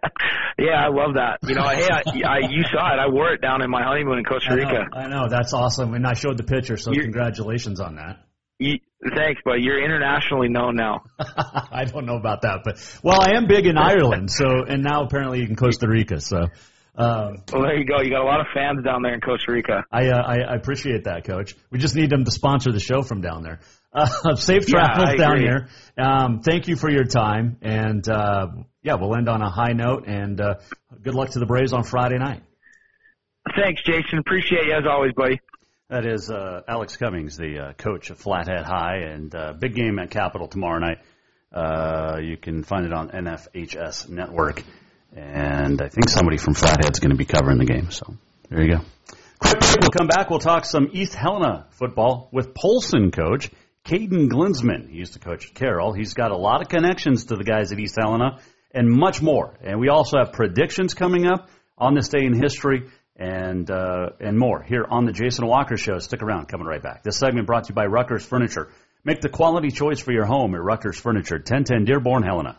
Yeah, 0.59 0.83
I 0.83 0.89
love 0.89 1.17
that. 1.17 1.39
You 1.47 1.55
know, 1.55 1.69
hey, 1.69 1.87
I, 1.91 2.01
I 2.27 2.39
you 2.49 2.63
saw 2.73 2.95
it. 2.95 2.99
I 2.99 3.09
wore 3.09 3.31
it 3.35 3.43
down 3.43 3.61
in 3.61 3.69
my 3.71 3.83
honeymoon 3.85 4.19
in 4.19 4.25
Costa 4.29 4.53
I 4.53 4.55
know, 4.55 4.63
Rica. 4.63 4.85
I 4.91 5.07
know 5.09 5.29
that's 5.29 5.53
awesome, 5.53 5.93
and 5.93 6.07
I 6.07 6.15
showed 6.15 6.39
the 6.39 6.45
picture. 6.45 6.79
So 6.79 6.93
You're- 6.93 7.05
congratulations 7.05 7.79
on 7.79 7.97
that. 7.97 8.23
You, 8.59 8.79
thanks, 9.15 9.43
but 9.45 9.61
you're 9.61 9.85
internationally 9.85 10.49
known 10.49 10.77
now. 10.77 11.03
I 11.19 11.85
don't 11.85 12.07
know 12.07 12.17
about 12.17 12.41
that, 12.43 12.61
but 12.65 12.79
well, 13.03 13.21
I 13.21 13.37
am 13.37 13.47
big 13.47 13.67
in 13.67 13.77
Ireland. 13.77 14.31
So 14.31 14.65
and 14.67 14.83
now 14.83 15.05
apparently 15.05 15.43
in 15.43 15.57
Costa 15.57 15.87
Rica. 15.87 16.21
So 16.23 16.47
um, 16.97 17.43
Well, 17.53 17.63
there 17.63 17.77
you 17.77 17.85
go. 17.85 18.01
You 18.03 18.11
got 18.11 18.23
a 18.23 18.25
lot 18.25 18.41
of 18.41 18.47
fans 18.55 18.83
down 18.85 19.03
there 19.03 19.15
in 19.15 19.21
Costa 19.21 19.53
Rica. 19.53 19.85
I, 19.93 20.09
uh, 20.09 20.23
I 20.23 20.37
I 20.41 20.55
appreciate 20.55 21.05
that, 21.05 21.25
Coach. 21.25 21.55
We 21.71 21.79
just 21.79 21.95
need 21.95 22.11
them 22.11 22.25
to 22.25 22.31
sponsor 22.31 22.73
the 22.73 22.81
show 22.81 23.03
from 23.03 23.21
down 23.21 23.43
there. 23.43 23.61
Uh, 23.97 24.37
safe 24.37 24.67
travels 24.67 25.09
I 25.09 25.17
down 25.17 25.37
agree. 25.39 25.47
there. 25.47 25.69
Um, 25.97 26.41
thank 26.43 26.69
you 26.69 26.77
for 26.77 26.91
your 26.91 27.05
time, 27.05 27.57
and 27.63 28.07
uh, 28.07 28.49
yeah, 28.83 28.97
we'll 28.97 29.17
end 29.17 29.27
on 29.31 29.41
a 29.41 29.49
high 29.49 29.73
note. 29.73 30.07
And 30.07 30.39
uh, 30.39 30.57
good 31.03 31.15
luck 31.15 31.31
to 31.31 31.39
the 31.39 31.47
Braves 31.47 31.73
on 31.73 31.83
Friday 31.83 32.19
night. 32.19 32.43
Thanks, 33.57 33.83
Jason. 33.85 34.19
Appreciate 34.19 34.67
you 34.67 34.75
as 34.75 34.85
always, 34.87 35.13
buddy. 35.17 35.41
That 35.89 36.05
is 36.05 36.29
uh, 36.31 36.61
Alex 36.69 36.99
Cummings, 36.99 37.39
the 37.39 37.59
uh, 37.59 37.73
coach 37.73 38.11
of 38.11 38.19
Flathead 38.19 38.65
High, 38.65 38.97
and 39.13 39.35
uh, 39.35 39.55
big 39.55 39.75
game 39.75 39.99
at 39.99 40.11
Capitol 40.11 40.49
tomorrow 40.49 40.79
night. 40.81 40.99
Uh, 41.51 42.19
you 42.21 42.37
can 42.37 42.65
find 42.65 42.85
it 42.85 42.93
on 42.93 43.09
NFHS 43.09 44.11
Network, 44.11 44.63
and 45.17 45.81
I 45.81 45.89
think 45.89 46.09
somebody 46.09 46.37
from 46.37 46.55
Flathead's 46.55 47.01
going 47.01 47.11
to 47.11 47.17
be 47.17 47.25
covering 47.25 47.59
the 47.59 47.65
game. 47.65 47.91
So 47.91 48.15
there 48.51 48.63
you 48.63 48.77
go. 48.77 48.85
Quick 49.39 49.61
break. 49.61 49.81
We'll 49.81 49.91
come 49.91 50.07
back. 50.07 50.31
We'll 50.31 50.39
talk 50.39 50.65
some 50.65 50.91
East 50.93 51.15
Helena 51.15 51.67
football 51.71 52.29
with 52.33 52.55
Polson 52.55 53.11
coach 53.11 53.51
Kaden 53.85 54.29
Glinsman. 54.29 54.91
He 54.91 54.99
used 54.99 55.15
to 55.15 55.19
coach 55.19 55.49
at 55.49 55.55
Carroll. 55.55 55.93
He's 55.93 56.15
got 56.15 56.33
a 56.33 56.37
lot 56.37 56.61
of 56.61 56.69
connections 56.69 57.27
to 57.27 57.37
the 57.37 57.45
guys 57.45 57.73
at 57.73 57.79
East 57.79 57.97
Helena 57.99 58.41
and 58.73 58.91
much 58.91 59.23
more. 59.23 59.57
And 59.63 59.81
we 59.81 59.89
also 59.89 60.19
have 60.19 60.33
predictions 60.33 60.95
coming 60.95 61.27
up 61.27 61.49
on 61.79 61.95
this 61.95 62.09
day 62.09 62.25
in 62.25 62.35
history 62.35 62.89
and 63.17 63.71
uh, 63.71 64.11
and 64.21 64.39
more 64.39 64.63
here 64.63 64.85
on 64.89 65.07
the 65.07 65.13
Jason 65.13 65.47
Walker 65.47 65.77
Show. 65.77 65.99
Stick 65.99 66.23
around. 66.23 66.49
Coming 66.49 66.67
right 66.67 66.83
back. 66.83 67.03
This 67.03 67.19
segment 67.19 67.47
brought 67.47 67.65
to 67.65 67.69
you 67.71 67.75
by 67.75 67.87
Ruckers 67.87 68.23
Furniture. 68.23 68.69
Make 69.05 69.21
the 69.21 69.29
quality 69.29 69.71
choice 69.71 70.01
for 70.01 70.13
your 70.13 70.27
home 70.27 70.55
at 70.55 70.61
Ruckers 70.61 71.01
Furniture, 71.01 71.37
1010 71.37 71.85
Dearborn, 71.85 72.25
Helena. 72.25 72.59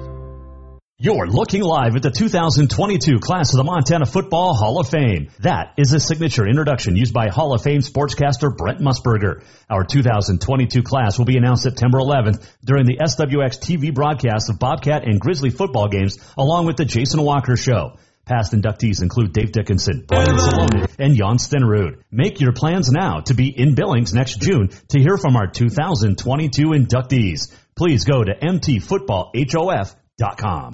You're 1.03 1.25
looking 1.25 1.63
live 1.63 1.95
at 1.95 2.03
the 2.03 2.11
2022 2.11 3.21
class 3.21 3.53
of 3.53 3.57
the 3.57 3.63
Montana 3.63 4.05
Football 4.05 4.53
Hall 4.53 4.79
of 4.79 4.87
Fame. 4.87 5.31
That 5.39 5.73
is 5.75 5.93
a 5.93 5.99
signature 5.99 6.47
introduction 6.47 6.95
used 6.95 7.11
by 7.11 7.29
Hall 7.29 7.55
of 7.55 7.63
Fame 7.63 7.81
sportscaster 7.81 8.55
Brent 8.55 8.81
Musburger. 8.81 9.43
Our 9.67 9.83
2022 9.83 10.83
class 10.83 11.17
will 11.17 11.25
be 11.25 11.37
announced 11.37 11.63
September 11.63 11.97
11th 11.97 12.47
during 12.63 12.85
the 12.85 12.97
SWX 12.97 13.57
TV 13.57 13.91
broadcast 13.91 14.51
of 14.51 14.59
Bobcat 14.59 15.07
and 15.07 15.19
Grizzly 15.19 15.49
football 15.49 15.87
games 15.87 16.19
along 16.37 16.67
with 16.67 16.77
the 16.77 16.85
Jason 16.85 17.23
Walker 17.23 17.57
Show. 17.57 17.97
Past 18.25 18.53
inductees 18.53 19.01
include 19.01 19.33
Dave 19.33 19.51
Dickenson, 19.51 20.05
Brian 20.07 20.37
Salonen, 20.37 20.87
and 20.99 21.15
Jan 21.15 21.37
Stenerud. 21.37 22.03
Make 22.11 22.39
your 22.39 22.53
plans 22.53 22.91
now 22.91 23.21
to 23.21 23.33
be 23.33 23.47
in 23.47 23.73
Billings 23.73 24.13
next 24.13 24.39
June 24.39 24.69
to 24.89 24.99
hear 24.99 25.17
from 25.17 25.35
our 25.35 25.47
2022 25.47 26.67
inductees. 26.67 27.51
Please 27.75 28.05
go 28.05 28.23
to 28.23 28.35
mtfootballhof.com. 28.35 30.73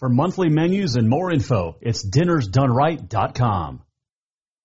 For 0.00 0.08
monthly 0.08 0.48
menus 0.48 0.96
and 0.96 1.10
more 1.10 1.30
info, 1.30 1.76
it's 1.82 2.02
dinnersdoneright.com. 2.02 3.82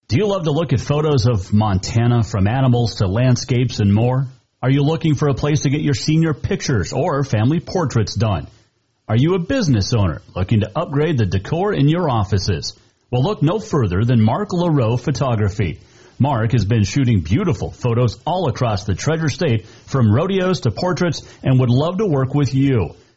Do 0.08 0.16
you 0.16 0.28
love 0.28 0.44
to 0.44 0.52
look 0.52 0.72
at 0.72 0.80
photos 0.80 1.28
of 1.28 1.52
Montana 1.52 2.24
from 2.24 2.48
animals 2.48 2.96
to 2.96 3.08
landscapes 3.08 3.82
and 3.82 3.94
more? 3.94 4.28
Are 4.64 4.70
you 4.70 4.84
looking 4.84 5.16
for 5.16 5.28
a 5.28 5.34
place 5.34 5.64
to 5.64 5.70
get 5.70 5.82
your 5.82 5.94
senior 5.94 6.34
pictures 6.34 6.94
or 6.94 7.26
family 7.26 7.60
portraits 7.60 8.16
done? 8.16 8.48
Are 9.10 9.18
you 9.18 9.36
a 9.36 9.40
business 9.40 9.94
owner 9.94 10.22
looking 10.34 10.62
to 10.62 10.72
upgrade 10.74 11.18
the 11.18 11.26
decor 11.26 11.74
in 11.74 11.90
your 11.90 12.10
offices? 12.10 12.80
Well, 13.12 13.24
look 13.24 13.44
no 13.44 13.60
further 13.60 14.06
than 14.06 14.24
Mark 14.24 14.54
LaRoe 14.54 14.98
Photography. 14.98 15.82
Mark 16.18 16.54
has 16.54 16.64
been 16.64 16.86
shooting 16.86 17.20
beautiful 17.20 17.72
photos 17.72 18.22
all 18.26 18.48
across 18.48 18.86
the 18.86 18.96
Treasure 18.96 19.28
State, 19.28 19.66
from 19.66 20.16
rodeos 20.16 20.62
to 20.62 20.72
portraits, 20.72 21.24
and 21.44 21.60
would 21.60 21.70
love 21.70 21.98
to 21.98 22.08
work 22.08 22.34
with 22.34 22.56
you. 22.56 22.96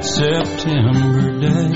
That 0.00 0.06
September 0.06 1.30
day. 1.40 1.70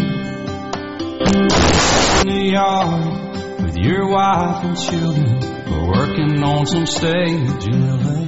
In 2.21 2.29
the 2.29 2.45
yard 2.53 3.63
with 3.63 3.77
your 3.77 4.09
wife 4.09 4.65
and 4.65 4.77
children, 4.77 5.41
we're 5.71 5.89
working 5.89 6.43
on 6.43 6.67
some 6.67 6.87
stage 6.87 7.67
in 7.67 7.87
LA. 7.87 8.25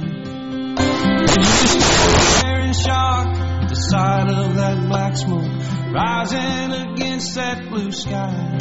Did 0.75 1.29
you 1.29 1.43
just 1.43 1.79
stand 1.81 2.65
in 2.65 2.73
shock 2.73 3.27
at 3.37 3.69
the 3.69 3.75
sight 3.75 4.29
of 4.29 4.55
that 4.55 4.87
black 4.87 5.15
smoke 5.15 5.51
rising 5.93 6.93
against 6.93 7.35
that 7.35 7.69
blue 7.69 7.91
sky? 7.91 8.57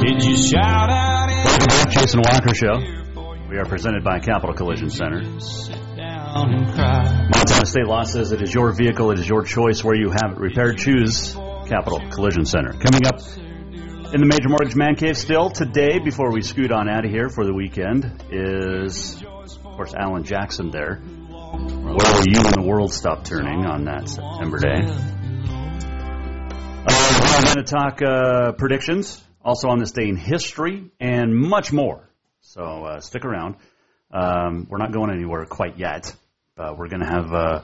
Did 0.00 0.22
you 0.22 0.36
shout 0.36 0.90
out 0.90 1.30
in 1.30 1.90
Jason 1.90 2.20
Walker 2.24 2.54
Show. 2.54 2.78
We 3.50 3.56
are 3.56 3.64
presented 3.64 4.04
by 4.04 4.20
Capital 4.20 4.54
Collision 4.54 4.90
Center. 4.90 5.22
Montana 6.34 7.64
State 7.64 7.86
Law 7.86 8.04
says 8.04 8.32
it 8.32 8.42
is 8.42 8.52
your 8.52 8.72
vehicle, 8.72 9.10
it 9.10 9.18
is 9.18 9.28
your 9.28 9.44
choice 9.44 9.82
where 9.82 9.94
you 9.94 10.10
have 10.10 10.32
it 10.32 10.38
repaired. 10.38 10.76
Choose 10.78 11.34
Capital 11.66 12.00
Collision 12.10 12.44
Center. 12.44 12.72
Coming 12.72 13.06
up 13.06 13.20
in 14.12 14.20
the 14.20 14.26
Major 14.26 14.48
Mortgage 14.48 14.76
Man 14.76 14.94
Cave 14.94 15.16
still 15.16 15.50
today, 15.50 15.98
before 15.98 16.32
we 16.32 16.42
scoot 16.42 16.70
on 16.70 16.88
out 16.88 17.04
of 17.04 17.10
here 17.10 17.28
for 17.30 17.44
the 17.44 17.54
weekend, 17.54 18.24
is, 18.30 19.22
of 19.22 19.62
course, 19.62 19.94
Alan 19.94 20.24
Jackson 20.24 20.70
there. 20.70 20.96
Where 20.96 21.94
were 21.94 22.24
you 22.26 22.42
when 22.42 22.52
the 22.52 22.64
world 22.66 22.92
stopped 22.92 23.26
turning 23.26 23.64
on 23.64 23.84
that 23.84 24.08
September 24.08 24.58
day? 24.58 24.84
Uh, 26.90 27.32
we're 27.36 27.54
going 27.54 27.64
to 27.64 27.70
talk 27.70 28.02
uh, 28.02 28.52
predictions, 28.52 29.22
also 29.42 29.68
on 29.68 29.78
this 29.78 29.92
day 29.92 30.08
in 30.08 30.16
history, 30.16 30.90
and 31.00 31.34
much 31.34 31.72
more. 31.72 32.08
So 32.40 32.62
uh, 32.62 33.00
stick 33.00 33.24
around. 33.24 33.56
Um, 34.10 34.66
we're 34.70 34.78
not 34.78 34.92
going 34.92 35.10
anywhere 35.10 35.44
quite 35.44 35.78
yet. 35.78 36.14
Uh, 36.56 36.74
we're 36.76 36.88
going 36.88 37.02
to 37.02 37.06
have 37.06 37.32
uh, 37.32 37.62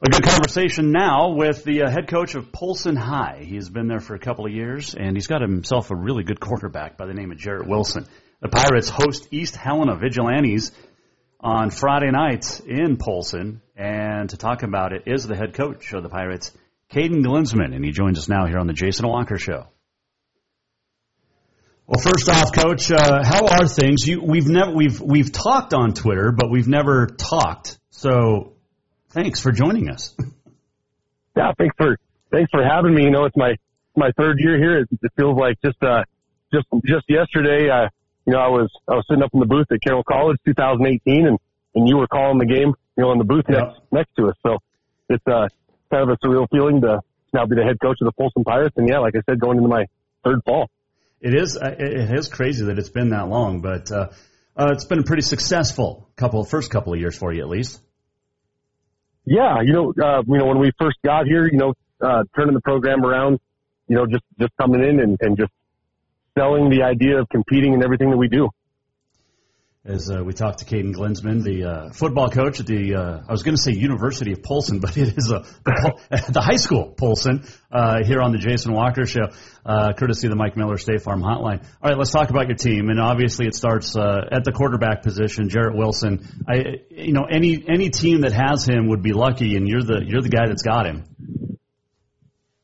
a 0.00 0.08
good 0.08 0.22
conversation 0.22 0.92
now 0.92 1.30
with 1.30 1.64
the 1.64 1.82
uh, 1.82 1.90
head 1.90 2.08
coach 2.08 2.34
of 2.34 2.52
Polson 2.52 2.96
High. 2.96 3.44
He's 3.44 3.68
been 3.68 3.88
there 3.88 4.00
for 4.00 4.14
a 4.14 4.20
couple 4.20 4.46
of 4.46 4.52
years, 4.52 4.94
and 4.94 5.16
he's 5.16 5.26
got 5.26 5.42
himself 5.42 5.90
a 5.90 5.96
really 5.96 6.22
good 6.22 6.38
quarterback 6.38 6.96
by 6.96 7.06
the 7.06 7.14
name 7.14 7.32
of 7.32 7.38
Jarrett 7.38 7.66
Wilson. 7.66 8.06
The 8.40 8.48
Pirates 8.48 8.88
host 8.88 9.28
East 9.32 9.56
Helena 9.56 9.96
Vigilantes 9.96 10.72
on 11.40 11.70
Friday 11.70 12.10
night 12.12 12.60
in 12.66 12.96
Polson, 12.96 13.62
and 13.76 14.30
to 14.30 14.36
talk 14.36 14.62
about 14.62 14.92
it 14.92 15.02
is 15.06 15.26
the 15.26 15.36
head 15.36 15.54
coach 15.54 15.92
of 15.92 16.04
the 16.04 16.08
Pirates, 16.08 16.52
Kaden 16.92 17.24
Glinsman, 17.24 17.74
and 17.74 17.84
he 17.84 17.90
joins 17.90 18.18
us 18.18 18.28
now 18.28 18.46
here 18.46 18.58
on 18.58 18.68
the 18.68 18.72
Jason 18.72 19.08
Walker 19.08 19.38
Show. 19.38 19.66
Well, 21.86 22.00
first 22.00 22.28
off, 22.28 22.52
Coach, 22.52 22.92
uh, 22.92 23.24
how 23.24 23.46
are 23.46 23.66
things? 23.66 24.06
You, 24.06 24.22
we've 24.22 24.46
never 24.46 24.72
we've 24.72 25.00
we've 25.00 25.32
talked 25.32 25.74
on 25.74 25.92
Twitter, 25.92 26.32
but 26.32 26.50
we've 26.50 26.68
never 26.68 27.06
talked. 27.06 27.78
So, 27.90 28.54
thanks 29.10 29.40
for 29.40 29.52
joining 29.52 29.90
us. 29.90 30.14
Yeah, 31.34 31.52
thanks 31.56 31.74
for 31.78 31.96
thanks 32.30 32.50
for 32.50 32.62
having 32.62 32.94
me. 32.94 33.04
You 33.04 33.10
know, 33.10 33.24
it's 33.24 33.36
my 33.38 33.54
my 33.96 34.10
third 34.18 34.36
year 34.38 34.58
here. 34.58 34.80
It, 34.80 34.88
it 35.00 35.12
feels 35.16 35.38
like 35.38 35.56
just 35.64 35.82
uh 35.82 36.04
just 36.52 36.66
just 36.84 37.04
yesterday. 37.08 37.70
Uh, 37.70 37.88
you 38.26 38.34
know, 38.34 38.38
I 38.38 38.48
was 38.48 38.70
I 38.86 38.96
was 38.96 39.06
sitting 39.08 39.22
up 39.22 39.30
in 39.32 39.40
the 39.40 39.46
booth 39.46 39.66
at 39.72 39.80
Carroll 39.80 40.04
College, 40.04 40.36
2018, 40.44 41.26
and 41.26 41.38
and 41.74 41.88
you 41.88 41.96
were 41.96 42.06
calling 42.06 42.36
the 42.36 42.44
game. 42.44 42.74
You 42.98 43.04
know, 43.04 43.12
in 43.12 43.18
the 43.18 43.24
booth 43.24 43.46
yeah. 43.48 43.60
next 43.60 43.80
next 43.90 44.16
to 44.16 44.26
us. 44.26 44.34
So 44.42 44.58
it's 45.08 45.26
uh 45.26 45.48
kind 45.90 46.10
of 46.10 46.10
a 46.10 46.16
surreal 46.26 46.46
feeling 46.50 46.82
to 46.82 47.00
now 47.32 47.46
be 47.46 47.56
the 47.56 47.64
head 47.64 47.80
coach 47.80 47.96
of 48.02 48.04
the 48.04 48.12
Polson 48.12 48.44
Pirates. 48.44 48.74
And 48.76 48.86
yeah, 48.86 48.98
like 48.98 49.14
I 49.16 49.22
said, 49.24 49.40
going 49.40 49.56
into 49.56 49.70
my 49.70 49.86
third 50.24 50.40
fall. 50.44 50.68
It 51.22 51.34
is 51.34 51.56
uh, 51.56 51.74
it 51.78 52.10
is 52.12 52.28
crazy 52.28 52.64
that 52.66 52.78
it's 52.80 52.88
been 52.88 53.10
that 53.10 53.28
long, 53.28 53.60
but 53.60 53.92
uh, 53.92 54.08
uh, 54.56 54.70
it's 54.72 54.84
been 54.86 54.98
a 54.98 55.04
pretty 55.04 55.22
successful 55.22 56.10
couple 56.16 56.44
first 56.44 56.70
couple 56.70 56.92
of 56.92 56.98
years 56.98 57.16
for 57.16 57.32
you 57.32 57.42
at 57.42 57.48
least. 57.48 57.80
Yeah, 59.24 59.60
you 59.62 59.72
know, 59.72 59.94
uh, 60.02 60.22
you 60.26 60.38
know 60.38 60.46
when 60.46 60.58
we 60.58 60.72
first 60.80 60.98
got 61.04 61.26
here, 61.26 61.46
you 61.46 61.58
know, 61.58 61.74
uh, 62.00 62.24
turning 62.34 62.54
the 62.54 62.60
program 62.60 63.04
around, 63.04 63.38
you 63.86 63.94
know, 63.94 64.06
just 64.06 64.24
just 64.40 64.50
coming 64.60 64.82
in 64.82 64.98
and, 64.98 65.16
and 65.20 65.38
just 65.38 65.52
selling 66.36 66.70
the 66.70 66.82
idea 66.82 67.20
of 67.20 67.28
competing 67.28 67.72
and 67.72 67.84
everything 67.84 68.10
that 68.10 68.16
we 68.16 68.26
do 68.26 68.50
as 69.84 70.08
uh, 70.08 70.22
we 70.22 70.32
talked 70.32 70.60
to 70.60 70.64
Kaden 70.64 70.94
Glinsman, 70.94 71.42
the 71.42 71.64
uh, 71.64 71.90
football 71.90 72.28
coach 72.30 72.60
at 72.60 72.66
the, 72.66 72.94
uh, 72.94 73.22
I 73.28 73.32
was 73.32 73.42
going 73.42 73.56
to 73.56 73.60
say 73.60 73.72
University 73.72 74.30
of 74.30 74.40
Polson, 74.40 74.78
but 74.80 74.96
it 74.96 75.18
is 75.18 75.32
a, 75.32 75.44
the, 75.64 76.30
the 76.32 76.40
high 76.40 76.56
school 76.56 76.94
Polson 76.96 77.44
uh, 77.72 78.04
here 78.04 78.20
on 78.20 78.30
the 78.30 78.38
Jason 78.38 78.72
Walker 78.72 79.06
Show, 79.06 79.30
uh, 79.66 79.92
courtesy 79.94 80.28
of 80.28 80.30
the 80.30 80.36
Mike 80.36 80.56
Miller 80.56 80.78
State 80.78 81.02
Farm 81.02 81.20
Hotline. 81.20 81.64
All 81.82 81.90
right, 81.90 81.98
let's 81.98 82.12
talk 82.12 82.30
about 82.30 82.46
your 82.46 82.56
team, 82.56 82.90
and 82.90 83.00
obviously 83.00 83.46
it 83.46 83.56
starts 83.56 83.96
uh, 83.96 84.20
at 84.30 84.44
the 84.44 84.52
quarterback 84.52 85.02
position, 85.02 85.48
Jarrett 85.48 85.76
Wilson. 85.76 86.28
I, 86.48 86.82
you 86.90 87.12
know, 87.12 87.24
any 87.28 87.64
any 87.68 87.90
team 87.90 88.20
that 88.20 88.32
has 88.32 88.64
him 88.64 88.88
would 88.88 89.02
be 89.02 89.12
lucky, 89.12 89.56
and 89.56 89.66
you're 89.66 89.82
the 89.82 90.04
you're 90.06 90.22
the 90.22 90.28
guy 90.28 90.46
that's 90.46 90.62
got 90.62 90.86
him. 90.86 91.04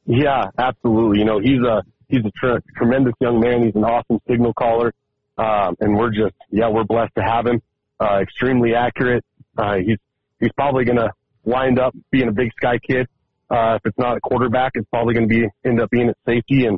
Yeah, 0.07 0.45
absolutely. 0.57 1.19
You 1.19 1.25
know, 1.25 1.41
he's 1.41 1.61
a 1.67 1.83
he's 2.09 2.25
a 2.25 2.31
tr- 2.39 2.63
tremendous 2.77 3.15
young 3.21 3.41
man. 3.41 3.65
He's 3.65 3.75
an 3.75 3.85
awesome 3.85 4.21
signal 4.29 4.55
caller. 4.55 4.93
Um, 5.39 5.77
and 5.81 5.97
we're 5.97 6.11
just, 6.11 6.35
yeah, 6.51 6.69
we're 6.69 6.85
blessed 6.85 7.15
to 7.17 7.23
have 7.23 7.47
him. 7.47 7.63
Uh, 8.01 8.21
extremely 8.21 8.75
accurate. 8.75 9.25
Uh, 9.57 9.77
he's, 9.77 9.99
he's 10.41 10.53
probably 10.57 10.85
going 10.85 10.99
to 10.99 11.11
wind 11.45 11.79
up 11.79 11.95
being 12.11 12.29
a 12.29 12.33
big 12.33 12.51
sky 12.57 12.79
kid. 12.79 13.07
Uh, 13.51 13.77
if 13.77 13.83
it's 13.87 13.99
not 13.99 14.17
a 14.17 14.21
quarterback, 14.21 14.73
it's 14.75 14.89
probably 14.91 15.15
going 15.15 15.29
to 15.29 15.35
be, 15.35 15.47
end 15.65 15.81
up 15.81 15.91
being 15.91 16.09
at 16.09 16.17
safety. 16.27 16.67
And, 16.67 16.77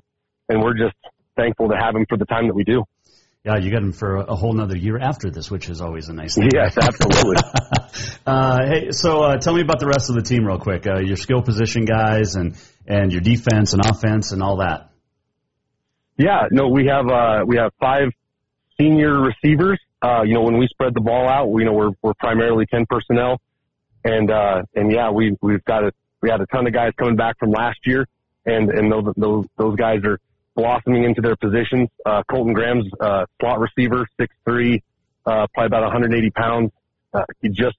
and 0.48 0.62
we're 0.62 0.74
just 0.74 0.96
thankful 1.36 1.68
to 1.68 1.76
have 1.76 1.94
him 1.94 2.04
for 2.08 2.18
the 2.18 2.26
time 2.26 2.46
that 2.48 2.54
we 2.54 2.64
do. 2.64 2.84
Yeah, 3.44 3.56
you 3.56 3.70
got 3.70 3.82
him 3.82 3.92
for 3.92 4.16
a 4.16 4.36
whole 4.36 4.52
nother 4.52 4.76
year 4.76 4.98
after 4.98 5.30
this, 5.30 5.50
which 5.50 5.70
is 5.70 5.80
always 5.80 6.10
a 6.10 6.12
nice 6.12 6.34
thing. 6.34 6.50
Yes, 6.52 6.76
absolutely. 6.80 7.36
uh, 8.26 8.58
hey, 8.66 8.90
so 8.90 9.22
uh, 9.22 9.38
tell 9.38 9.54
me 9.54 9.62
about 9.62 9.80
the 9.80 9.86
rest 9.86 10.10
of 10.10 10.16
the 10.16 10.22
team 10.22 10.44
real 10.44 10.58
quick. 10.58 10.86
Uh, 10.86 11.00
your 11.00 11.16
skill 11.16 11.40
position 11.40 11.86
guys 11.86 12.34
and 12.34 12.54
and 12.86 13.12
your 13.12 13.22
defense 13.22 13.72
and 13.72 13.82
offense 13.82 14.32
and 14.32 14.42
all 14.42 14.58
that. 14.58 14.90
Yeah, 16.18 16.48
no, 16.50 16.68
we 16.68 16.86
have 16.92 17.06
uh, 17.08 17.44
we 17.46 17.56
have 17.56 17.72
five 17.80 18.10
senior 18.80 19.20
receivers. 19.20 19.78
Uh, 20.02 20.22
you 20.22 20.34
know, 20.34 20.42
when 20.42 20.56
we 20.58 20.66
spread 20.68 20.94
the 20.94 21.00
ball 21.00 21.28
out, 21.28 21.50
we, 21.50 21.62
you 21.62 21.66
know, 21.66 21.74
we're, 21.74 21.90
we're 22.02 22.14
primarily 22.14 22.64
10 22.66 22.86
personnel. 22.88 23.40
And, 24.04 24.30
uh, 24.30 24.62
and 24.74 24.90
yeah, 24.90 25.10
we, 25.10 25.36
we've 25.42 25.64
got 25.64 25.84
a, 25.84 25.92
we 26.22 26.30
had 26.30 26.40
a 26.40 26.46
ton 26.46 26.66
of 26.66 26.72
guys 26.72 26.92
coming 26.98 27.16
back 27.16 27.38
from 27.38 27.50
last 27.50 27.78
year 27.84 28.06
and, 28.46 28.70
and 28.70 28.90
those, 28.90 29.12
those, 29.16 29.44
those 29.58 29.76
guys 29.76 29.98
are, 30.04 30.18
blossoming 30.60 31.04
into 31.04 31.20
their 31.20 31.36
positions. 31.36 31.88
Uh, 32.04 32.22
Colton 32.30 32.52
Graham's 32.52 32.86
uh, 33.00 33.24
slot 33.40 33.60
receiver, 33.60 34.06
six 34.18 34.34
three, 34.44 34.82
uh, 35.26 35.46
probably 35.54 35.66
about 35.66 35.82
180 35.82 36.30
pounds. 36.30 36.70
Uh, 37.12 37.22
he 37.40 37.48
just 37.48 37.76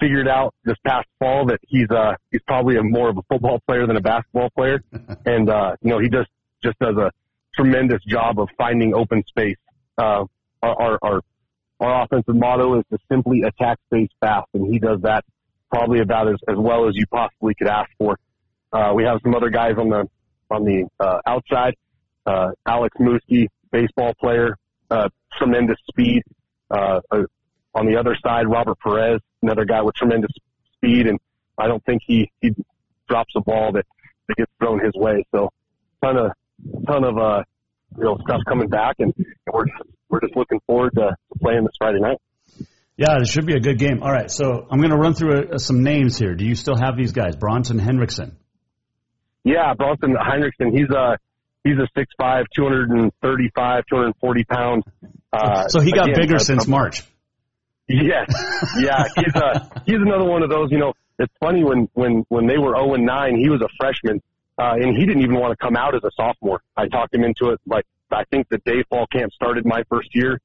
figured 0.00 0.28
out 0.28 0.54
this 0.64 0.76
past 0.86 1.08
fall 1.18 1.46
that 1.46 1.58
he's 1.66 1.90
uh 1.90 2.14
he's 2.30 2.42
probably 2.46 2.76
a 2.76 2.82
more 2.82 3.08
of 3.08 3.18
a 3.18 3.22
football 3.22 3.60
player 3.66 3.86
than 3.86 3.96
a 3.96 4.00
basketball 4.00 4.50
player, 4.50 4.80
and 5.26 5.48
uh, 5.50 5.74
you 5.82 5.90
know 5.90 5.98
he 5.98 6.08
just 6.08 6.28
just 6.62 6.78
does 6.78 6.96
a 6.96 7.10
tremendous 7.54 8.02
job 8.04 8.38
of 8.38 8.48
finding 8.56 8.94
open 8.94 9.24
space. 9.26 9.56
Uh, 9.96 10.24
our, 10.62 10.98
our 11.02 11.20
our 11.80 12.02
offensive 12.02 12.34
motto 12.34 12.78
is 12.78 12.84
to 12.90 12.98
simply 13.10 13.42
attack 13.42 13.78
space 13.86 14.10
fast, 14.20 14.48
and 14.54 14.72
he 14.72 14.78
does 14.78 15.00
that 15.02 15.24
probably 15.70 16.00
about 16.00 16.28
as, 16.28 16.36
as 16.48 16.56
well 16.56 16.88
as 16.88 16.94
you 16.94 17.06
possibly 17.06 17.54
could 17.54 17.68
ask 17.68 17.88
for. 17.98 18.18
Uh, 18.72 18.92
we 18.94 19.04
have 19.04 19.20
some 19.22 19.34
other 19.34 19.50
guys 19.50 19.74
on 19.78 19.88
the 19.88 20.08
on 20.50 20.64
the 20.64 20.88
uh, 21.00 21.18
outside. 21.26 21.74
Uh, 22.26 22.50
Alex 22.66 22.96
Mooski, 23.00 23.46
baseball 23.70 24.12
player, 24.20 24.56
uh, 24.90 25.08
tremendous 25.38 25.78
speed. 25.88 26.22
Uh, 26.70 27.00
uh, 27.10 27.22
on 27.74 27.86
the 27.86 27.96
other 27.96 28.16
side, 28.22 28.48
Robert 28.48 28.78
Perez, 28.80 29.20
another 29.42 29.64
guy 29.64 29.82
with 29.82 29.94
tremendous 29.94 30.30
speed, 30.74 31.06
and 31.06 31.18
I 31.56 31.68
don't 31.68 31.84
think 31.84 32.02
he 32.06 32.30
he 32.40 32.50
drops 33.08 33.32
a 33.36 33.40
ball 33.40 33.72
that 33.72 33.86
that 34.26 34.36
gets 34.36 34.52
thrown 34.58 34.84
his 34.84 34.94
way. 34.94 35.24
So, 35.34 35.50
ton 36.02 36.16
of 36.16 36.32
ton 36.86 37.04
of 37.04 37.18
uh, 37.18 37.44
you 37.96 38.04
know 38.04 38.16
stuff 38.22 38.40
coming 38.46 38.68
back, 38.68 38.96
and, 38.98 39.14
and 39.16 39.26
we're 39.52 39.66
just, 39.66 39.90
we're 40.08 40.20
just 40.20 40.36
looking 40.36 40.60
forward 40.66 40.92
to 40.94 41.16
playing 41.40 41.64
this 41.64 41.74
Friday 41.78 42.00
night. 42.00 42.18
Yeah, 42.96 43.18
it 43.20 43.28
should 43.28 43.46
be 43.46 43.54
a 43.54 43.60
good 43.60 43.78
game. 43.78 44.02
All 44.02 44.10
right, 44.10 44.30
so 44.30 44.66
I'm 44.68 44.78
going 44.80 44.90
to 44.90 44.96
run 44.96 45.14
through 45.14 45.54
a, 45.54 45.58
some 45.60 45.84
names 45.84 46.18
here. 46.18 46.34
Do 46.34 46.44
you 46.44 46.56
still 46.56 46.76
have 46.76 46.96
these 46.96 47.12
guys? 47.12 47.36
Bronson 47.36 47.78
Henriksen. 47.78 48.36
Yeah, 49.44 49.72
Bronson 49.74 50.16
Henriksen. 50.16 50.76
He's 50.76 50.90
a 50.90 51.16
he's 51.62 51.78
a 51.78 51.86
six 51.96 52.12
five, 52.18 52.46
two 52.54 52.64
hundred 52.64 52.90
and 52.90 53.12
thirty 53.22 53.50
five, 53.54 53.84
two 53.88 53.96
hundred 53.96 54.06
and 54.06 54.16
forty 54.20 54.44
pound. 54.44 54.82
Uh, 55.32 55.68
so 55.68 55.80
he 55.80 55.92
got 55.92 56.08
again, 56.08 56.20
bigger 56.20 56.38
since 56.38 56.66
March. 56.66 57.02
Yes, 57.88 58.30
yeah, 58.78 59.04
he's 59.16 59.34
a 59.34 59.82
he's 59.86 59.96
another 59.96 60.24
one 60.24 60.42
of 60.42 60.50
those. 60.50 60.70
You 60.70 60.78
know, 60.78 60.92
it's 61.18 61.32
funny 61.40 61.64
when 61.64 61.88
when 61.94 62.24
when 62.28 62.46
they 62.46 62.58
were 62.58 62.74
zero 62.76 62.94
and 62.94 63.06
nine, 63.06 63.36
he 63.38 63.48
was 63.48 63.62
a 63.62 63.68
freshman, 63.80 64.20
uh, 64.58 64.74
and 64.74 64.96
he 64.96 65.06
didn't 65.06 65.22
even 65.22 65.38
want 65.38 65.52
to 65.52 65.64
come 65.64 65.76
out 65.76 65.94
as 65.94 66.02
a 66.04 66.10
sophomore. 66.16 66.60
I 66.76 66.88
talked 66.88 67.14
him 67.14 67.24
into 67.24 67.50
it. 67.50 67.60
Like 67.66 67.84
I 68.10 68.24
think 68.30 68.48
the 68.48 68.58
day 68.58 68.82
fall 68.88 69.06
camp 69.06 69.32
started 69.32 69.64
my 69.64 69.82
first 69.90 70.08
year, 70.14 70.40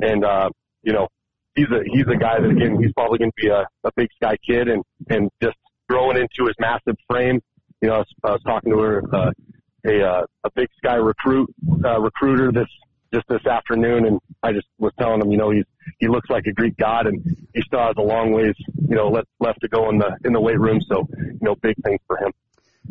and 0.00 0.24
uh, 0.24 0.50
you 0.82 0.92
know, 0.92 1.08
he's 1.54 1.66
a 1.66 1.82
he's 1.84 2.06
a 2.12 2.16
guy 2.16 2.40
that 2.40 2.48
again 2.48 2.78
he's 2.80 2.92
probably 2.92 3.18
going 3.18 3.30
to 3.30 3.42
be 3.42 3.48
a, 3.48 3.66
a 3.84 3.90
big 3.96 4.08
sky 4.16 4.36
kid 4.46 4.68
and 4.68 4.82
and 5.08 5.30
just 5.42 5.56
growing 5.88 6.16
into 6.16 6.46
his 6.46 6.56
massive 6.58 6.96
frame. 7.08 7.40
You 7.80 7.88
know, 7.88 7.94
I 7.94 7.98
was, 7.98 8.08
I 8.24 8.30
was 8.30 8.42
talking 8.44 8.72
to 8.72 8.78
her, 8.78 9.02
uh, 9.12 9.30
a 9.86 10.02
uh, 10.02 10.26
a 10.44 10.50
big 10.54 10.68
sky 10.76 10.94
recruit 10.94 11.52
uh, 11.84 12.00
recruiter 12.00 12.52
this 12.52 12.68
just 13.12 13.26
this 13.28 13.44
afternoon, 13.46 14.06
and 14.06 14.20
I 14.42 14.52
just 14.52 14.66
was 14.78 14.92
telling 14.98 15.20
him, 15.20 15.30
you 15.30 15.36
know, 15.36 15.50
he's 15.50 15.64
he 15.98 16.08
looks 16.08 16.30
like 16.30 16.46
a 16.46 16.52
Greek 16.52 16.76
god, 16.76 17.06
and 17.06 17.22
he 17.54 17.62
still 17.62 17.80
has 17.80 17.94
a 17.98 18.02
long 18.02 18.32
ways, 18.32 18.54
you 18.88 18.96
know, 18.96 19.08
left 19.08 19.28
left 19.40 19.60
to 19.60 19.68
go 19.68 19.90
in 19.90 19.98
the 19.98 20.16
in 20.24 20.32
the 20.32 20.40
weight 20.40 20.58
room. 20.58 20.80
So, 20.80 21.06
you 21.18 21.38
know, 21.40 21.54
big 21.56 21.76
things 21.84 22.00
for 22.06 22.16
him. 22.18 22.32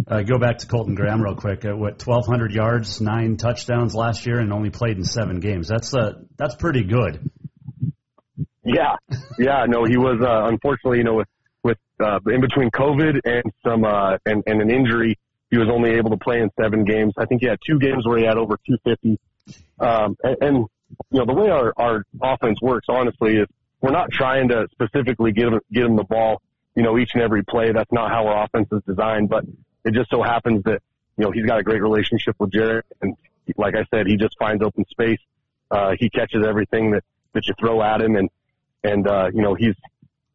Uh, 0.08 0.22
go 0.24 0.38
back 0.38 0.60
to 0.60 0.68
Colton 0.68 0.96
Graham 0.96 1.22
real 1.22 1.36
quick. 1.36 1.64
Uh, 1.66 1.76
what 1.76 2.06
1,200 2.06 2.52
yards, 2.52 3.02
nine 3.02 3.38
touchdowns 3.38 3.94
last 3.94 4.26
year, 4.26 4.39
and 4.39 4.52
only 4.52 4.70
played 4.70 4.98
in 4.98 5.04
seven 5.04 5.39
games. 5.39 5.68
That's 5.68 5.94
uh, 5.94 6.14
that's 6.38 6.56
pretty 6.56 6.84
good. 6.84 7.30
Yeah, 8.64 8.96
yeah. 9.38 9.66
No, 9.68 9.86
he 9.86 9.98
was 9.98 10.22
uh, 10.22 10.48
unfortunately, 10.48 11.00
you 11.00 11.04
know, 11.04 11.16
with 11.16 11.28
with 11.64 11.78
uh, 12.00 12.20
in 12.28 12.42
between 12.42 12.70
COVID 12.72 13.20
and 13.26 13.44
some 13.66 13.84
uh, 13.84 14.18
and 14.26 14.44
and 14.46 14.62
an 14.62 14.70
injury, 14.70 15.18
he 15.50 15.58
was 15.58 15.68
only 15.70 15.92
able 15.92 16.12
to 16.12 16.18
play 16.18 16.39
in 16.39 16.50
seven 16.60 16.86
games. 16.86 17.14
I 17.18 17.26
think 17.26 17.42
he 17.42 17.48
had 17.48 17.60
two 17.66 17.80
games 17.80 18.06
where 18.06 18.18
he 18.18 18.26
had 18.26 18.38
over 18.38 18.58
250. 18.66 19.20
Um, 19.80 20.16
and, 20.24 20.38
and 20.42 20.56
you 21.12 21.20
know, 21.20 21.26
the 21.26 21.34
way 21.34 21.50
our 21.50 21.74
our 21.78 22.04
offense 22.22 22.60
works, 22.62 22.88
honestly, 22.89 23.38
is 23.38 23.48
we're 23.82 23.92
not 23.92 24.10
trying 24.12 24.50
to 24.50 24.68
specifically 24.72 25.32
get 25.32 25.48
him 25.48 25.60
get 25.72 25.84
him 25.84 25.96
the 25.96 26.04
ball, 26.04 26.42
you 26.76 26.84
know, 26.84 26.98
each 26.98 27.12
and 27.14 27.24
every 27.24 27.44
play. 27.44 27.72
That's 27.72 27.92
not 27.92 28.10
how 28.10 28.28
our 28.28 28.46
offense 28.46 28.70
is 28.72 28.82
designed. 28.88 29.30
But 29.30 29.46
it 29.86 29.93
just 29.93 30.09
so 30.09 30.21
happens 30.21 30.63
that 30.63 30.82
you 31.17 31.25
know 31.25 31.32
he's 31.32 31.45
got 31.45 31.59
a 31.59 31.63
great 31.63 31.82
relationship 31.82 32.36
with 32.39 32.51
Jarrett, 32.51 32.86
and 33.01 33.15
like 33.57 33.75
I 33.75 33.86
said, 33.93 34.07
he 34.07 34.17
just 34.17 34.36
finds 34.38 34.63
open 34.63 34.86
space. 34.89 35.19
Uh, 35.69 35.91
he 35.99 36.09
catches 36.09 36.45
everything 36.47 36.91
that 36.91 37.03
that 37.34 37.43
you 37.47 37.53
throw 37.59 37.82
at 37.82 38.01
him, 38.01 38.15
and 38.15 38.29
and 38.84 39.07
uh, 39.07 39.27
you 39.34 39.41
know 39.41 39.55
he's 39.55 39.75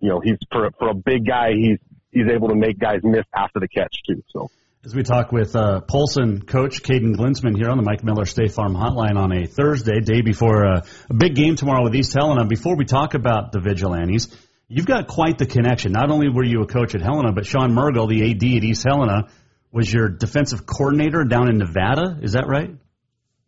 you 0.01 0.09
know 0.09 0.21
he's 0.21 0.39
for 0.51 0.71
for 0.79 0.89
a 0.91 0.95
big 0.95 1.27
guy, 1.27 1.53
he's 1.53 1.79
he's 2.11 2.27
able 2.33 2.49
to 2.49 2.55
make 2.55 2.79
guys 2.79 3.01
miss 3.03 3.25
after 3.35 3.61
the 3.61 3.69
catch 3.69 3.95
too. 4.07 4.23
So. 4.29 4.51
As 4.85 4.95
we 4.95 5.03
talk 5.03 5.33
with 5.33 5.57
uh, 5.57 5.81
Polson 5.81 6.43
coach 6.43 6.81
Kaden 6.81 7.17
Glinsman 7.17 7.57
here 7.57 7.71
on 7.71 7.77
the 7.77 7.83
Mike 7.83 8.05
Miller 8.05 8.25
State 8.25 8.53
Farm 8.53 8.73
Hotline 8.73 9.17
on 9.17 9.33
a 9.33 9.47
Thursday, 9.47 9.99
day 9.99 10.21
before 10.21 10.65
uh, 10.65 10.87
a 11.11 11.15
big 11.15 11.35
game 11.35 11.57
tomorrow 11.57 11.83
with 11.83 11.97
East 11.97 12.15
Helena. 12.15 12.47
Before 12.47 12.77
we 12.77 12.85
talk 12.85 13.15
about 13.15 13.51
the 13.51 13.59
Vigilantes, 13.59 14.29
you've 14.69 14.87
got 14.87 15.07
quite 15.07 15.39
the 15.39 15.47
connection. 15.47 15.93
Not 15.93 16.11
only 16.11 16.29
were 16.29 16.45
you 16.45 16.63
a 16.63 16.67
coach 16.67 16.95
at 16.95 17.03
Helena, 17.03 17.33
but 17.33 17.47
Sean 17.47 17.73
Mergel, 17.73 18.09
the 18.09 18.31
AD 18.31 18.43
at 18.43 18.65
East 18.65 18.85
Helena, 18.87 19.29
was 19.73 19.93
your 19.93 20.09
defensive 20.09 20.67
coordinator 20.67 21.25
down 21.25 21.49
in 21.49 21.59
Nevada. 21.59 22.19
Is 22.23 22.33
that 22.33 22.47
right? 22.47 22.71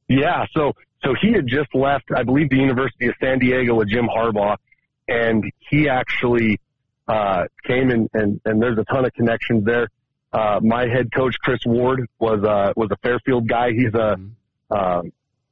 Yeah. 0.08 0.44
So 0.54 0.72
so 1.04 1.14
he 1.20 1.32
had 1.32 1.46
just 1.46 1.74
left, 1.74 2.04
I 2.14 2.24
believe, 2.24 2.50
the 2.50 2.56
University 2.56 3.06
of 3.06 3.14
San 3.20 3.38
Diego 3.38 3.74
with 3.74 3.88
Jim 3.88 4.06
Harbaugh, 4.06 4.56
and 5.06 5.44
he 5.70 5.88
actually 5.88 6.58
uh, 7.06 7.44
came 7.66 7.90
and, 7.90 8.08
and 8.12 8.40
and 8.44 8.60
there's 8.60 8.78
a 8.78 8.84
ton 8.92 9.04
of 9.04 9.12
connections 9.14 9.64
there. 9.64 9.88
Uh, 10.32 10.60
my 10.62 10.82
head 10.82 11.08
coach 11.14 11.36
Chris 11.42 11.60
Ward 11.64 12.06
was 12.18 12.44
uh, 12.44 12.72
was 12.76 12.90
a 12.90 12.96
Fairfield 13.02 13.48
guy. 13.48 13.70
He's 13.70 13.94
a 13.94 14.16
uh, 14.70 15.02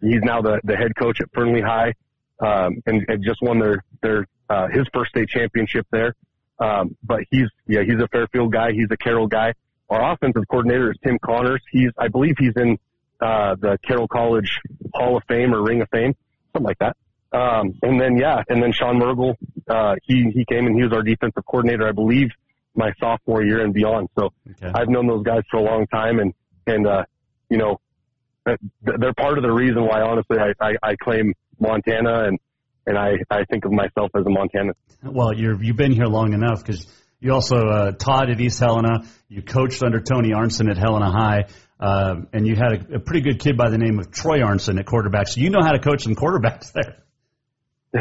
he's 0.02 0.20
now 0.22 0.42
the 0.42 0.60
the 0.64 0.76
head 0.76 0.92
coach 0.98 1.20
at 1.20 1.28
Fernley 1.32 1.62
High, 1.62 1.94
um, 2.40 2.82
and, 2.86 3.04
and 3.08 3.24
just 3.24 3.40
won 3.40 3.58
their 3.58 3.82
their 4.02 4.26
uh, 4.48 4.68
his 4.68 4.86
first 4.92 5.10
state 5.10 5.28
championship 5.28 5.86
there. 5.90 6.14
Um, 6.58 6.96
but 7.02 7.20
he's 7.30 7.48
yeah 7.66 7.82
he's 7.82 8.00
a 8.00 8.08
Fairfield 8.08 8.52
guy. 8.52 8.72
He's 8.72 8.88
a 8.90 8.96
Carroll 8.96 9.26
guy. 9.26 9.54
Our 9.90 10.12
offensive 10.12 10.44
coordinator 10.48 10.90
is 10.90 10.96
Tim 11.04 11.18
Connors. 11.18 11.60
He's 11.70 11.90
I 11.98 12.08
believe 12.08 12.36
he's 12.38 12.54
in 12.56 12.78
uh, 13.20 13.56
the 13.56 13.78
Carroll 13.86 14.08
College 14.08 14.60
Hall 14.94 15.16
of 15.16 15.24
Fame 15.28 15.54
or 15.54 15.62
Ring 15.62 15.82
of 15.82 15.88
Fame, 15.90 16.14
something 16.52 16.66
like 16.66 16.78
that. 16.78 16.96
Um, 17.32 17.74
and 17.82 18.00
then 18.00 18.16
yeah, 18.16 18.42
and 18.48 18.62
then 18.62 18.72
Sean 18.72 18.98
Mergel, 18.98 19.36
uh, 19.68 19.96
he 20.04 20.30
he 20.30 20.44
came 20.46 20.66
and 20.66 20.76
he 20.76 20.82
was 20.82 20.92
our 20.92 21.02
defensive 21.02 21.44
coordinator, 21.44 21.86
I 21.86 21.92
believe, 21.92 22.30
my 22.74 22.92
sophomore 22.98 23.44
year 23.44 23.62
and 23.62 23.74
beyond. 23.74 24.08
So 24.18 24.30
okay. 24.50 24.72
I've 24.74 24.88
known 24.88 25.06
those 25.06 25.24
guys 25.24 25.42
for 25.50 25.58
a 25.58 25.62
long 25.62 25.86
time, 25.88 26.18
and 26.20 26.32
and 26.66 26.86
uh, 26.86 27.04
you 27.50 27.58
know, 27.58 27.80
they're 28.82 29.14
part 29.14 29.38
of 29.38 29.42
the 29.42 29.52
reason 29.52 29.84
why 29.86 30.02
honestly 30.02 30.38
I, 30.38 30.52
I, 30.60 30.74
I 30.82 30.96
claim 30.96 31.34
Montana 31.58 32.24
and 32.24 32.38
and 32.86 32.98
I 32.98 33.14
I 33.30 33.44
think 33.50 33.64
of 33.64 33.72
myself 33.72 34.10
as 34.14 34.24
a 34.24 34.28
Montanan. 34.28 34.72
Well, 35.02 35.34
you're 35.34 35.62
you've 35.62 35.76
been 35.76 35.92
here 35.92 36.06
long 36.06 36.32
enough 36.32 36.64
because 36.64 36.86
you 37.20 37.32
also 37.32 37.56
uh, 37.56 37.92
taught 37.92 38.30
at 38.30 38.40
East 38.40 38.60
Helena. 38.60 39.04
You 39.28 39.42
coached 39.42 39.82
under 39.82 40.00
Tony 40.00 40.30
Arnson 40.30 40.70
at 40.70 40.76
Helena 40.76 41.10
High. 41.10 41.44
Uh, 41.78 42.22
and 42.32 42.46
you 42.46 42.56
had 42.56 42.72
a, 42.72 42.96
a 42.96 42.98
pretty 42.98 43.20
good 43.20 43.38
kid 43.38 43.56
by 43.56 43.68
the 43.68 43.76
name 43.76 43.98
of 43.98 44.10
Troy 44.10 44.38
Arnson 44.38 44.78
at 44.78 44.86
quarterback. 44.86 45.28
So 45.28 45.40
you 45.40 45.50
know 45.50 45.60
how 45.62 45.72
to 45.72 45.78
coach 45.78 46.04
some 46.04 46.14
quarterbacks 46.14 46.72
there. 46.72 47.02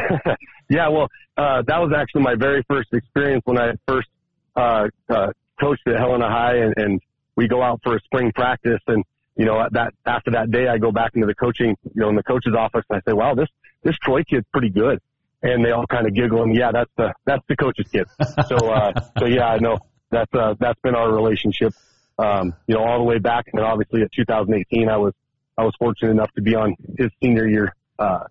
yeah, 0.70 0.90
well, 0.90 1.10
uh, 1.38 1.62
that 1.68 1.80
was 1.80 1.92
actually 1.96 2.24
my 2.24 2.36
very 2.36 2.64
first 2.70 2.90
experience 2.94 3.42
when 3.46 3.60
I 3.60 3.72
first 3.88 4.08
uh, 4.56 4.88
uh, 5.10 5.28
coached 5.60 5.88
at 5.88 6.00
Helena 6.00 6.30
High, 6.30 6.58
and, 6.58 6.74
and 6.78 7.02
we 7.36 7.48
go 7.48 7.62
out 7.62 7.82
for 7.84 7.96
a 7.96 8.00
spring 8.02 8.32
practice, 8.34 8.80
and 8.88 9.04
you 9.36 9.46
know 9.46 9.66
that 9.72 9.94
after 10.06 10.32
that 10.32 10.52
day, 10.52 10.68
I 10.68 10.78
go 10.78 10.92
back 10.92 11.12
into 11.16 11.28
the 11.28 11.36
coaching, 11.36 11.76
you 11.84 12.02
know, 12.02 12.10
in 12.10 12.16
the 12.16 12.24
coach's 12.24 12.54
office, 12.58 12.84
and 12.90 12.98
I 12.98 13.10
say, 13.10 13.14
"Wow, 13.14 13.36
this 13.36 13.50
this 13.84 13.98
Troy 13.98 14.24
kid's 14.24 14.46
pretty 14.52 14.70
good," 14.70 15.00
and 15.44 15.64
they 15.64 15.72
all 15.72 15.86
kind 15.88 16.08
of 16.08 16.14
giggle, 16.14 16.44
and 16.44 16.56
yeah, 16.56 16.72
that's 16.72 16.92
the 16.98 17.14
that's 17.26 17.44
the 17.48 17.56
coach's 17.56 17.88
kid. 17.92 18.08
So 18.48 18.56
uh, 18.56 18.94
so 19.20 19.26
yeah, 19.26 19.48
I 19.48 19.60
know 19.60 19.78
that's 20.10 20.34
uh, 20.34 20.56
that's 20.60 20.80
been 20.82 20.96
our 20.96 21.14
relationship, 21.14 21.74
um, 22.18 22.54
you 22.68 22.76
know, 22.76 22.84
all 22.84 22.98
the 23.00 23.04
way 23.04 23.20
back, 23.20 23.46
and 23.52 23.60
then 23.60 23.66
obviously 23.66 24.02
at 24.02 24.12
2018, 24.16 24.90
I 24.90 24.98
was 24.98 25.14
I 25.58 25.64
was 25.64 25.74
fortunate 25.78 26.12
enough 26.12 26.32
to 26.34 26.42
be 26.42 26.56
on 26.56 26.76
his 26.98 27.10
senior 27.22 27.48
year, 27.48 27.76
uh, 28.00 28.26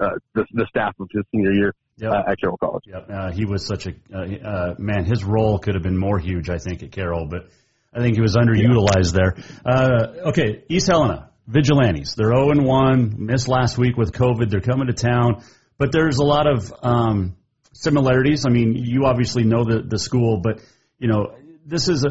uh, 0.00 0.10
the 0.34 0.46
the 0.52 0.66
staff 0.68 0.94
of 1.00 1.08
his 1.12 1.24
senior 1.32 1.52
year 1.52 1.74
yep. 1.96 2.12
uh, 2.12 2.30
at 2.30 2.40
Carroll 2.40 2.56
College. 2.56 2.84
Yep. 2.86 3.06
Uh, 3.10 3.32
he 3.32 3.44
was 3.44 3.66
such 3.66 3.86
a 3.86 3.94
uh, 4.12 4.18
uh, 4.18 4.74
man. 4.78 5.04
His 5.04 5.24
role 5.24 5.58
could 5.58 5.74
have 5.74 5.82
been 5.82 5.98
more 5.98 6.18
huge, 6.18 6.50
I 6.50 6.58
think, 6.58 6.82
at 6.82 6.92
Carroll, 6.92 7.26
but 7.28 7.48
I 7.92 8.00
think 8.00 8.16
he 8.16 8.22
was 8.22 8.36
underutilized 8.36 9.12
there. 9.12 9.36
Uh, 9.64 10.28
okay, 10.30 10.64
East 10.68 10.88
Helena 10.88 11.30
Vigilantes. 11.46 12.14
They're 12.16 12.32
0 12.32 12.50
and 12.50 12.64
1. 12.64 13.16
Missed 13.18 13.48
last 13.48 13.76
week 13.76 13.96
with 13.96 14.12
COVID. 14.12 14.50
They're 14.50 14.60
coming 14.60 14.86
to 14.86 14.94
town, 14.94 15.42
but 15.76 15.92
there's 15.92 16.18
a 16.18 16.24
lot 16.24 16.46
of 16.46 16.72
um, 16.82 17.36
similarities. 17.72 18.44
I 18.46 18.50
mean, 18.50 18.74
you 18.76 19.04
obviously 19.04 19.44
know 19.44 19.64
the 19.64 19.82
the 19.82 19.98
school, 19.98 20.40
but 20.42 20.60
you 20.98 21.08
know 21.08 21.34
this 21.66 21.88
is 21.88 22.04
a 22.04 22.10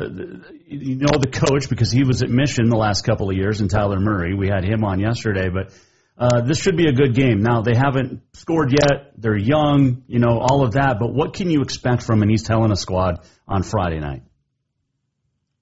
you 0.67 0.97
know 0.97 1.17
the 1.17 1.32
coach 1.32 1.69
because 1.69 1.91
he 1.91 2.03
was 2.03 2.21
at 2.21 2.29
Mission 2.29 2.69
the 2.69 2.77
last 2.77 3.03
couple 3.03 3.29
of 3.29 3.36
years, 3.36 3.61
and 3.61 3.69
Tyler 3.69 3.99
Murray. 3.99 4.34
We 4.36 4.47
had 4.47 4.63
him 4.63 4.84
on 4.84 4.99
yesterday, 4.99 5.49
but 5.49 5.73
uh, 6.17 6.41
this 6.41 6.59
should 6.59 6.77
be 6.77 6.88
a 6.88 6.93
good 6.93 7.15
game. 7.15 7.41
Now 7.41 7.61
they 7.61 7.75
haven't 7.75 8.21
scored 8.34 8.71
yet; 8.71 9.13
they're 9.17 9.38
young, 9.38 10.03
you 10.07 10.19
know, 10.19 10.39
all 10.39 10.63
of 10.63 10.73
that. 10.73 10.97
But 10.99 11.13
what 11.13 11.34
can 11.34 11.49
you 11.49 11.61
expect 11.61 12.03
from 12.03 12.21
an 12.21 12.29
East 12.29 12.47
Helena 12.47 12.75
squad 12.75 13.25
on 13.47 13.63
Friday 13.63 13.99
night? 13.99 14.23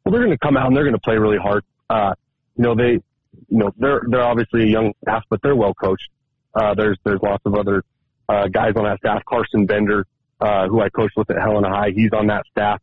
Well, 0.10 0.18
they're 0.18 0.26
going 0.26 0.36
to 0.36 0.44
come 0.44 0.58
out 0.58 0.66
and 0.66 0.76
they're 0.76 0.86
going 0.86 0.96
to 0.96 1.02
play 1.02 1.18
really 1.18 1.38
hard. 1.38 1.64
Uh, 1.88 2.16
you 2.58 2.64
know, 2.64 2.74
they 2.74 2.94
you 3.48 3.58
know, 3.60 3.72
they're 3.78 4.02
they're 4.08 4.24
obviously 4.24 4.64
a 4.64 4.66
young 4.66 4.92
staff, 5.04 5.24
but 5.30 5.40
they're 5.44 5.56
well 5.56 5.76
coached. 5.76 6.10
Uh, 6.56 6.74
there's 6.74 6.98
there's 7.04 7.22
lots 7.22 7.46
of 7.46 7.54
other 7.54 7.84
uh, 8.28 8.48
guys 8.48 8.74
on 8.76 8.86
that 8.86 8.98
staff. 8.98 9.24
Carson 9.26 9.68
Bender, 9.68 10.08
uh, 10.42 10.68
who 10.68 10.82
I 10.82 10.90
coached 10.90 11.16
with 11.16 11.30
at 11.30 11.38
Helena 11.40 11.70
High, 11.70 11.92
he's 11.94 12.12
on 12.12 12.26
that 12.26 12.44
staff. 12.50 12.82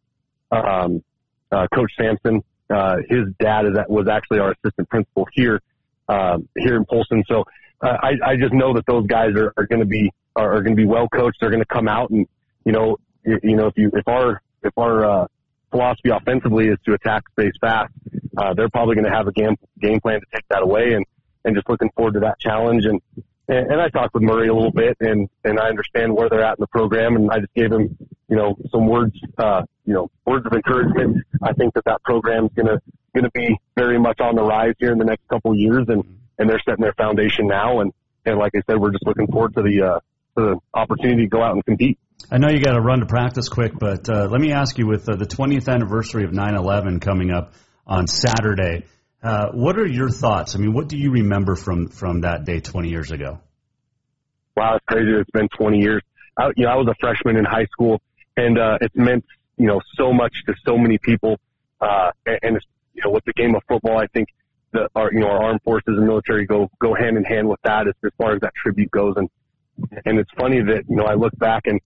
Um, 0.52 1.02
uh, 1.50 1.66
Coach 1.74 1.90
Sampson, 1.98 2.44
uh, 2.70 2.98
his 3.08 3.24
dad 3.40 3.66
is 3.66 3.74
that 3.74 3.90
was 3.90 4.06
actually 4.06 4.38
our 4.38 4.52
assistant 4.52 4.88
principal 4.88 5.26
here 5.32 5.60
um, 6.08 6.48
here 6.56 6.76
in 6.76 6.84
Polson. 6.84 7.24
So 7.26 7.42
uh, 7.80 7.96
I 8.04 8.12
I 8.24 8.36
just 8.36 8.52
know 8.52 8.72
that 8.74 8.86
those 8.86 9.04
guys 9.08 9.30
are, 9.34 9.52
are 9.56 9.66
going 9.66 9.80
to 9.80 9.86
be 9.86 10.12
are, 10.36 10.58
are 10.58 10.62
going 10.62 10.76
to 10.76 10.80
be 10.80 10.86
well 10.86 11.08
coached. 11.08 11.38
They're 11.40 11.50
going 11.50 11.58
to 11.58 11.74
come 11.74 11.88
out 11.88 12.10
and 12.10 12.28
you 12.64 12.70
know 12.70 12.98
you, 13.24 13.40
you 13.42 13.56
know 13.56 13.66
if 13.66 13.76
you 13.76 13.90
if 13.94 14.06
our 14.06 14.40
if 14.62 14.78
our 14.78 15.04
uh, 15.04 15.26
philosophy 15.70 16.10
offensively 16.10 16.68
is 16.68 16.78
to 16.86 16.94
attack 16.94 17.28
space 17.30 17.54
fast, 17.60 17.92
uh, 18.36 18.54
they're 18.54 18.68
probably 18.68 18.94
going 18.94 19.06
to 19.06 19.14
have 19.16 19.26
a 19.26 19.32
game 19.32 19.56
game 19.80 20.00
plan 20.00 20.20
to 20.20 20.26
take 20.32 20.44
that 20.50 20.62
away, 20.62 20.92
and 20.92 21.04
and 21.44 21.54
just 21.54 21.68
looking 21.68 21.90
forward 21.96 22.14
to 22.14 22.20
that 22.20 22.38
challenge. 22.40 22.84
And 22.84 23.00
and, 23.48 23.72
and 23.72 23.80
I 23.80 23.88
talked 23.88 24.14
with 24.14 24.22
Murray 24.22 24.48
a 24.48 24.54
little 24.54 24.72
bit, 24.72 24.96
and 25.00 25.28
and 25.44 25.58
I 25.58 25.68
understand 25.68 26.14
where 26.14 26.28
they're 26.28 26.44
at 26.44 26.58
in 26.58 26.60
the 26.60 26.66
program, 26.66 27.16
and 27.16 27.30
I 27.30 27.40
just 27.40 27.54
gave 27.54 27.72
him 27.72 27.96
you 28.28 28.36
know 28.36 28.56
some 28.70 28.86
words 28.86 29.14
uh, 29.38 29.62
you 29.84 29.94
know 29.94 30.10
words 30.24 30.46
of 30.46 30.52
encouragement. 30.52 31.24
I 31.42 31.52
think 31.52 31.74
that 31.74 31.84
that 31.84 32.02
program's 32.02 32.50
going 32.54 32.66
to 32.66 32.80
going 33.14 33.24
to 33.24 33.30
be 33.30 33.56
very 33.76 33.98
much 33.98 34.20
on 34.20 34.34
the 34.34 34.42
rise 34.42 34.74
here 34.78 34.92
in 34.92 34.98
the 34.98 35.04
next 35.04 35.26
couple 35.28 35.52
of 35.52 35.58
years, 35.58 35.86
and 35.88 36.04
and 36.38 36.50
they're 36.50 36.60
setting 36.64 36.82
their 36.82 36.94
foundation 36.94 37.46
now, 37.46 37.80
and 37.80 37.92
and 38.24 38.38
like 38.38 38.52
I 38.54 38.60
said, 38.68 38.78
we're 38.78 38.92
just 38.92 39.06
looking 39.06 39.26
forward 39.28 39.54
to 39.54 39.62
the 39.62 39.82
uh, 39.82 40.00
to 40.36 40.44
the 40.44 40.56
opportunity 40.74 41.22
to 41.22 41.28
go 41.28 41.42
out 41.42 41.54
and 41.54 41.64
compete. 41.64 41.98
I 42.30 42.38
know 42.38 42.48
you 42.50 42.60
got 42.60 42.72
to 42.72 42.80
run 42.80 43.00
to 43.00 43.06
practice 43.06 43.48
quick, 43.48 43.78
but 43.78 44.08
uh, 44.08 44.26
let 44.26 44.40
me 44.40 44.52
ask 44.52 44.78
you 44.78 44.86
with 44.88 45.08
uh, 45.08 45.14
the 45.14 45.26
20th 45.26 45.68
anniversary 45.68 46.24
of 46.24 46.32
9/11 46.32 47.00
coming 47.00 47.30
up 47.30 47.54
on 47.86 48.08
Saturday, 48.08 48.84
uh, 49.22 49.50
what 49.52 49.78
are 49.78 49.86
your 49.86 50.10
thoughts? 50.10 50.56
I 50.56 50.58
mean, 50.58 50.72
what 50.72 50.88
do 50.88 50.98
you 50.98 51.12
remember 51.12 51.54
from 51.54 51.86
from 51.88 52.22
that 52.22 52.44
day 52.44 52.58
20 52.58 52.88
years 52.88 53.12
ago? 53.12 53.38
Wow, 54.56 54.76
it's 54.76 54.84
crazy. 54.86 55.12
It's 55.12 55.30
been 55.30 55.48
20 55.56 55.78
years. 55.78 56.02
I, 56.36 56.48
you 56.56 56.64
know, 56.64 56.72
I 56.72 56.74
was 56.74 56.88
a 56.88 56.94
freshman 56.98 57.36
in 57.36 57.44
high 57.44 57.66
school, 57.66 58.00
and 58.36 58.58
uh, 58.58 58.78
it's 58.80 58.96
meant 58.96 59.24
you 59.56 59.68
know 59.68 59.80
so 59.94 60.12
much 60.12 60.34
to 60.46 60.54
so 60.66 60.76
many 60.76 60.98
people. 60.98 61.38
Uh, 61.80 62.10
and, 62.24 62.38
and 62.42 62.56
it's, 62.56 62.66
you 62.94 63.02
know, 63.04 63.10
with 63.12 63.24
the 63.24 63.34
game 63.34 63.54
of 63.54 63.62
football, 63.68 63.98
I 63.98 64.06
think 64.08 64.28
the 64.72 64.88
our 64.96 65.12
you 65.12 65.20
know 65.20 65.28
our 65.28 65.44
armed 65.44 65.62
forces 65.62 65.94
and 65.96 66.06
military 66.06 66.44
go 66.44 66.68
go 66.80 66.92
hand 66.92 67.16
in 67.16 67.22
hand 67.22 67.48
with 67.48 67.60
that 67.62 67.86
as, 67.86 67.94
as 68.04 68.10
far 68.18 68.34
as 68.34 68.40
that 68.40 68.52
tribute 68.60 68.90
goes. 68.90 69.14
And 69.16 69.30
and 70.04 70.18
it's 70.18 70.30
funny 70.36 70.60
that 70.60 70.84
you 70.88 70.96
know 70.96 71.04
I 71.04 71.14
look 71.14 71.38
back 71.38 71.66
and 71.66 71.80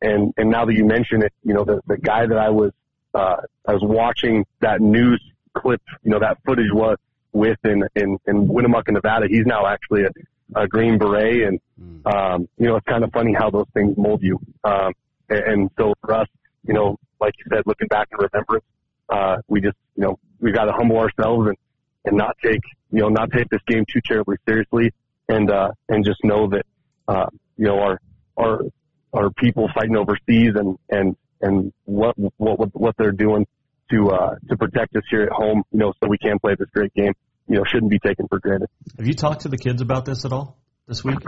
and 0.00 0.32
and 0.36 0.50
now 0.50 0.64
that 0.64 0.74
you 0.74 0.84
mention 0.84 1.22
it, 1.22 1.32
you 1.44 1.54
know 1.54 1.64
the 1.64 1.80
the 1.86 1.96
guy 1.96 2.26
that 2.26 2.38
I 2.38 2.50
was 2.50 2.72
uh, 3.14 3.36
I 3.66 3.72
was 3.72 3.82
watching 3.82 4.44
that 4.60 4.80
news 4.80 5.22
clip, 5.54 5.82
you 6.02 6.10
know 6.10 6.20
that 6.20 6.38
footage 6.44 6.72
was 6.72 6.98
with 7.32 7.58
in 7.64 7.84
in, 7.94 8.18
in 8.26 8.48
Winnemucca, 8.48 8.92
Nevada. 8.92 9.26
He's 9.28 9.46
now 9.46 9.66
actually 9.66 10.04
a, 10.04 10.60
a 10.60 10.68
Green 10.68 10.98
Beret, 10.98 11.42
and 11.42 11.60
um, 12.06 12.48
you 12.58 12.66
know 12.66 12.76
it's 12.76 12.86
kind 12.86 13.04
of 13.04 13.12
funny 13.12 13.34
how 13.34 13.50
those 13.50 13.66
things 13.74 13.96
mold 13.96 14.22
you. 14.22 14.38
Um, 14.64 14.92
and, 15.28 15.38
and 15.38 15.70
so 15.78 15.94
for 16.00 16.14
us, 16.14 16.28
you 16.66 16.74
know, 16.74 16.96
like 17.20 17.34
you 17.38 17.44
said, 17.52 17.62
looking 17.66 17.88
back 17.88 18.08
in 18.12 18.18
remembrance, 18.18 18.64
uh, 19.08 19.36
we 19.48 19.60
just 19.60 19.76
you 19.96 20.04
know 20.04 20.18
we 20.40 20.52
got 20.52 20.64
to 20.64 20.72
humble 20.72 20.98
ourselves 20.98 21.48
and 21.48 21.56
and 22.04 22.16
not 22.16 22.36
take 22.42 22.62
you 22.90 23.00
know 23.00 23.08
not 23.08 23.30
take 23.32 23.48
this 23.48 23.62
game 23.66 23.84
too 23.90 24.00
terribly 24.04 24.36
seriously, 24.46 24.92
and 25.28 25.50
uh, 25.50 25.70
and 25.88 26.04
just 26.04 26.22
know 26.24 26.46
that 26.48 26.66
uh, 27.06 27.26
you 27.56 27.66
know 27.66 27.78
our 27.80 28.00
our 28.36 28.60
our 29.12 29.30
people 29.30 29.68
fighting 29.74 29.96
overseas 29.96 30.52
and 30.54 30.78
and 30.90 31.16
and 31.40 31.72
what 31.84 32.14
what 32.36 32.74
what 32.74 32.94
they're 32.98 33.12
doing 33.12 33.46
to 33.90 34.10
uh, 34.10 34.34
to 34.48 34.56
protect 34.56 34.94
us 34.96 35.02
here 35.10 35.22
at 35.22 35.32
home, 35.32 35.62
you 35.72 35.78
know, 35.78 35.92
so 36.02 36.08
we 36.08 36.18
can 36.18 36.38
play 36.38 36.54
this 36.58 36.68
great 36.74 36.92
game, 36.94 37.12
you 37.48 37.56
know, 37.56 37.64
shouldn't 37.64 37.90
be 37.90 37.98
taken 37.98 38.26
for 38.28 38.38
granted. 38.38 38.68
Have 38.98 39.06
you 39.06 39.14
talked 39.14 39.42
to 39.42 39.48
the 39.48 39.58
kids 39.58 39.80
about 39.80 40.04
this 40.04 40.24
at 40.24 40.32
all 40.32 40.58
this 40.86 41.04
week? 41.04 41.18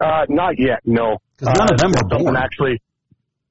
Uh, 0.00 0.26
not 0.28 0.58
yet, 0.58 0.80
no. 0.84 1.18
Because 1.36 1.54
none 1.56 1.72
of 1.72 1.78
them 1.78 1.92
uh, 1.94 2.16
are 2.16 2.18
born. 2.18 2.36
actually. 2.36 2.82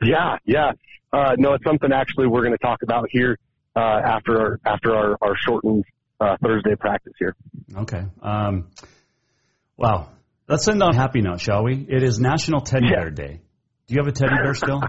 Yeah, 0.01 0.37
yeah. 0.45 0.71
Uh, 1.11 1.35
no, 1.37 1.53
it's 1.53 1.63
something 1.63 1.91
actually 1.91 2.27
we're 2.27 2.41
going 2.41 2.51
to 2.51 2.57
talk 2.57 2.83
about 2.83 3.07
here 3.09 3.37
uh, 3.75 3.79
after 3.79 4.39
our, 4.39 4.59
after 4.65 4.95
our, 4.95 5.17
our 5.21 5.35
shortened 5.37 5.85
uh, 6.19 6.35
Thursday 6.43 6.75
practice 6.75 7.13
here. 7.17 7.35
Okay. 7.75 8.03
Um, 8.21 8.69
wow. 9.77 10.09
Let's 10.47 10.67
end 10.67 10.83
on 10.83 10.93
a 10.93 10.95
happy 10.95 11.21
note, 11.21 11.41
shall 11.41 11.63
we? 11.63 11.73
It 11.89 12.03
is 12.03 12.19
National 12.19 12.61
Teddy 12.61 12.89
Bear 12.89 13.09
Day. 13.09 13.41
Do 13.87 13.95
you 13.95 13.99
have 13.99 14.07
a 14.07 14.11
teddy 14.11 14.35
bear 14.35 14.53
still? 14.53 14.81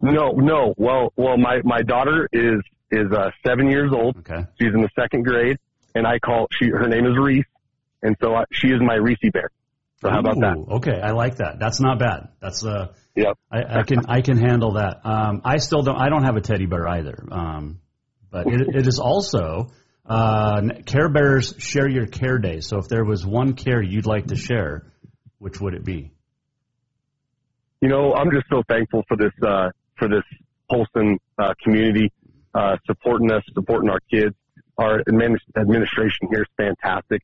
No, 0.00 0.30
no. 0.30 0.74
Well, 0.76 1.12
well, 1.16 1.36
my 1.36 1.60
my 1.64 1.82
daughter 1.82 2.28
is 2.32 2.60
is 2.90 3.10
uh, 3.12 3.30
seven 3.44 3.68
years 3.70 3.90
old. 3.92 4.18
Okay. 4.18 4.46
She's 4.60 4.72
in 4.74 4.80
the 4.80 4.90
second 4.98 5.24
grade, 5.24 5.58
and 5.94 6.06
I 6.06 6.18
call 6.18 6.46
she 6.52 6.68
her 6.68 6.88
name 6.88 7.06
is 7.06 7.16
Reese, 7.18 7.44
and 8.02 8.16
so 8.22 8.34
I, 8.34 8.44
she 8.52 8.68
is 8.68 8.80
my 8.80 8.94
Reese 8.94 9.18
bear. 9.32 9.50
So 10.00 10.10
how 10.10 10.20
about 10.20 10.36
that? 10.40 10.56
Okay, 10.76 11.00
I 11.00 11.12
like 11.12 11.36
that. 11.36 11.58
That's 11.58 11.80
not 11.80 11.98
bad. 11.98 12.28
That's 12.40 12.64
uh, 12.64 12.92
Yep. 13.14 13.38
I, 13.50 13.80
I 13.80 13.82
can 13.82 14.06
I 14.08 14.20
can 14.20 14.38
handle 14.38 14.74
that. 14.74 15.00
Um, 15.04 15.42
I 15.44 15.58
still 15.58 15.82
don't. 15.82 15.96
I 15.96 16.08
don't 16.08 16.24
have 16.24 16.36
a 16.36 16.40
teddy 16.40 16.66
bear 16.66 16.88
either. 16.88 17.24
Um, 17.30 17.80
but 18.30 18.46
it, 18.46 18.74
it 18.74 18.86
is 18.86 18.98
also 18.98 19.70
uh, 20.12 20.60
Care 20.84 21.08
Bears 21.08 21.54
Share 21.58 21.88
Your 21.88 22.06
Care 22.06 22.38
Day. 22.38 22.60
So 22.60 22.78
if 22.78 22.88
there 22.88 23.04
was 23.04 23.24
one 23.24 23.54
care 23.54 23.80
you'd 23.80 24.06
like 24.06 24.26
to 24.26 24.36
share, 24.36 24.92
which 25.38 25.60
would 25.60 25.74
it 25.74 25.84
be? 25.84 26.12
You 27.80 27.88
know, 27.88 28.12
I'm 28.14 28.30
just 28.30 28.46
so 28.50 28.62
thankful 28.68 29.04
for 29.08 29.16
this 29.16 29.32
uh, 29.42 29.70
for 29.96 30.08
this 30.08 30.22
Polson 30.70 31.18
uh, 31.38 31.54
community 31.62 32.12
uh, 32.54 32.76
supporting 32.86 33.32
us, 33.32 33.42
supporting 33.54 33.88
our 33.88 34.00
kids. 34.10 34.34
Our 34.78 35.02
admin- 35.04 35.36
administration 35.56 36.28
here 36.30 36.42
is 36.42 36.48
fantastic. 36.56 37.22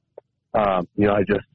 Um, 0.55 0.89
you 0.97 1.07
know, 1.07 1.14
I 1.14 1.22
just, 1.26 1.47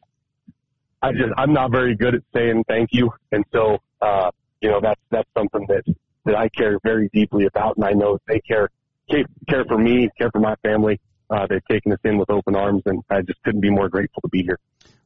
I 1.02 1.12
just, 1.12 1.32
I'm 1.38 1.54
not 1.54 1.72
very 1.72 1.96
good 1.96 2.16
at 2.16 2.22
saying 2.34 2.64
thank 2.68 2.90
you, 2.92 3.12
and 3.32 3.44
so 3.52 3.80
uh, 4.02 4.30
you 4.62 4.70
know 4.70 4.80
that's 4.82 5.02
that's 5.10 5.30
something 5.36 5.66
that 5.68 5.84
that 6.26 6.36
I 6.36 6.50
care 6.50 6.78
very 6.84 7.10
deeply 7.12 7.46
about, 7.46 7.78
and 7.78 7.86
I 7.86 7.92
know 7.92 8.20
they 8.28 8.40
care 8.40 8.70
care, 9.10 9.26
care 9.50 9.66
for 9.68 9.78
me, 9.78 10.10
care 10.18 10.30
for 10.32 10.40
my 10.40 10.56
family. 10.64 11.00
Uh, 11.30 11.48
they've 11.50 11.66
taken 11.70 11.92
us 11.92 12.00
in 12.04 12.18
with 12.18 12.30
open 12.30 12.56
arms, 12.56 12.84
and 12.86 13.04
I 13.10 13.22
just 13.22 13.42
couldn't 13.44 13.62
be 13.62 13.70
more 13.70 13.90
grateful 13.90 14.22
to 14.22 14.30
be 14.30 14.44
here. 14.44 14.60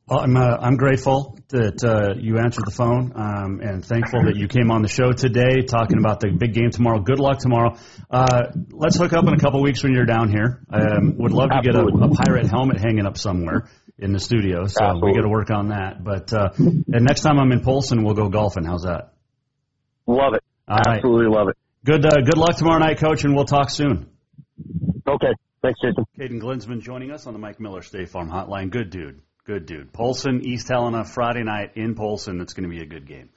Well, 0.10 0.22
I'm 0.22 0.38
uh, 0.38 0.58
I'm 0.62 0.78
grateful 0.78 1.38
that 1.50 1.84
uh, 1.84 2.16
you 2.18 2.38
answered 2.38 2.66
the 2.66 2.72
phone, 2.72 3.12
um, 3.14 3.60
and 3.60 3.84
thankful 3.84 4.24
that 4.24 4.38
you 4.38 4.48
came 4.48 4.72
on 4.72 4.82
the 4.82 4.88
show 4.88 5.12
today 5.12 5.66
talking 5.68 5.98
about 5.98 6.22
the 6.22 6.32
big 6.32 6.54
game 6.54 6.72
tomorrow. 6.72 7.02
Good 7.02 7.20
luck 7.20 7.40
tomorrow. 7.40 7.76
Uh, 8.10 8.52
let's 8.72 8.98
hook 8.98 9.12
up 9.12 9.28
in 9.28 9.34
a 9.34 9.38
couple 9.38 9.62
weeks 9.62 9.84
when 9.84 9.94
you're 9.94 10.06
down 10.06 10.30
here. 10.30 10.64
Um, 10.72 11.18
would 11.18 11.34
love 11.34 11.50
to 11.50 11.62
get 11.62 11.76
a, 11.76 11.84
a 11.84 12.10
pirate 12.24 12.48
helmet 12.48 12.80
hanging 12.80 13.06
up 13.06 13.18
somewhere 13.18 13.68
in 14.00 14.14
the 14.14 14.20
studio, 14.20 14.66
so 14.68 14.96
we 15.04 15.14
got 15.14 15.24
to 15.24 15.30
work 15.30 15.52
on 15.52 15.70
that. 15.70 16.02
But 16.02 16.32
uh, 16.32 16.52
and 16.56 17.04
next 17.04 17.22
time 17.22 17.38
I'm 17.38 17.52
in 17.52 17.60
Polson, 17.60 18.06
we'll 18.06 18.16
go 18.16 18.30
golfing. 18.30 18.64
How's 18.64 18.84
that? 18.84 19.12
Love 20.08 20.36
it, 20.36 20.44
All 20.70 20.78
right. 20.78 20.98
absolutely 21.00 21.36
love 21.36 21.50
it. 21.50 21.58
Good 21.84 22.06
uh, 22.06 22.22
good 22.24 22.38
luck 22.38 22.56
tomorrow 22.56 22.80
night, 22.80 22.98
coach, 22.98 23.26
and 23.26 23.36
we'll 23.36 23.44
talk 23.44 23.70
soon. 23.72 24.10
Okay, 25.06 25.34
thanks, 25.62 25.80
Jason. 25.82 26.06
Kaden 26.20 26.42
Glinsman 26.42 26.82
joining 26.82 27.12
us 27.12 27.28
on 27.28 27.34
the 27.34 27.40
Mike 27.40 27.60
Miller 27.60 27.82
State 27.82 28.10
Farm 28.10 28.30
Hotline. 28.30 28.70
Good 28.70 28.90
dude. 28.90 29.22
Good 29.46 29.66
dude. 29.66 29.94
Polson, 29.94 30.42
East 30.44 30.68
Helena, 30.68 31.06
Friday 31.06 31.44
night 31.44 31.72
in 31.76 31.96
Polson. 31.96 32.38
That's 32.38 32.54
going 32.54 32.70
to 32.70 32.76
be 32.76 32.82
a 32.82 32.86
good 32.86 33.08
game. 33.08 33.30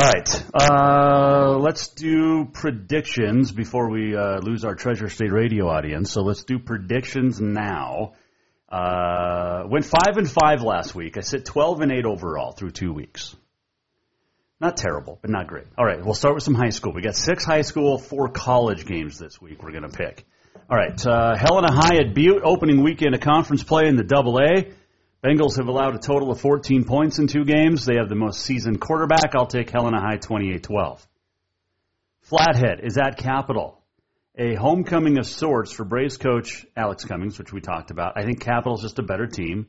All 0.00 0.08
right. 0.08 0.44
Uh, 0.54 1.58
let's 1.58 1.88
do 1.88 2.46
predictions 2.52 3.52
before 3.52 3.90
we 3.90 4.16
uh, 4.16 4.38
lose 4.40 4.64
our 4.64 4.74
Treasure 4.74 5.08
State 5.08 5.32
radio 5.32 5.68
audience. 5.68 6.10
So 6.10 6.22
let's 6.22 6.44
do 6.44 6.58
predictions 6.58 7.40
now. 7.40 8.14
Uh, 8.68 9.64
went 9.68 9.84
five 9.84 10.16
and 10.16 10.28
five 10.28 10.62
last 10.62 10.96
week. 10.96 11.16
I 11.16 11.20
sit 11.20 11.44
twelve 11.44 11.80
and 11.80 11.92
eight 11.92 12.06
overall 12.06 12.52
through 12.52 12.72
two 12.72 12.92
weeks. 12.92 13.36
Not 14.60 14.76
terrible, 14.76 15.18
but 15.20 15.30
not 15.30 15.46
great. 15.46 15.66
All 15.78 15.84
right, 15.84 16.04
we'll 16.04 16.14
start 16.14 16.34
with 16.34 16.42
some 16.42 16.54
high 16.54 16.70
school. 16.70 16.92
We 16.92 17.02
got 17.02 17.14
six 17.16 17.44
high 17.44 17.62
school, 17.62 17.98
four 17.98 18.28
college 18.28 18.86
games 18.86 19.18
this 19.18 19.40
week. 19.40 19.62
We're 19.62 19.72
going 19.72 19.88
to 19.88 19.96
pick. 19.96 20.24
All 20.70 20.78
right, 20.78 21.06
uh, 21.06 21.36
Helena 21.36 21.70
High 21.70 21.96
at 21.96 22.14
Butte, 22.14 22.42
opening 22.42 22.82
weekend 22.82 23.14
of 23.14 23.20
conference 23.20 23.62
play 23.62 23.86
in 23.86 23.96
the 23.96 24.02
Double 24.02 24.38
A. 24.38 24.72
Bengals 25.22 25.58
have 25.58 25.68
allowed 25.68 25.94
a 25.94 25.98
total 25.98 26.30
of 26.30 26.40
14 26.40 26.84
points 26.84 27.18
in 27.18 27.26
two 27.26 27.44
games. 27.44 27.84
They 27.84 27.96
have 27.96 28.08
the 28.08 28.14
most 28.14 28.40
seasoned 28.40 28.80
quarterback. 28.80 29.34
I'll 29.34 29.46
take 29.46 29.68
Helena 29.70 30.00
High 30.00 30.16
28-12. 30.16 31.06
Flathead 32.22 32.80
is 32.82 32.96
at 32.96 33.18
Capital. 33.18 33.82
A 34.36 34.54
homecoming 34.54 35.18
of 35.18 35.26
sorts 35.26 35.70
for 35.70 35.84
Braves 35.84 36.16
coach 36.16 36.66
Alex 36.76 37.04
Cummings, 37.04 37.38
which 37.38 37.52
we 37.52 37.60
talked 37.60 37.90
about. 37.90 38.16
I 38.16 38.24
think 38.24 38.40
Capital's 38.40 38.82
just 38.82 38.98
a 38.98 39.02
better 39.02 39.26
team, 39.26 39.66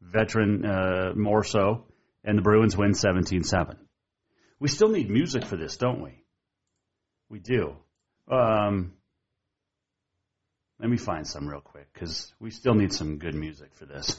veteran 0.00 0.64
uh, 0.64 1.12
more 1.14 1.44
so, 1.44 1.84
and 2.24 2.38
the 2.38 2.42
Bruins 2.42 2.76
win 2.76 2.92
17-7. 2.92 3.76
We 4.58 4.68
still 4.68 4.88
need 4.88 5.10
music 5.10 5.44
for 5.44 5.56
this, 5.56 5.76
don't 5.76 6.02
we? 6.02 6.24
We 7.28 7.40
do. 7.40 7.76
Um, 8.30 8.94
let 10.80 10.88
me 10.88 10.96
find 10.96 11.26
some 11.26 11.46
real 11.46 11.60
quick 11.60 11.92
because 11.92 12.32
we 12.40 12.50
still 12.50 12.74
need 12.74 12.92
some 12.92 13.18
good 13.18 13.34
music 13.34 13.74
for 13.74 13.84
this. 13.84 14.18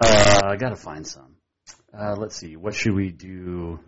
Uh, 0.00 0.40
I 0.44 0.56
got 0.56 0.70
to 0.70 0.76
find 0.76 1.06
some. 1.06 1.36
Uh, 1.96 2.16
let's 2.16 2.34
see. 2.34 2.56
What 2.56 2.74
should 2.74 2.94
we 2.94 3.10
do? 3.10 3.78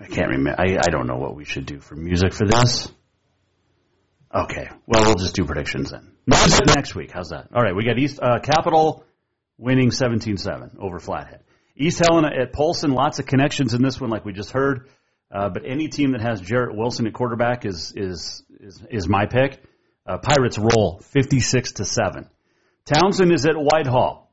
I 0.00 0.06
can't 0.06 0.28
remember. 0.28 0.60
I, 0.60 0.78
I 0.78 0.90
don't 0.90 1.06
know 1.06 1.16
what 1.16 1.36
we 1.36 1.44
should 1.44 1.66
do 1.66 1.80
for 1.80 1.94
music 1.94 2.32
for 2.32 2.46
this. 2.46 2.88
Okay. 4.34 4.68
Well, 4.86 5.02
we'll 5.04 5.14
just 5.14 5.34
do 5.34 5.44
predictions 5.44 5.92
then. 5.92 6.12
Next, 6.26 6.60
next 6.66 6.94
week. 6.94 7.12
How's 7.12 7.30
that? 7.30 7.48
All 7.54 7.62
right. 7.62 7.74
We 7.74 7.84
got 7.84 7.98
East 7.98 8.18
uh, 8.20 8.40
Capital 8.40 9.04
winning 9.58 9.90
17-7 9.90 10.78
over 10.80 10.98
Flathead. 10.98 11.42
East 11.76 12.00
Helena 12.00 12.28
at 12.28 12.52
Polson. 12.52 12.90
Lots 12.90 13.20
of 13.20 13.26
connections 13.26 13.74
in 13.74 13.82
this 13.82 14.00
one, 14.00 14.10
like 14.10 14.24
we 14.24 14.32
just 14.32 14.50
heard. 14.50 14.88
Uh, 15.30 15.50
but 15.50 15.62
any 15.66 15.88
team 15.88 16.12
that 16.12 16.22
has 16.22 16.40
Jarrett 16.40 16.74
Wilson 16.74 17.06
at 17.06 17.12
quarterback 17.12 17.66
is 17.66 17.92
is 17.94 18.42
is, 18.60 18.82
is 18.90 19.08
my 19.08 19.26
pick. 19.26 19.62
Uh, 20.06 20.16
Pirates 20.18 20.58
roll 20.58 21.00
56 21.00 21.72
to 21.72 21.84
seven. 21.84 22.28
Townsend 22.86 23.32
is 23.32 23.44
at 23.44 23.54
Whitehall. 23.56 24.32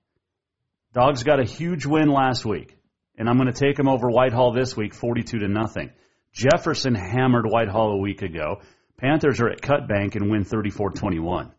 Dogs 0.93 1.23
got 1.23 1.41
a 1.41 1.43
huge 1.43 1.85
win 1.85 2.07
last 2.07 2.45
week, 2.45 2.77
and 3.17 3.27
I'm 3.27 3.35
going 3.35 3.51
to 3.51 3.59
take 3.59 3.75
them 3.75 3.89
over 3.89 4.09
Whitehall 4.09 4.53
this 4.53 4.77
week, 4.77 4.93
42 4.93 5.39
to 5.39 5.47
nothing. 5.49 5.91
Jefferson 6.31 6.95
hammered 6.95 7.45
Whitehall 7.45 7.91
a 7.91 7.97
week 7.97 8.21
ago. 8.21 8.61
Panthers 8.97 9.41
are 9.41 9.49
at 9.49 9.61
Cutbank 9.61 10.15
and 10.15 10.31
win 10.31 10.45
34-21. 10.45 11.51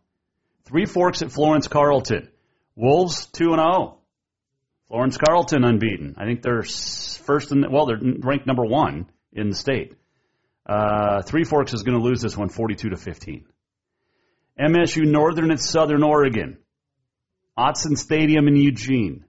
Three 0.64 0.87
Forks 0.87 1.20
at 1.20 1.30
Florence 1.30 1.68
Carlton. 1.68 2.30
Wolves 2.74 3.26
2 3.26 3.53
and 3.53 3.61
0. 3.61 3.99
Florence 4.89 5.18
Carlton 5.18 5.64
unbeaten. 5.64 6.14
I 6.16 6.24
think 6.24 6.41
they're 6.41 6.62
first 6.62 7.53
in 7.53 7.61
the, 7.61 7.68
well, 7.70 7.84
they're 7.84 8.01
ranked 8.01 8.47
number 8.47 8.64
1 8.64 9.11
in 9.37 9.51
the 9.51 9.57
state. 9.57 9.95
Uh, 10.66 11.22
Three 11.22 11.45
Forks 11.45 11.72
is 11.72 11.82
going 11.82 11.99
to 11.99 12.05
lose 12.05 12.20
this 12.20 12.37
one 12.37 12.49
42 12.49 12.91
to 12.91 12.97
15. 12.97 13.45
MSU 14.59 15.07
Northern 15.07 15.51
at 15.51 15.61
Southern 15.61 16.03
Oregon. 16.03 16.59
Autzen 17.59 17.97
Stadium 17.97 18.49
in 18.49 18.57
Eugene. 18.57 19.24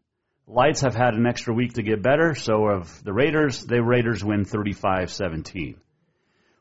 Lights 0.47 0.81
have 0.81 0.95
had 0.95 1.13
an 1.13 1.27
extra 1.27 1.53
week 1.53 1.73
to 1.73 1.83
get 1.83 2.01
better, 2.01 2.33
so 2.33 2.67
of 2.67 3.03
the 3.03 3.11
Raiders, 3.11 3.65
the 3.65 3.83
Raiders 3.83 4.23
win 4.23 4.45
35-17. 4.45 5.75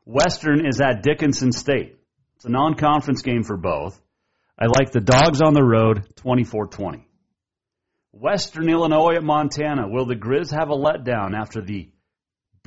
Western 0.04 0.66
is 0.66 0.80
at 0.80 1.02
Dickinson 1.02 1.52
State. 1.52 1.96
It's 2.36 2.44
a 2.44 2.50
non-conference 2.50 3.22
game 3.22 3.44
for 3.44 3.56
both. 3.56 4.00
I 4.58 4.66
like 4.66 4.90
the 4.90 5.00
Dogs 5.00 5.40
on 5.40 5.54
the 5.54 5.62
road, 5.62 6.04
24-20. 6.16 7.04
Western 8.12 8.68
Illinois 8.68 9.16
at 9.16 9.22
Montana. 9.22 9.88
Will 9.88 10.06
the 10.06 10.16
Grizz 10.16 10.50
have 10.50 10.70
a 10.70 10.76
letdown 10.76 11.38
after 11.38 11.60
the 11.60 11.90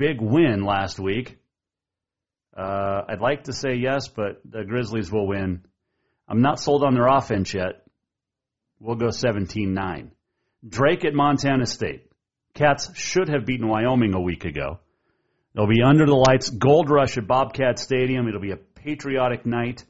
big 0.00 0.18
win 0.18 0.64
last 0.64 0.98
week? 0.98 1.38
Uh, 2.56 3.02
I'd 3.06 3.20
like 3.20 3.44
to 3.44 3.52
say 3.52 3.74
yes, 3.74 4.08
but 4.08 4.40
the 4.44 4.64
Grizzlies 4.64 5.12
will 5.12 5.28
win. 5.28 5.62
I'm 6.26 6.40
not 6.40 6.58
sold 6.58 6.82
on 6.82 6.94
their 6.94 7.06
offense 7.06 7.52
yet. 7.52 7.84
We'll 8.80 8.96
go 8.96 9.08
17-9. 9.08 10.10
Drake 10.66 11.04
at 11.04 11.12
Montana 11.12 11.66
State. 11.66 12.10
Cats 12.54 12.90
should 12.96 13.28
have 13.28 13.44
beaten 13.44 13.68
Wyoming 13.68 14.14
a 14.14 14.20
week 14.20 14.46
ago. 14.46 14.80
They'll 15.54 15.66
be 15.66 15.82
under 15.82 16.06
the 16.06 16.14
lights, 16.14 16.48
gold 16.48 16.88
rush 16.88 17.18
at 17.18 17.26
Bobcat 17.26 17.78
Stadium. 17.78 18.26
It'll 18.26 18.40
be 18.40 18.52
a 18.52 18.56
patriotic 18.56 19.44
night, 19.44 19.84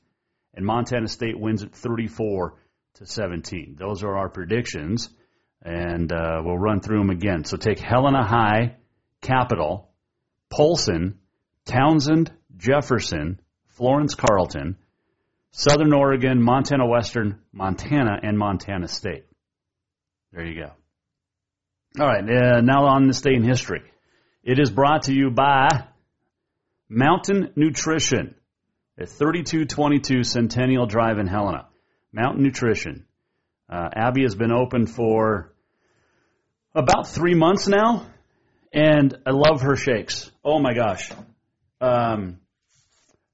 and 0.55 0.67
Montana 0.67 1.07
State 1.07 1.39
wins 1.39 1.63
at 1.63 1.73
34 1.73 2.57
to 2.95 3.07
17. 3.07 3.77
Those 3.79 4.03
are 4.03 4.17
our 4.17 4.29
predictions, 4.29 5.09
and 5.63 6.11
uh, 6.11 6.43
we'll 6.45 6.59
run 6.59 6.81
through 6.81 6.99
them 6.99 7.11
again. 7.11 7.45
So 7.45 7.57
take 7.57 7.79
Helena 7.79 8.27
High, 8.27 8.77
Capital, 9.21 9.90
Polson, 10.51 11.19
Townsend, 11.65 12.33
Jefferson, 12.57 13.41
Florence 13.69 14.15
Carlton, 14.15 14.77
Southern 15.53 15.95
Oregon, 15.95 16.43
Montana 16.43 16.87
Western, 16.87 17.41
Montana, 17.53 18.19
and 18.23 18.39
Montana 18.39 18.89
State. 18.89 19.25
There 20.33 20.45
you 20.45 20.61
go. 20.61 20.73
All 21.99 22.07
right, 22.07 22.23
uh, 22.23 22.61
now 22.61 22.85
on 22.85 23.07
this 23.07 23.21
day 23.21 23.35
in 23.35 23.43
history. 23.43 23.83
It 24.45 24.59
is 24.59 24.71
brought 24.71 25.05
to 25.05 25.15
you 25.15 25.31
by 25.31 25.69
Mountain 26.89 27.53
Nutrition 27.57 28.35
at 28.99 29.09
3222 29.09 30.23
Centennial 30.23 30.87
Drive 30.87 31.19
in 31.19 31.27
Helena. 31.27 31.67
Mountain 32.13 32.43
Nutrition. 32.43 33.07
Uh, 33.69 33.89
Abby 33.95 34.23
has 34.23 34.35
been 34.35 34.53
open 34.53 34.87
for 34.87 35.53
about 36.75 37.09
three 37.09 37.35
months 37.35 37.69
now, 37.69 38.07
and 38.73 39.17
I 39.27 39.31
love 39.31 39.63
her 39.63 39.77
shakes. 39.77 40.31
Oh 40.45 40.59
my 40.59 40.75
gosh. 40.75 41.11
Um, 41.81 42.41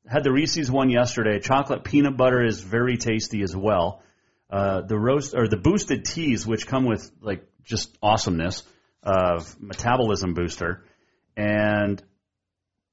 had 0.08 0.24
the 0.24 0.32
Reese's 0.32 0.70
one 0.70 0.90
yesterday. 0.90 1.40
Chocolate 1.40 1.84
peanut 1.84 2.16
butter 2.16 2.44
is 2.44 2.60
very 2.60 2.96
tasty 2.96 3.42
as 3.42 3.54
well. 3.54 4.02
Uh, 4.48 4.82
the 4.82 4.96
roast 4.96 5.34
or 5.34 5.48
the 5.48 5.56
boosted 5.56 6.04
teas, 6.04 6.46
which 6.46 6.66
come 6.66 6.84
with 6.86 7.10
like 7.20 7.44
just 7.64 7.96
awesomeness 8.00 8.62
of 9.02 9.60
metabolism 9.60 10.34
booster, 10.34 10.84
and 11.36 12.02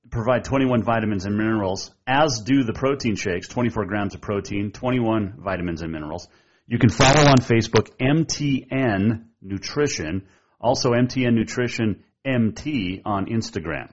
provide 0.09 0.43
21 0.43 0.83
vitamins 0.83 1.25
and 1.25 1.37
minerals, 1.37 1.91
as 2.05 2.41
do 2.41 2.63
the 2.63 2.73
protein 2.73 3.15
shakes, 3.15 3.47
24 3.47 3.85
grams 3.85 4.15
of 4.15 4.21
protein, 4.21 4.71
21 4.71 5.35
vitamins 5.37 5.81
and 5.81 5.91
minerals. 5.91 6.27
You 6.67 6.79
can 6.79 6.89
follow 6.89 7.29
on 7.29 7.37
Facebook 7.37 7.91
MTN 7.99 9.25
Nutrition, 9.41 10.27
also 10.59 10.91
MTN 10.91 11.33
Nutrition 11.33 12.03
MT 12.25 13.01
on 13.05 13.27
Instagram. 13.27 13.91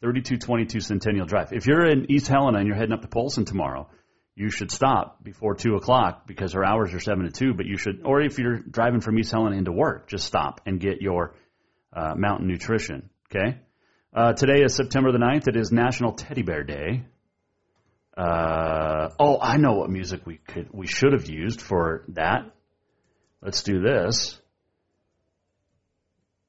3222 0.00 0.80
Centennial 0.80 1.26
Drive. 1.26 1.52
If 1.52 1.66
you're 1.66 1.86
in 1.86 2.10
East 2.10 2.28
Helena 2.28 2.58
and 2.58 2.66
you're 2.66 2.76
heading 2.76 2.92
up 2.92 3.02
to 3.02 3.08
Polson 3.08 3.44
tomorrow, 3.44 3.88
you 4.34 4.50
should 4.50 4.70
stop 4.70 5.24
before 5.24 5.54
two 5.54 5.74
o'clock 5.76 6.26
because 6.26 6.54
our 6.54 6.64
hours 6.64 6.92
are 6.92 7.00
seven 7.00 7.24
to 7.24 7.30
two. 7.30 7.54
But 7.54 7.66
you 7.66 7.78
should, 7.78 8.02
or 8.04 8.20
if 8.20 8.38
you're 8.38 8.58
driving 8.58 9.00
from 9.00 9.18
East 9.18 9.32
Helena 9.32 9.56
into 9.56 9.72
work, 9.72 10.08
just 10.08 10.26
stop 10.26 10.60
and 10.66 10.78
get 10.78 11.00
your 11.00 11.34
uh, 11.92 12.14
mountain 12.14 12.46
nutrition. 12.46 13.08
Okay. 13.30 13.58
Uh, 14.14 14.34
today 14.34 14.62
is 14.62 14.74
September 14.74 15.10
the 15.12 15.18
9th. 15.18 15.48
It 15.48 15.56
is 15.56 15.72
National 15.72 16.12
Teddy 16.12 16.42
Bear 16.42 16.62
Day. 16.62 17.04
Uh, 18.16 19.10
oh, 19.18 19.38
I 19.40 19.56
know 19.56 19.74
what 19.74 19.90
music 19.90 20.26
we 20.26 20.36
could 20.36 20.68
we 20.72 20.86
should 20.86 21.12
have 21.12 21.28
used 21.28 21.60
for 21.60 22.04
that. 22.08 22.50
Let's 23.42 23.62
do 23.62 23.80
this. 23.80 24.40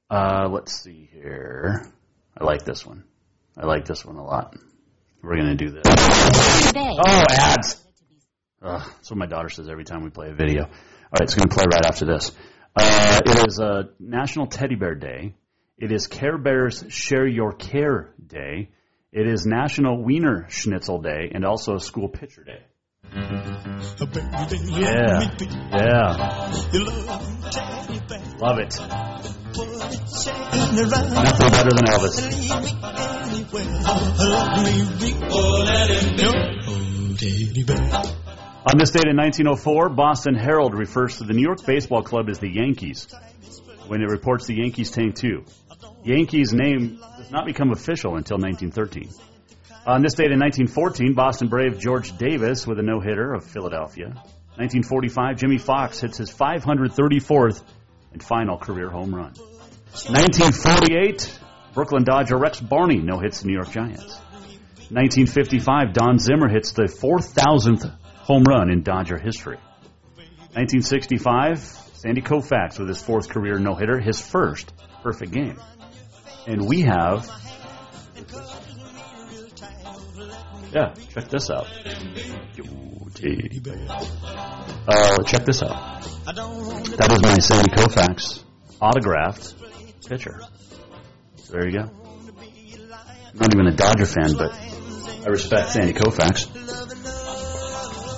Uh, 0.10 0.48
let's 0.50 0.82
see 0.82 1.10
here. 1.12 1.86
I 2.38 2.44
like 2.44 2.64
this 2.64 2.86
one. 2.86 3.04
I 3.58 3.66
like 3.66 3.86
this 3.86 4.06
one 4.06 4.16
a 4.16 4.24
lot. 4.24 4.56
We're 5.22 5.36
to 5.58 5.66
do 5.66 5.72
this. 5.72 5.84
Oh, 5.86 7.26
ads. 7.30 7.84
Ugh, 8.62 8.82
that's 8.82 9.10
what 9.10 9.18
my 9.18 9.26
daughter 9.26 9.50
says 9.50 9.68
every 9.70 9.84
time 9.84 10.04
we 10.04 10.10
play 10.10 10.30
a 10.30 10.34
video. 10.34 10.64
All 10.64 10.70
right, 11.14 11.22
it's 11.22 11.36
to 11.36 11.48
play 11.48 11.66
right 11.72 11.86
after 11.86 12.06
this. 12.06 12.32
Uh, 12.76 13.22
it 13.26 13.48
is 13.48 13.60
a 13.60 13.90
National 14.00 14.48
Teddy 14.48 14.76
Bear 14.76 14.96
Day. 14.96 15.36
It 15.78 15.92
is 15.92 16.08
Care 16.08 16.38
Bears 16.38 16.84
Share 16.90 17.28
Your 17.28 17.54
Care 17.54 18.14
Day. 18.26 18.70
It 19.12 19.28
is 19.28 19.46
National 19.46 20.02
Wiener 20.02 20.48
Schnitzel 20.50 21.02
Day 21.02 21.32
and 21.34 21.46
also 21.46 21.78
School 21.78 22.10
Pitcher 22.10 22.44
Day. 22.44 22.64
Yeah, 24.70 25.36
yeah. 25.72 26.52
Love 28.40 28.60
it. 28.60 28.80
Nothing 29.58 31.50
better 31.50 31.72
than 31.72 31.86
Elvis. 31.86 32.16
On 38.68 38.78
this 38.78 38.92
date 38.92 39.08
in 39.08 39.18
1904, 39.18 39.90
Boston 39.90 40.36
Herald 40.36 40.76
refers 40.78 41.18
to 41.18 41.24
the 41.24 41.34
New 41.34 41.42
York 41.42 41.66
Baseball 41.66 42.04
Club 42.04 42.30
as 42.30 42.38
the 42.38 42.50
Yankees 42.50 43.08
when 43.88 44.04
it 44.04 44.10
reports 44.10 44.46
the 44.46 44.54
Yankees 44.56 44.92
tank 44.92 45.16
two. 45.16 45.44
Yankees 46.04 46.54
name 46.54 47.00
does 47.18 47.32
not 47.32 47.48
become 47.48 47.72
official 47.72 48.16
until 48.16 48.38
1913. 48.38 49.10
On 49.88 50.04
this 50.04 50.14
date 50.14 50.32
in 50.32 50.40
1914, 50.40 51.16
Boston 51.16 51.48
Brave 51.48 51.80
George 51.80 52.16
Davis 52.18 52.68
with 52.68 52.78
a 52.78 52.84
no-hitter 52.84 53.34
of 53.34 53.44
Philadelphia. 53.44 54.10
1945, 54.58 55.38
Jimmie 55.38 55.58
Foxx 55.58 56.00
hits 56.00 56.18
his 56.18 56.30
534th 56.30 57.64
and 58.14 58.24
final 58.24 58.58
career 58.58 58.90
home 58.90 59.14
run. 59.14 59.34
1948, 59.92 61.40
Brooklyn 61.74 62.04
Dodger 62.04 62.38
Rex 62.38 62.60
Barney 62.60 62.98
no 62.98 63.20
hits 63.20 63.42
the 63.42 63.48
New 63.48 63.54
York 63.54 63.72
Giants. 63.72 64.20
1955, 64.90 65.94
Don 65.94 66.18
Zimmer 66.18 66.48
hits 66.48 66.72
the 66.72 66.84
4,000th 66.84 67.94
home 68.16 68.44
run 68.44 68.70
in 68.72 68.84
Dodger 68.84 69.18
history. 69.18 69.58
1965, 70.54 71.60
Sandy 71.60 72.22
Koufax 72.22 72.80
with 72.80 72.88
his 72.88 73.02
fourth 73.02 73.30
career 73.30 73.60
no 73.60 73.76
hitter, 73.76 74.00
his 74.00 74.22
first 74.22 74.72
perfect 75.04 75.32
game. 75.32 75.60
And 76.46 76.68
we 76.68 76.82
have. 76.82 77.30
Yeah, 80.72 80.94
check 81.14 81.30
this 81.30 81.50
out. 81.50 81.68
Uh, 84.88 85.24
check 85.24 85.46
this 85.46 85.64
out. 85.64 86.04
That 86.26 87.10
is 87.14 87.22
my 87.22 87.38
Sandy 87.40 87.72
Koufax 87.72 88.44
autographed 88.82 89.56
picture. 90.08 90.42
There 91.50 91.66
you 91.68 91.80
go. 91.80 91.90
I'm 93.30 93.40
not 93.40 93.54
even 93.54 93.68
a 93.68 93.76
Dodger 93.76 94.06
fan, 94.06 94.34
but 94.38 94.52
I 94.54 95.30
respect 95.30 95.70
Sandy 95.70 95.94
Koufax. 95.94 96.54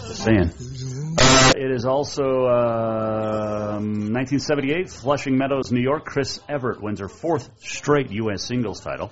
Just 0.07 0.23
saying. 0.23 0.51
Uh, 1.21 1.51
it 1.55 1.71
is 1.71 1.85
also 1.85 2.45
uh, 2.45 3.77
1978, 3.79 4.89
Flushing 4.89 5.37
Meadows, 5.37 5.71
New 5.71 5.81
York. 5.81 6.05
Chris 6.05 6.39
Evert 6.47 6.81
wins 6.81 6.99
her 6.99 7.09
fourth 7.09 7.49
straight 7.59 8.11
U.S. 8.11 8.43
singles 8.43 8.79
title. 8.79 9.11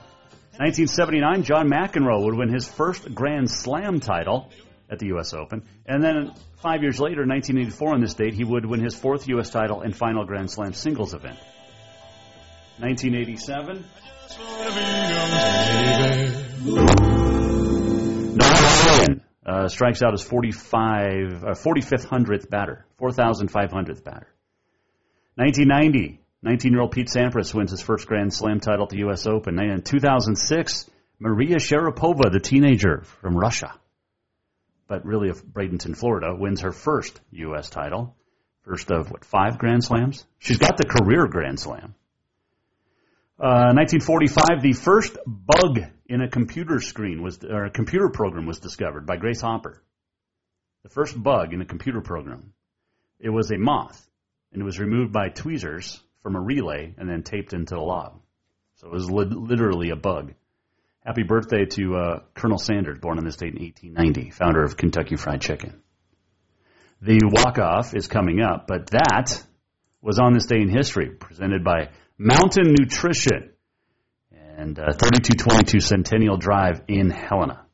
1979, 0.59 1.43
John 1.43 1.69
McEnroe 1.69 2.23
would 2.25 2.35
win 2.35 2.51
his 2.51 2.67
first 2.67 3.13
Grand 3.13 3.49
Slam 3.49 3.99
title. 3.99 4.51
at 4.89 4.97
the 4.99 5.07
U.S. 5.07 5.33
Open. 5.33 5.63
And 5.85 6.03
then 6.03 6.31
five 6.63 6.81
years 6.81 6.99
later, 6.99 7.27
1984, 7.27 7.93
on 7.93 8.01
this 8.01 8.15
date, 8.15 8.33
he 8.33 8.43
would 8.43 8.65
win 8.65 8.79
his 8.79 8.95
fourth 8.95 9.27
U.S. 9.27 9.49
title 9.51 9.81
and 9.81 9.95
final 9.95 10.25
Grand 10.25 10.49
Slam 10.49 10.73
singles 10.73 11.13
event. 11.13 11.37
1987. 12.79 13.85
Noah 18.35 19.17
uh, 19.45 19.67
strikes 19.67 20.01
out 20.01 20.11
his 20.13 20.23
45, 20.23 21.43
uh, 21.43 21.47
45th 21.51 22.05
hundredth 22.05 22.49
batter, 22.49 22.85
4,500th 22.99 24.03
batter. 24.03 24.27
1990, 25.35 26.19
19-year-old 26.45 26.91
Pete 26.91 27.07
Sampras 27.07 27.53
wins 27.53 27.71
his 27.71 27.81
first 27.81 28.07
Grand 28.07 28.33
Slam 28.33 28.59
title 28.59 28.83
at 28.83 28.89
the 28.89 28.99
U.S. 28.99 29.25
Open. 29.25 29.57
And 29.57 29.71
in 29.71 29.81
2006, 29.81 30.89
Maria 31.19 31.55
Sharapova, 31.55 32.31
the 32.31 32.39
teenager 32.39 33.01
from 33.21 33.35
Russia, 33.35 33.73
but 34.87 35.05
really 35.05 35.29
of 35.29 35.43
Bradenton, 35.43 35.97
Florida, 35.97 36.35
wins 36.35 36.61
her 36.61 36.71
first 36.71 37.19
U.S. 37.31 37.69
title. 37.69 38.15
First 38.63 38.91
of, 38.91 39.09
what, 39.09 39.25
five 39.25 39.57
Grand 39.57 39.83
Slams? 39.83 40.25
She's 40.37 40.57
got 40.57 40.77
the 40.77 40.85
career 40.85 41.27
Grand 41.27 41.59
Slam. 41.59 41.95
Uh, 43.39 43.73
1945, 43.73 44.61
the 44.61 44.73
first 44.73 45.17
bug 45.25 45.79
in 46.07 46.21
a 46.21 46.29
computer 46.29 46.79
screen 46.79 47.21
was, 47.21 47.43
or 47.43 47.65
a 47.65 47.71
computer 47.71 48.09
program 48.09 48.45
was 48.45 48.59
discovered 48.59 49.05
by 49.05 49.17
Grace 49.17 49.41
Hopper. 49.41 49.81
The 50.83 50.89
first 50.89 51.21
bug 51.21 51.53
in 51.53 51.61
a 51.61 51.65
computer 51.65 52.01
program. 52.01 52.53
It 53.19 53.29
was 53.29 53.51
a 53.51 53.57
moth, 53.57 54.07
and 54.51 54.61
it 54.61 54.65
was 54.65 54.79
removed 54.79 55.11
by 55.11 55.29
tweezers 55.29 56.01
from 56.27 56.35
a 56.35 56.41
relay 56.41 56.93
and 56.97 57.09
then 57.09 57.23
taped 57.23 57.53
into 57.53 57.75
the 57.75 57.79
log. 57.79 58.19
So 58.75 58.87
it 58.87 58.93
was 58.93 59.09
li- 59.09 59.29
literally 59.29 59.91
a 59.91 59.95
bug. 59.95 60.33
Happy 61.05 61.23
birthday 61.23 61.63
to 61.63 61.95
uh, 61.95 62.19
Colonel 62.33 62.57
Sanders, 62.57 62.99
born 62.99 63.17
on 63.17 63.23
this 63.23 63.37
date 63.37 63.55
in 63.55 63.63
1890, 63.63 64.31
founder 64.31 64.61
of 64.61 64.75
Kentucky 64.75 65.15
Fried 65.15 65.39
Chicken. 65.39 65.81
The 67.01 67.21
walk-off 67.31 67.95
is 67.95 68.07
coming 68.07 68.41
up, 68.41 68.67
but 68.67 68.89
that 68.89 69.41
was 70.01 70.19
on 70.19 70.33
this 70.33 70.47
day 70.47 70.57
in 70.57 70.67
history, 70.67 71.11
presented 71.11 71.63
by 71.63 71.91
Mountain 72.17 72.75
Nutrition 72.77 73.53
and 74.29 74.77
uh, 74.77 74.91
3222 74.91 75.79
Centennial 75.79 76.35
Drive 76.35 76.81
in 76.89 77.09
Helena. 77.09 77.65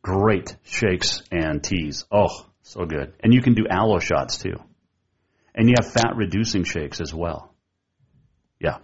Great 0.00 0.56
shakes 0.62 1.22
and 1.30 1.62
teas. 1.62 2.06
Oh, 2.10 2.46
so 2.62 2.86
good. 2.86 3.12
And 3.20 3.34
you 3.34 3.42
can 3.42 3.52
do 3.52 3.66
aloe 3.68 3.98
shots 3.98 4.38
too. 4.38 4.54
And 5.58 5.68
you 5.68 5.74
have 5.82 5.92
fat 5.92 6.12
reducing 6.14 6.62
shakes 6.62 7.00
as 7.00 7.12
well. 7.12 7.52
Yeah. 8.60 8.78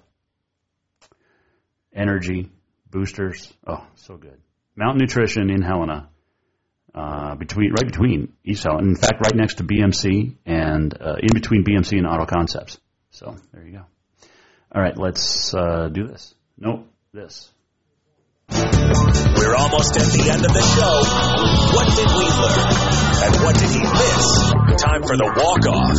Energy, 1.94 2.50
boosters. 2.90 3.52
Oh, 3.64 3.86
so 3.94 4.16
good. 4.16 4.40
Mountain 4.74 4.98
Nutrition 4.98 5.50
in 5.50 5.62
Helena. 5.62 6.08
Uh, 6.92 7.36
between 7.36 7.70
right 7.70 7.86
between 7.86 8.32
East 8.44 8.64
Helena, 8.64 8.88
in 8.88 8.96
fact, 8.96 9.14
right 9.14 9.34
next 9.34 9.56
to 9.56 9.64
BMC 9.64 10.36
and 10.46 10.96
uh, 11.00 11.14
in 11.20 11.32
between 11.32 11.64
BMC 11.64 11.98
and 11.98 12.06
Auto 12.06 12.24
Concepts. 12.24 12.78
So 13.10 13.36
there 13.52 13.64
you 13.64 13.72
go. 13.72 13.84
All 14.72 14.82
right, 14.82 14.96
let's 14.96 15.52
uh, 15.54 15.88
do 15.88 16.06
this. 16.06 16.34
Nope, 16.56 16.86
this. 17.12 17.50
We're 18.48 19.56
almost 19.56 19.96
at 19.96 20.06
the 20.06 20.30
end 20.32 20.44
of 20.44 20.52
the 20.52 20.62
show. 20.74 21.02
What 21.74 21.86
did 21.96 22.08
we 22.14 22.24
learn? 22.30 23.13
And 23.24 23.36
what 23.36 23.54
did 23.54 23.70
he 23.70 23.80
miss? 23.80 24.50
Time 24.82 25.02
for 25.02 25.16
the 25.16 25.24
walk-off. 25.34 25.96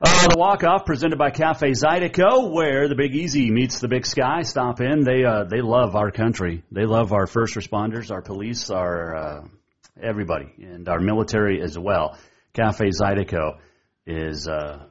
Uh, 0.00 0.28
the 0.28 0.34
walk-off 0.36 0.84
presented 0.84 1.18
by 1.18 1.30
Cafe 1.30 1.70
Zydeco, 1.70 2.52
where 2.52 2.88
the 2.88 2.94
Big 2.94 3.14
Easy 3.14 3.50
meets 3.50 3.80
the 3.80 3.88
Big 3.88 4.04
Sky. 4.04 4.42
Stop 4.42 4.82
in. 4.82 5.02
They 5.02 5.24
uh, 5.24 5.44
they 5.44 5.62
love 5.62 5.96
our 5.96 6.10
country. 6.10 6.62
They 6.70 6.84
love 6.84 7.14
our 7.14 7.26
first 7.26 7.54
responders, 7.54 8.10
our 8.10 8.20
police, 8.20 8.68
our 8.68 9.16
uh, 9.16 9.48
everybody, 9.98 10.52
and 10.58 10.86
our 10.90 11.00
military 11.00 11.62
as 11.62 11.78
well. 11.78 12.18
Cafe 12.52 12.90
Zydeco 12.90 13.60
is 14.06 14.46
uh, 14.46 14.84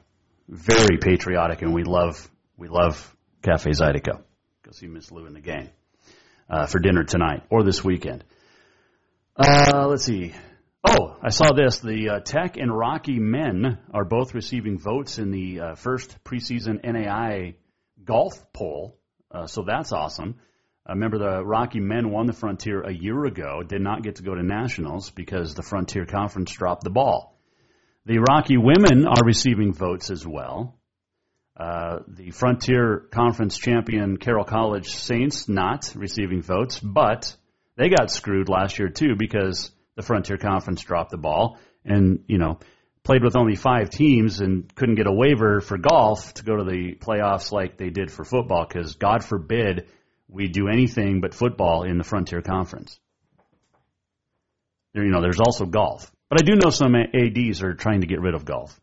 very 0.48 0.98
patriotic, 0.98 1.62
and 1.62 1.72
we 1.72 1.84
love 1.84 2.28
we 2.56 2.66
love 2.66 3.14
Cafe 3.42 3.70
Zydeco. 3.70 4.20
Go 4.64 4.72
see 4.72 4.88
Miss 4.88 5.12
Lou 5.12 5.26
and 5.26 5.36
the 5.36 5.40
gang 5.40 5.70
uh, 6.48 6.66
for 6.66 6.78
dinner 6.78 7.04
tonight 7.04 7.42
or 7.50 7.62
this 7.62 7.84
weekend. 7.84 8.24
Uh, 9.36 9.86
let's 9.88 10.04
see. 10.04 10.34
Oh, 10.84 11.16
I 11.22 11.30
saw 11.30 11.52
this. 11.52 11.80
The 11.80 12.08
uh, 12.08 12.20
Tech 12.20 12.56
and 12.56 12.76
Rocky 12.76 13.18
men 13.18 13.78
are 13.92 14.04
both 14.04 14.34
receiving 14.34 14.78
votes 14.78 15.18
in 15.18 15.30
the 15.30 15.60
uh, 15.60 15.74
first 15.74 16.22
preseason 16.24 16.82
NAI 16.84 17.56
golf 18.04 18.52
poll, 18.52 18.98
uh, 19.30 19.46
so 19.46 19.64
that's 19.66 19.92
awesome. 19.92 20.36
I 20.86 20.92
remember 20.92 21.18
the 21.18 21.44
Rocky 21.44 21.80
men 21.80 22.10
won 22.10 22.26
the 22.26 22.32
Frontier 22.32 22.80
a 22.80 22.92
year 22.92 23.26
ago, 23.26 23.62
did 23.62 23.82
not 23.82 24.02
get 24.02 24.16
to 24.16 24.22
go 24.22 24.34
to 24.34 24.42
nationals 24.42 25.10
because 25.10 25.54
the 25.54 25.62
Frontier 25.62 26.06
Conference 26.06 26.52
dropped 26.52 26.82
the 26.82 26.90
ball. 26.90 27.38
The 28.06 28.18
Rocky 28.18 28.56
women 28.56 29.06
are 29.06 29.24
receiving 29.24 29.74
votes 29.74 30.10
as 30.10 30.26
well. 30.26 30.77
Uh, 31.58 32.00
the 32.06 32.30
Frontier 32.30 33.08
Conference 33.10 33.58
champion 33.58 34.16
Carroll 34.16 34.44
College 34.44 34.90
Saints 34.90 35.48
not 35.48 35.92
receiving 35.96 36.40
votes, 36.40 36.78
but 36.78 37.36
they 37.76 37.88
got 37.88 38.12
screwed 38.12 38.48
last 38.48 38.78
year 38.78 38.88
too 38.88 39.16
because 39.16 39.72
the 39.96 40.02
Frontier 40.02 40.36
Conference 40.36 40.82
dropped 40.82 41.10
the 41.10 41.16
ball 41.16 41.58
and, 41.84 42.22
you 42.28 42.38
know, 42.38 42.60
played 43.02 43.24
with 43.24 43.36
only 43.36 43.56
five 43.56 43.90
teams 43.90 44.40
and 44.40 44.72
couldn't 44.74 44.94
get 44.94 45.08
a 45.08 45.12
waiver 45.12 45.60
for 45.60 45.78
golf 45.78 46.34
to 46.34 46.44
go 46.44 46.56
to 46.56 46.64
the 46.64 46.94
playoffs 46.94 47.50
like 47.50 47.76
they 47.76 47.90
did 47.90 48.12
for 48.12 48.24
football 48.24 48.64
because 48.64 48.94
God 48.94 49.24
forbid 49.24 49.88
we 50.28 50.46
do 50.46 50.68
anything 50.68 51.20
but 51.20 51.34
football 51.34 51.82
in 51.82 51.98
the 51.98 52.04
Frontier 52.04 52.42
Conference. 52.42 53.00
You 54.94 55.04
know, 55.04 55.20
there's 55.20 55.40
also 55.40 55.64
golf. 55.64 56.10
But 56.28 56.42
I 56.42 56.44
do 56.44 56.54
know 56.54 56.70
some 56.70 56.94
ADs 56.94 57.62
are 57.62 57.74
trying 57.74 58.02
to 58.02 58.06
get 58.06 58.20
rid 58.20 58.34
of 58.34 58.44
golf. 58.44 58.78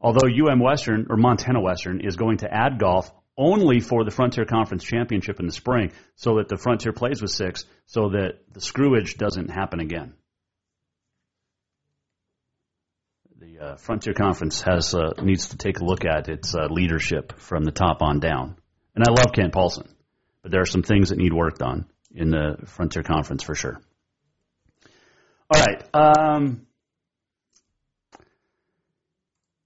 Although 0.00 0.28
UM 0.28 0.60
Western 0.60 1.06
or 1.10 1.16
Montana 1.16 1.60
Western 1.60 2.00
is 2.00 2.16
going 2.16 2.38
to 2.38 2.52
add 2.52 2.78
golf 2.78 3.10
only 3.36 3.80
for 3.80 4.04
the 4.04 4.10
Frontier 4.10 4.44
Conference 4.44 4.84
Championship 4.84 5.40
in 5.40 5.46
the 5.46 5.52
spring 5.52 5.92
so 6.16 6.36
that 6.36 6.48
the 6.48 6.56
Frontier 6.56 6.92
plays 6.92 7.22
with 7.22 7.30
six 7.30 7.64
so 7.86 8.10
that 8.10 8.40
the 8.52 8.60
screwage 8.60 9.16
doesn't 9.16 9.48
happen 9.48 9.80
again. 9.80 10.14
The 13.40 13.58
uh, 13.58 13.76
Frontier 13.76 14.14
Conference 14.14 14.62
has 14.62 14.94
uh, 14.94 15.12
needs 15.22 15.48
to 15.48 15.56
take 15.56 15.78
a 15.78 15.84
look 15.84 16.04
at 16.04 16.28
its 16.28 16.54
uh, 16.54 16.66
leadership 16.70 17.38
from 17.38 17.64
the 17.64 17.70
top 17.70 18.02
on 18.02 18.18
down. 18.18 18.56
And 18.94 19.04
I 19.06 19.10
love 19.10 19.32
Kent 19.32 19.52
Paulson, 19.52 19.88
but 20.42 20.50
there 20.50 20.60
are 20.60 20.66
some 20.66 20.82
things 20.82 21.10
that 21.10 21.18
need 21.18 21.32
worked 21.32 21.62
on 21.62 21.86
in 22.12 22.30
the 22.30 22.56
Frontier 22.66 23.04
Conference 23.04 23.44
for 23.44 23.54
sure. 23.54 23.80
All 25.50 25.60
right. 25.60 25.82
Um, 25.94 26.66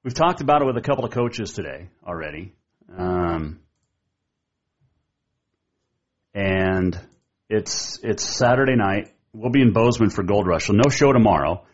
we've 0.03 0.15
talked 0.15 0.41
about 0.41 0.63
it 0.63 0.67
with 0.67 0.77
a 0.77 0.81
couple 0.81 1.05
of 1.05 1.13
coaches 1.13 1.53
today 1.53 1.89
already. 2.07 2.53
Um, 2.97 3.61
and 6.35 6.99
it's 7.49 8.01
it's 8.03 8.25
Saturday 8.25 8.77
night. 8.77 9.13
We'll 9.33 9.51
be 9.51 9.63
in 9.63 9.73
Bozeman 9.73 10.11
for 10.11 10.23
Gold 10.23 10.47
Rush, 10.47 10.67
so 10.67 10.73
no 10.73 10.91
show 10.91 11.13
tomorrow 11.13 11.65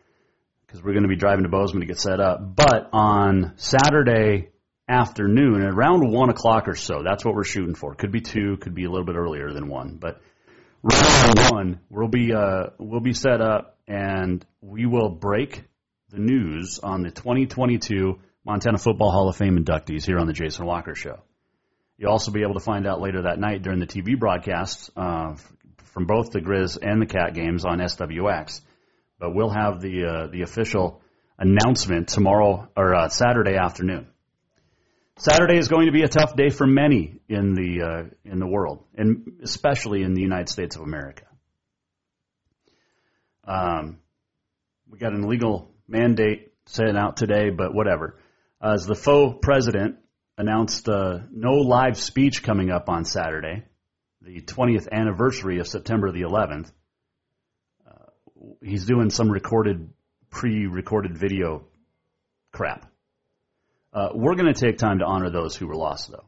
because 0.67 0.83
we're 0.83 0.93
going 0.93 1.05
to 1.05 1.09
be 1.09 1.17
driving 1.17 1.45
to 1.45 1.49
Bozeman 1.49 1.81
to 1.81 1.87
get 1.87 1.99
set 1.99 2.21
up. 2.21 2.55
But 2.55 2.91
on 2.93 3.55
Saturday 3.57 4.51
afternoon, 4.89 5.63
around 5.63 6.13
one 6.13 6.31
o'clock 6.31 6.69
or 6.69 6.75
so, 6.75 7.03
that's 7.03 7.25
what 7.25 7.35
we're 7.35 7.45
shooting 7.45 7.75
for. 7.75 7.95
Could 7.95 8.13
be 8.13 8.21
two, 8.21 8.59
could 8.59 8.75
be 8.75 8.85
a 8.85 8.91
little 8.91 9.07
bit 9.07 9.17
earlier 9.17 9.53
than 9.53 9.69
one, 9.69 9.99
but 10.01 10.21
around 10.85 11.53
one, 11.53 11.81
we'll 11.91 12.09
be 12.09 12.33
uh, 12.33 12.71
we'll 12.79 13.01
be 13.01 13.15
set 13.15 13.41
up 13.41 13.79
and 13.89 14.45
we 14.61 14.87
will 14.87 15.09
break 15.09 15.65
the 16.11 16.19
news 16.19 16.81
on 16.83 17.03
the 17.03 17.11
2022 17.11 18.19
Montana 18.45 18.79
Football 18.79 19.11
Hall 19.11 19.29
of 19.29 19.37
Fame 19.37 19.59
inductees 19.59 20.07
here 20.07 20.19
on 20.19 20.27
the 20.27 20.33
Jason 20.33 20.65
Walker 20.65 20.95
Show. 20.95 21.19
You'll 21.99 22.13
also 22.13 22.31
be 22.31 22.43
able 22.43 22.55
to 22.55 22.61
find 22.61 22.87
out 22.87 23.01
later 23.01 23.23
that 23.23 23.39
night 23.39 23.63
during 23.63 23.79
the 23.79 23.87
TV 23.87 24.19
broadcasts 24.19 24.91
uh, 24.97 25.37
from 25.93 26.07
both 26.07 26.31
the 26.31 26.41
Grizz 26.41 26.79
and 26.81 27.03
the 27.03 27.07
Cat 27.07 27.35
games 27.35 27.65
on 27.65 27.79
SWX. 27.79 28.61
But 29.19 29.35
we'll 29.35 29.51
have 29.51 29.81
the 29.81 30.05
uh, 30.05 30.27
the 30.29 30.43
official 30.43 31.03
announcement 31.39 32.09
tomorrow 32.09 32.69
or 32.77 32.95
uh, 32.95 33.09
Saturday 33.09 33.57
afternoon. 33.57 34.07
Saturday 35.19 35.59
is 35.59 35.69
going 35.69 35.87
to 35.87 35.93
be 35.93 36.03
a 36.03 36.09
tough 36.09 36.37
day 36.37 36.49
for 36.51 36.67
many 36.67 37.21
in 37.29 37.55
the 37.55 37.83
uh, 37.83 38.03
in 38.25 38.39
the 38.39 38.47
world, 38.47 38.85
and 38.97 39.41
especially 39.43 40.03
in 40.05 40.15
the 40.15 40.23
United 40.23 40.49
States 40.49 40.77
of 40.77 40.83
America. 40.83 41.25
Um, 43.45 43.99
we 44.89 44.99
got 44.99 45.13
an 45.13 45.25
illegal 45.25 45.73
mandate 45.89 46.53
sent 46.67 46.97
out 46.97 47.17
today, 47.17 47.51
but 47.51 47.75
whatever. 47.75 48.17
As 48.63 48.87
the 48.87 48.95
faux 48.95 49.39
president 49.43 49.97
announced 50.37 50.89
uh, 50.89 51.21
no 51.31 51.55
live 51.55 51.97
speech 51.97 52.43
coming 52.43 52.71
up 52.71 52.89
on 52.89 53.05
Saturday, 53.05 53.65
the 54.21 54.41
20th 54.41 54.89
anniversary 54.91 55.59
of 55.59 55.67
September 55.67 56.13
the 56.13 56.23
11th. 56.23 56.71
Uh, 57.87 57.93
he's 58.63 58.85
doing 58.85 59.11
some 59.11 59.31
recorded, 59.31 59.89
pre-recorded 60.31 61.17
video 61.17 61.65
crap. 62.53 62.91
Uh, 63.93 64.11
we're 64.15 64.35
going 64.35 64.53
to 64.53 64.59
take 64.59 64.79
time 64.79 64.99
to 64.99 65.05
honor 65.05 65.31
those 65.31 65.57
who 65.57 65.67
were 65.67 65.77
lost, 65.77 66.11
though. 66.11 66.25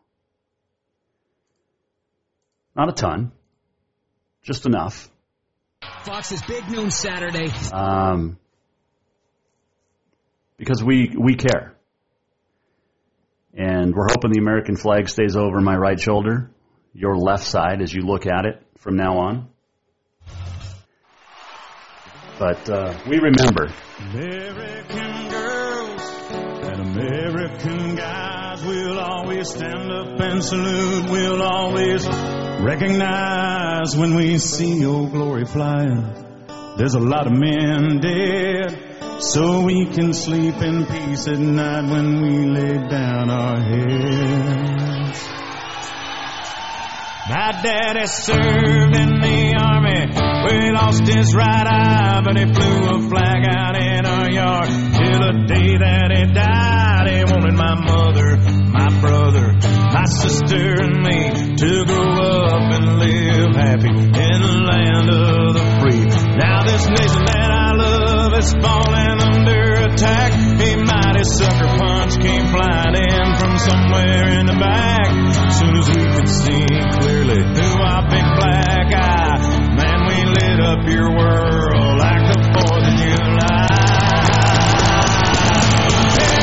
Not 2.74 2.88
a 2.88 2.92
ton, 2.92 3.32
just 4.42 4.64
enough. 4.64 5.10
Fox's 6.04 6.42
Big 6.42 6.68
Noon 6.70 6.90
Saturday. 6.90 7.50
Um, 7.72 8.38
because 10.60 10.84
we 10.84 11.16
we 11.18 11.36
care, 11.36 11.74
and 13.54 13.94
we're 13.94 14.08
hoping 14.10 14.30
the 14.30 14.38
American 14.38 14.76
flag 14.76 15.08
stays 15.08 15.34
over 15.34 15.58
my 15.62 15.74
right 15.74 15.98
shoulder, 15.98 16.50
your 16.92 17.16
left 17.16 17.44
side, 17.44 17.80
as 17.80 17.92
you 17.94 18.02
look 18.02 18.26
at 18.26 18.44
it 18.44 18.62
from 18.78 18.96
now 18.96 19.18
on. 19.18 19.48
But 22.38 22.68
uh, 22.68 22.98
we 23.08 23.18
remember. 23.18 23.68
American 23.98 25.30
girls 25.30 26.02
and 26.62 26.80
American 26.80 27.96
guys 27.96 28.62
will 28.64 28.98
always 28.98 29.48
stand 29.48 29.90
up 29.90 30.20
and 30.20 30.44
salute. 30.44 31.10
We'll 31.10 31.42
always 31.42 32.06
recognize 32.06 33.96
when 33.96 34.14
we 34.14 34.36
see 34.36 34.80
your 34.80 35.08
glory 35.08 35.46
flying. 35.46 36.02
There's 36.76 36.94
a 36.94 37.00
lot 37.00 37.26
of 37.26 37.32
men 37.32 38.00
dead, 38.00 38.89
so 39.20 39.62
we 39.64 39.86
can 39.86 40.12
sleep 40.12 40.56
in 40.62 40.86
peace 40.86 41.28
at 41.28 41.38
night 41.38 41.90
when 41.90 42.22
we 42.22 42.46
lay 42.46 42.88
down 42.88 43.30
our 43.30 43.60
heads. 43.60 45.28
My 47.30 47.52
daddy 47.62 48.06
served 48.06 48.96
in 48.96 49.20
the 49.20 49.54
army. 49.54 50.08
We 50.46 50.72
lost 50.72 51.06
his 51.06 51.32
right 51.32 51.66
eye, 51.66 52.22
but 52.24 52.36
he 52.36 52.44
flew 52.44 52.88
a 52.90 53.08
flag 53.08 53.44
out 53.46 53.76
in 53.76 54.04
our 54.04 54.30
yard. 54.30 54.66
Till 54.66 55.20
the 55.20 55.44
day 55.46 55.78
that 55.78 56.10
he 56.10 56.32
died, 56.32 57.06
he 57.06 57.22
wanted 57.22 57.54
my 57.54 57.74
mother, 57.86 58.36
my 58.72 59.00
brother, 59.00 59.52
my 59.92 60.06
sister, 60.06 60.82
and 60.82 61.02
me 61.06 61.54
to 61.54 61.84
grow 61.86 62.46
up 62.50 62.72
and 62.72 62.98
live 62.98 63.54
happy 63.54 63.94
in 63.94 64.38
the 64.42 64.56
land 64.66 65.08
of 65.10 65.54
the 65.54 65.64
free. 65.78 66.04
Now 66.34 66.64
this 66.64 66.88
nation 66.88 67.24
that 67.26 67.50
I 67.52 67.76
love 67.76 67.89
is 68.40 68.52
falling 68.62 69.20
under 69.20 69.84
attack. 69.84 70.32
A 70.32 70.76
mighty 70.76 71.24
sucker 71.36 71.68
punch 71.76 72.16
came 72.20 72.46
flying 72.48 72.96
in 72.96 73.28
from 73.36 73.58
somewhere 73.58 74.32
in 74.40 74.46
the 74.46 74.56
back. 74.56 75.12
Soon 75.52 75.76
as 75.76 75.88
we 75.92 76.02
could 76.08 76.28
see 76.28 76.64
clearly 76.96 77.40
through 77.52 77.76
our 77.84 78.02
big 78.08 78.24
black 78.40 78.88
eye, 78.96 79.36
man, 79.76 80.08
we 80.08 80.24
lit 80.24 80.56
up 80.56 80.88
your 80.88 81.12
world 81.12 81.98
like 82.00 82.24
the 82.32 82.40
Fourth 82.56 82.84
of 82.88 82.96
July. 82.96 83.68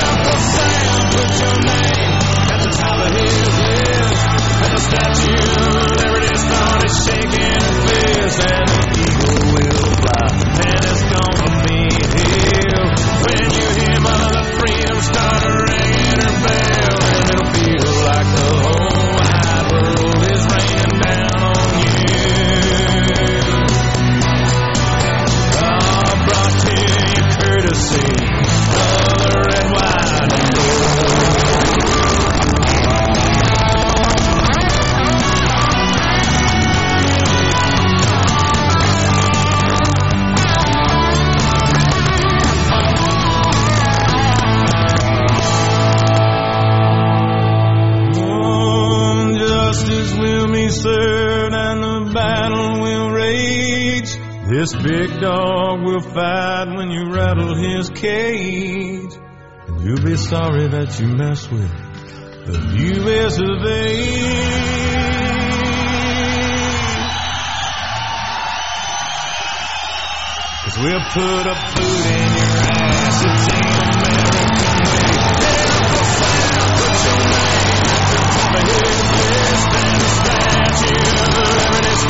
Uncle 0.05 0.41
Sam, 0.53 0.93
put 1.17 1.29
your 1.41 1.57
name 1.65 2.13
at 2.45 2.59
the 2.61 2.71
top 2.77 2.97
of 3.01 3.11
his 3.17 3.49
list, 3.57 4.21
and 4.61 4.69
the 4.69 4.81
Statue 4.85 5.33
of 5.65 5.97
Liberty 5.97 6.35
started 6.45 6.93
shaking 7.09 7.57
her 7.57 7.73
fist, 7.89 8.37
and 8.45 8.69
the 8.69 8.85
eagle 9.01 9.41
will 9.49 9.89
fly, 9.97 10.29
and 10.61 10.81
it's 10.85 11.03
gonna 11.09 11.46
when 13.27 13.51
you 13.51 13.67
hear 13.75 13.99
Mother 13.99 14.43
Freedom 14.57 14.86
This 54.57 54.73
big 54.73 55.21
dog 55.21 55.83
will 55.83 56.01
fight 56.01 56.65
when 56.75 56.89
you 56.89 57.13
rattle 57.13 57.53
his 57.53 57.91
cage. 57.91 59.13
And 59.67 59.81
you'll 59.81 60.01
be 60.03 60.17
sorry 60.17 60.67
that 60.67 60.99
you 60.99 61.09
mess 61.09 61.47
with 61.47 61.69
the 62.47 62.57
U.S. 62.97 63.37
of 63.37 63.61
A. 63.69 63.93
Cause 70.63 70.77
we'll 70.81 71.05
put 71.13 71.45
a 71.45 71.53
boot 71.77 72.05
in 72.07 72.33
your 72.33 72.57
ass. 72.65 73.25
It's 73.29 73.45
the 73.45 73.61
American 73.93 74.57
put 76.81 76.97
your 77.05 77.21
name 77.29 77.77
the 78.55 78.65
list. 79.21 79.69
And 80.57 80.73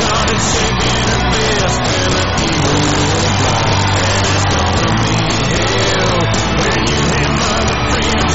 started 0.00 0.40
shaking 0.40 1.04
her 1.08 1.20
fist. 1.34 2.17
Freedom 7.92 8.27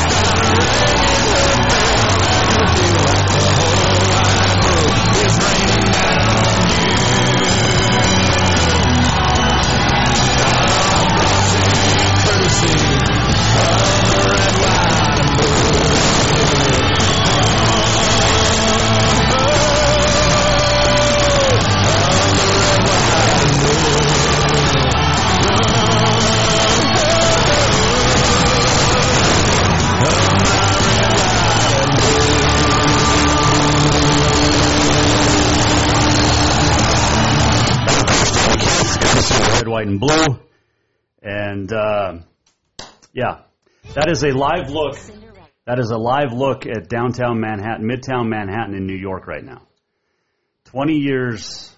is 44.14 44.24
a 44.24 44.30
live 44.30 44.70
look. 44.70 44.96
That 45.66 45.80
is 45.80 45.90
a 45.90 45.98
live 45.98 46.34
look 46.34 46.68
at 46.68 46.88
downtown 46.88 47.40
Manhattan, 47.40 47.90
midtown 47.90 48.28
Manhattan 48.30 48.76
in 48.76 48.86
New 48.86 48.96
York 48.96 49.26
right 49.26 49.44
now. 49.44 49.64
20 50.66 50.98
years 50.98 51.76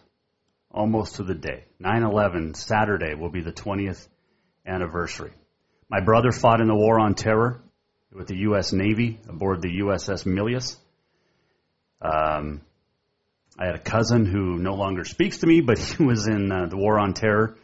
almost 0.69 1.15
to 1.15 1.23
the 1.23 1.33
day. 1.33 1.63
9 1.79 2.03
11, 2.03 2.53
Saturday, 2.55 3.15
will 3.15 3.29
be 3.29 3.39
the 3.39 3.53
20th 3.53 4.05
anniversary. 4.67 5.31
My 5.89 6.01
brother 6.01 6.33
fought 6.33 6.59
in 6.59 6.67
the 6.67 6.75
War 6.75 6.99
on 6.99 7.15
Terror 7.15 7.61
with 8.11 8.27
the 8.27 8.37
U.S. 8.49 8.73
Navy 8.73 9.17
aboard 9.29 9.61
the 9.61 9.79
USS 9.79 10.25
Milius. 10.25 10.75
Um, 12.01 12.59
I 13.57 13.67
had 13.67 13.75
a 13.75 13.79
cousin 13.79 14.25
who 14.25 14.57
no 14.57 14.73
longer 14.73 15.05
speaks 15.05 15.37
to 15.37 15.47
me, 15.47 15.61
but 15.61 15.77
he 15.97 16.03
was 16.03 16.27
in 16.27 16.51
uh, 16.51 16.65
the 16.65 16.75
War 16.75 16.99
on 16.99 17.13
Terror. 17.13 17.55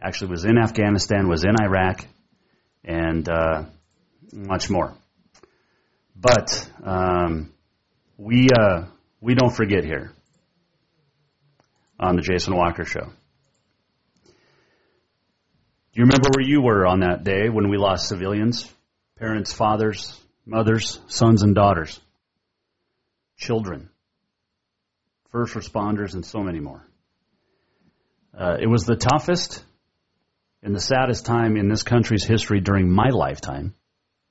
Actually, 0.00 0.32
was 0.32 0.44
in 0.44 0.58
Afghanistan, 0.58 1.28
was 1.28 1.44
in 1.44 1.54
Iraq, 1.62 2.04
and 2.84 3.28
uh, 3.28 3.66
much 4.32 4.70
more. 4.70 4.96
But 6.14 6.68
um, 6.84 7.52
we 8.16 8.48
uh, 8.56 8.86
we 9.20 9.34
don't 9.34 9.54
forget 9.54 9.84
here 9.84 10.12
on 11.98 12.16
the 12.16 12.22
Jason 12.22 12.54
Walker 12.56 12.84
Show. 12.84 13.06
Do 14.24 14.32
you 15.92 16.04
remember 16.04 16.28
where 16.34 16.46
you 16.46 16.60
were 16.60 16.86
on 16.86 17.00
that 17.00 17.24
day 17.24 17.48
when 17.48 17.70
we 17.70 17.78
lost 17.78 18.08
civilians, 18.08 18.70
parents, 19.18 19.52
fathers, 19.52 20.18
mothers, 20.44 21.00
sons, 21.06 21.42
and 21.42 21.54
daughters, 21.54 22.00
children? 23.36 23.90
first 25.36 25.54
responders, 25.54 26.14
and 26.14 26.24
so 26.24 26.40
many 26.40 26.60
more. 26.60 26.82
Uh, 28.32 28.56
it 28.58 28.66
was 28.66 28.84
the 28.84 28.96
toughest 28.96 29.62
and 30.62 30.74
the 30.74 30.80
saddest 30.80 31.26
time 31.26 31.58
in 31.58 31.68
this 31.68 31.82
country's 31.82 32.24
history 32.24 32.60
during 32.60 32.90
my 32.90 33.10
lifetime, 33.10 33.74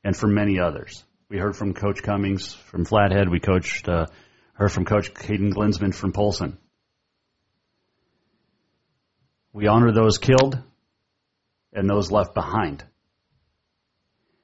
and 0.06 0.16
for 0.16 0.28
many 0.28 0.60
others. 0.60 1.04
We 1.30 1.40
heard 1.40 1.58
from 1.58 1.74
Coach 1.74 2.04
Cummings 2.04 2.54
from 2.54 2.86
Flathead. 2.86 3.28
We 3.28 3.40
coached, 3.40 3.90
uh, 3.90 4.06
heard 4.54 4.72
from 4.72 4.86
Coach 4.86 5.16
Kaden 5.16 5.52
Glinsman 5.52 5.96
from 5.96 6.12
Polson. 6.12 6.60
We 9.52 9.66
honor 9.66 9.92
those 9.92 10.20
killed 10.20 10.62
and 11.74 11.90
those 11.90 12.12
left 12.12 12.36
behind. 12.36 12.86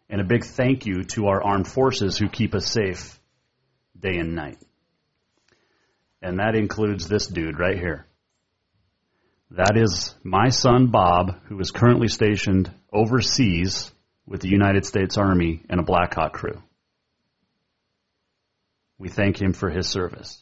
And 0.10 0.20
a 0.20 0.24
big 0.24 0.44
thank 0.44 0.88
you 0.88 1.04
to 1.14 1.28
our 1.28 1.44
armed 1.44 1.68
forces 1.68 2.18
who 2.18 2.28
keep 2.28 2.56
us 2.56 2.66
safe 2.66 3.20
day 3.98 4.18
and 4.18 4.34
night. 4.34 4.58
And 6.24 6.40
that 6.40 6.56
includes 6.56 7.08
this 7.08 7.28
dude 7.28 7.60
right 7.60 7.78
here. 7.78 8.08
That 9.52 9.78
is 9.78 10.16
my 10.24 10.50
son 10.50 10.88
Bob, 10.88 11.36
who 11.50 11.60
is 11.60 11.70
currently 11.70 12.08
stationed 12.08 12.74
overseas 12.92 13.92
with 14.26 14.42
the 14.42 14.50
United 14.50 14.86
States 14.86 15.18
Army 15.18 15.62
and 15.70 15.80
a 15.80 15.84
Black 15.84 16.14
Hawk 16.14 16.34
crew. 16.34 16.62
We 18.98 19.10
thank 19.10 19.42
him 19.42 19.54
for 19.54 19.70
his 19.70 19.88
service. 19.90 20.42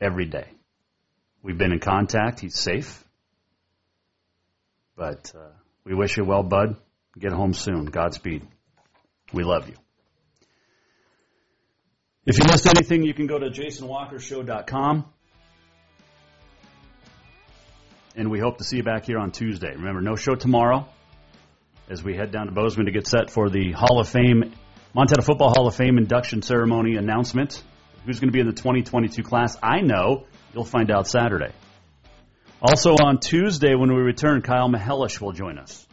Every 0.00 0.24
day. 0.24 0.48
We've 1.42 1.58
been 1.58 1.72
in 1.72 1.80
contact. 1.80 2.40
He's 2.40 2.58
safe. 2.58 3.04
But 4.96 5.32
uh, 5.36 5.50
we 5.84 5.94
wish 5.94 6.16
you 6.16 6.24
well, 6.24 6.42
bud. 6.42 6.76
Get 7.18 7.32
home 7.32 7.52
soon. 7.52 7.84
Godspeed. 7.86 8.46
We 9.32 9.44
love 9.44 9.68
you. 9.68 9.74
If 12.24 12.38
you 12.38 12.44
missed 12.44 12.66
anything, 12.66 13.02
you 13.02 13.14
can 13.14 13.26
go 13.26 13.38
to 13.38 13.50
jasonwalkershow.com. 13.50 15.04
And 18.14 18.30
we 18.30 18.38
hope 18.38 18.58
to 18.58 18.64
see 18.64 18.78
you 18.78 18.82
back 18.82 19.06
here 19.06 19.18
on 19.18 19.30
Tuesday. 19.30 19.72
Remember, 19.74 20.00
no 20.00 20.16
show 20.16 20.34
tomorrow 20.34 20.88
as 21.92 22.02
we 22.02 22.16
head 22.16 22.32
down 22.32 22.46
to 22.46 22.52
Bozeman 22.52 22.86
to 22.86 22.92
get 22.92 23.06
set 23.06 23.30
for 23.30 23.50
the 23.50 23.72
Hall 23.72 24.00
of 24.00 24.08
Fame, 24.08 24.54
Montana 24.94 25.20
Football 25.20 25.50
Hall 25.50 25.66
of 25.66 25.74
Fame 25.74 25.98
induction 25.98 26.40
ceremony 26.40 26.96
announcement. 26.96 27.62
Who's 28.06 28.18
going 28.18 28.30
to 28.30 28.32
be 28.32 28.40
in 28.40 28.46
the 28.46 28.54
2022 28.54 29.22
class? 29.22 29.58
I 29.62 29.82
know. 29.82 30.24
You'll 30.54 30.64
find 30.64 30.90
out 30.90 31.06
Saturday. 31.06 31.52
Also 32.62 32.92
on 32.92 33.20
Tuesday, 33.20 33.74
when 33.74 33.94
we 33.94 34.00
return, 34.00 34.40
Kyle 34.40 34.70
Mihelish 34.70 35.20
will 35.20 35.32
join 35.32 35.58
us. 35.58 35.86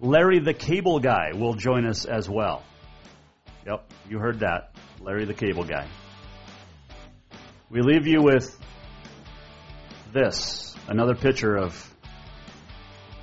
Larry 0.00 0.40
the 0.40 0.54
Cable 0.54 0.98
Guy 0.98 1.30
will 1.32 1.54
join 1.54 1.86
us 1.86 2.06
as 2.06 2.28
well. 2.28 2.64
Yep, 3.66 3.88
you 4.08 4.18
heard 4.18 4.40
that. 4.40 4.74
Larry 5.00 5.26
the 5.26 5.34
Cable 5.34 5.64
Guy. 5.64 5.86
We 7.70 7.82
leave 7.82 8.08
you 8.08 8.22
with 8.22 8.58
this 10.12 10.74
another 10.88 11.14
picture 11.14 11.56
of 11.56 11.95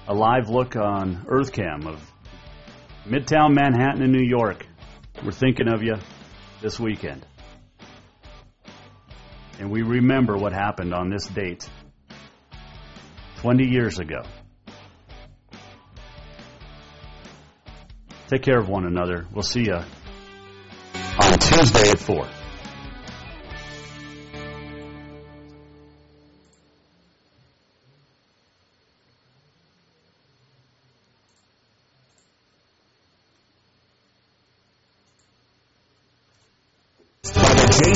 a 0.07 0.13
live 0.13 0.49
look 0.49 0.75
on 0.75 1.25
EarthCam 1.25 1.87
of 1.87 2.11
Midtown 3.05 3.53
Manhattan 3.53 4.01
in 4.01 4.11
New 4.11 4.23
York. 4.23 4.65
We're 5.23 5.31
thinking 5.31 5.67
of 5.67 5.81
you 5.81 5.95
this 6.61 6.79
weekend. 6.79 7.25
And 9.59 9.71
we 9.71 9.81
remember 9.81 10.35
what 10.37 10.51
happened 10.51 10.93
on 10.93 11.09
this 11.09 11.25
date 11.27 11.69
20 13.37 13.65
years 13.65 13.99
ago. 13.99 14.23
Take 18.27 18.41
care 18.41 18.59
of 18.59 18.67
one 18.67 18.85
another. 18.85 19.25
We'll 19.31 19.43
see 19.43 19.65
you 19.65 19.75
on 19.75 21.39
Tuesday 21.39 21.91
at 21.91 21.99
4. 21.99 22.27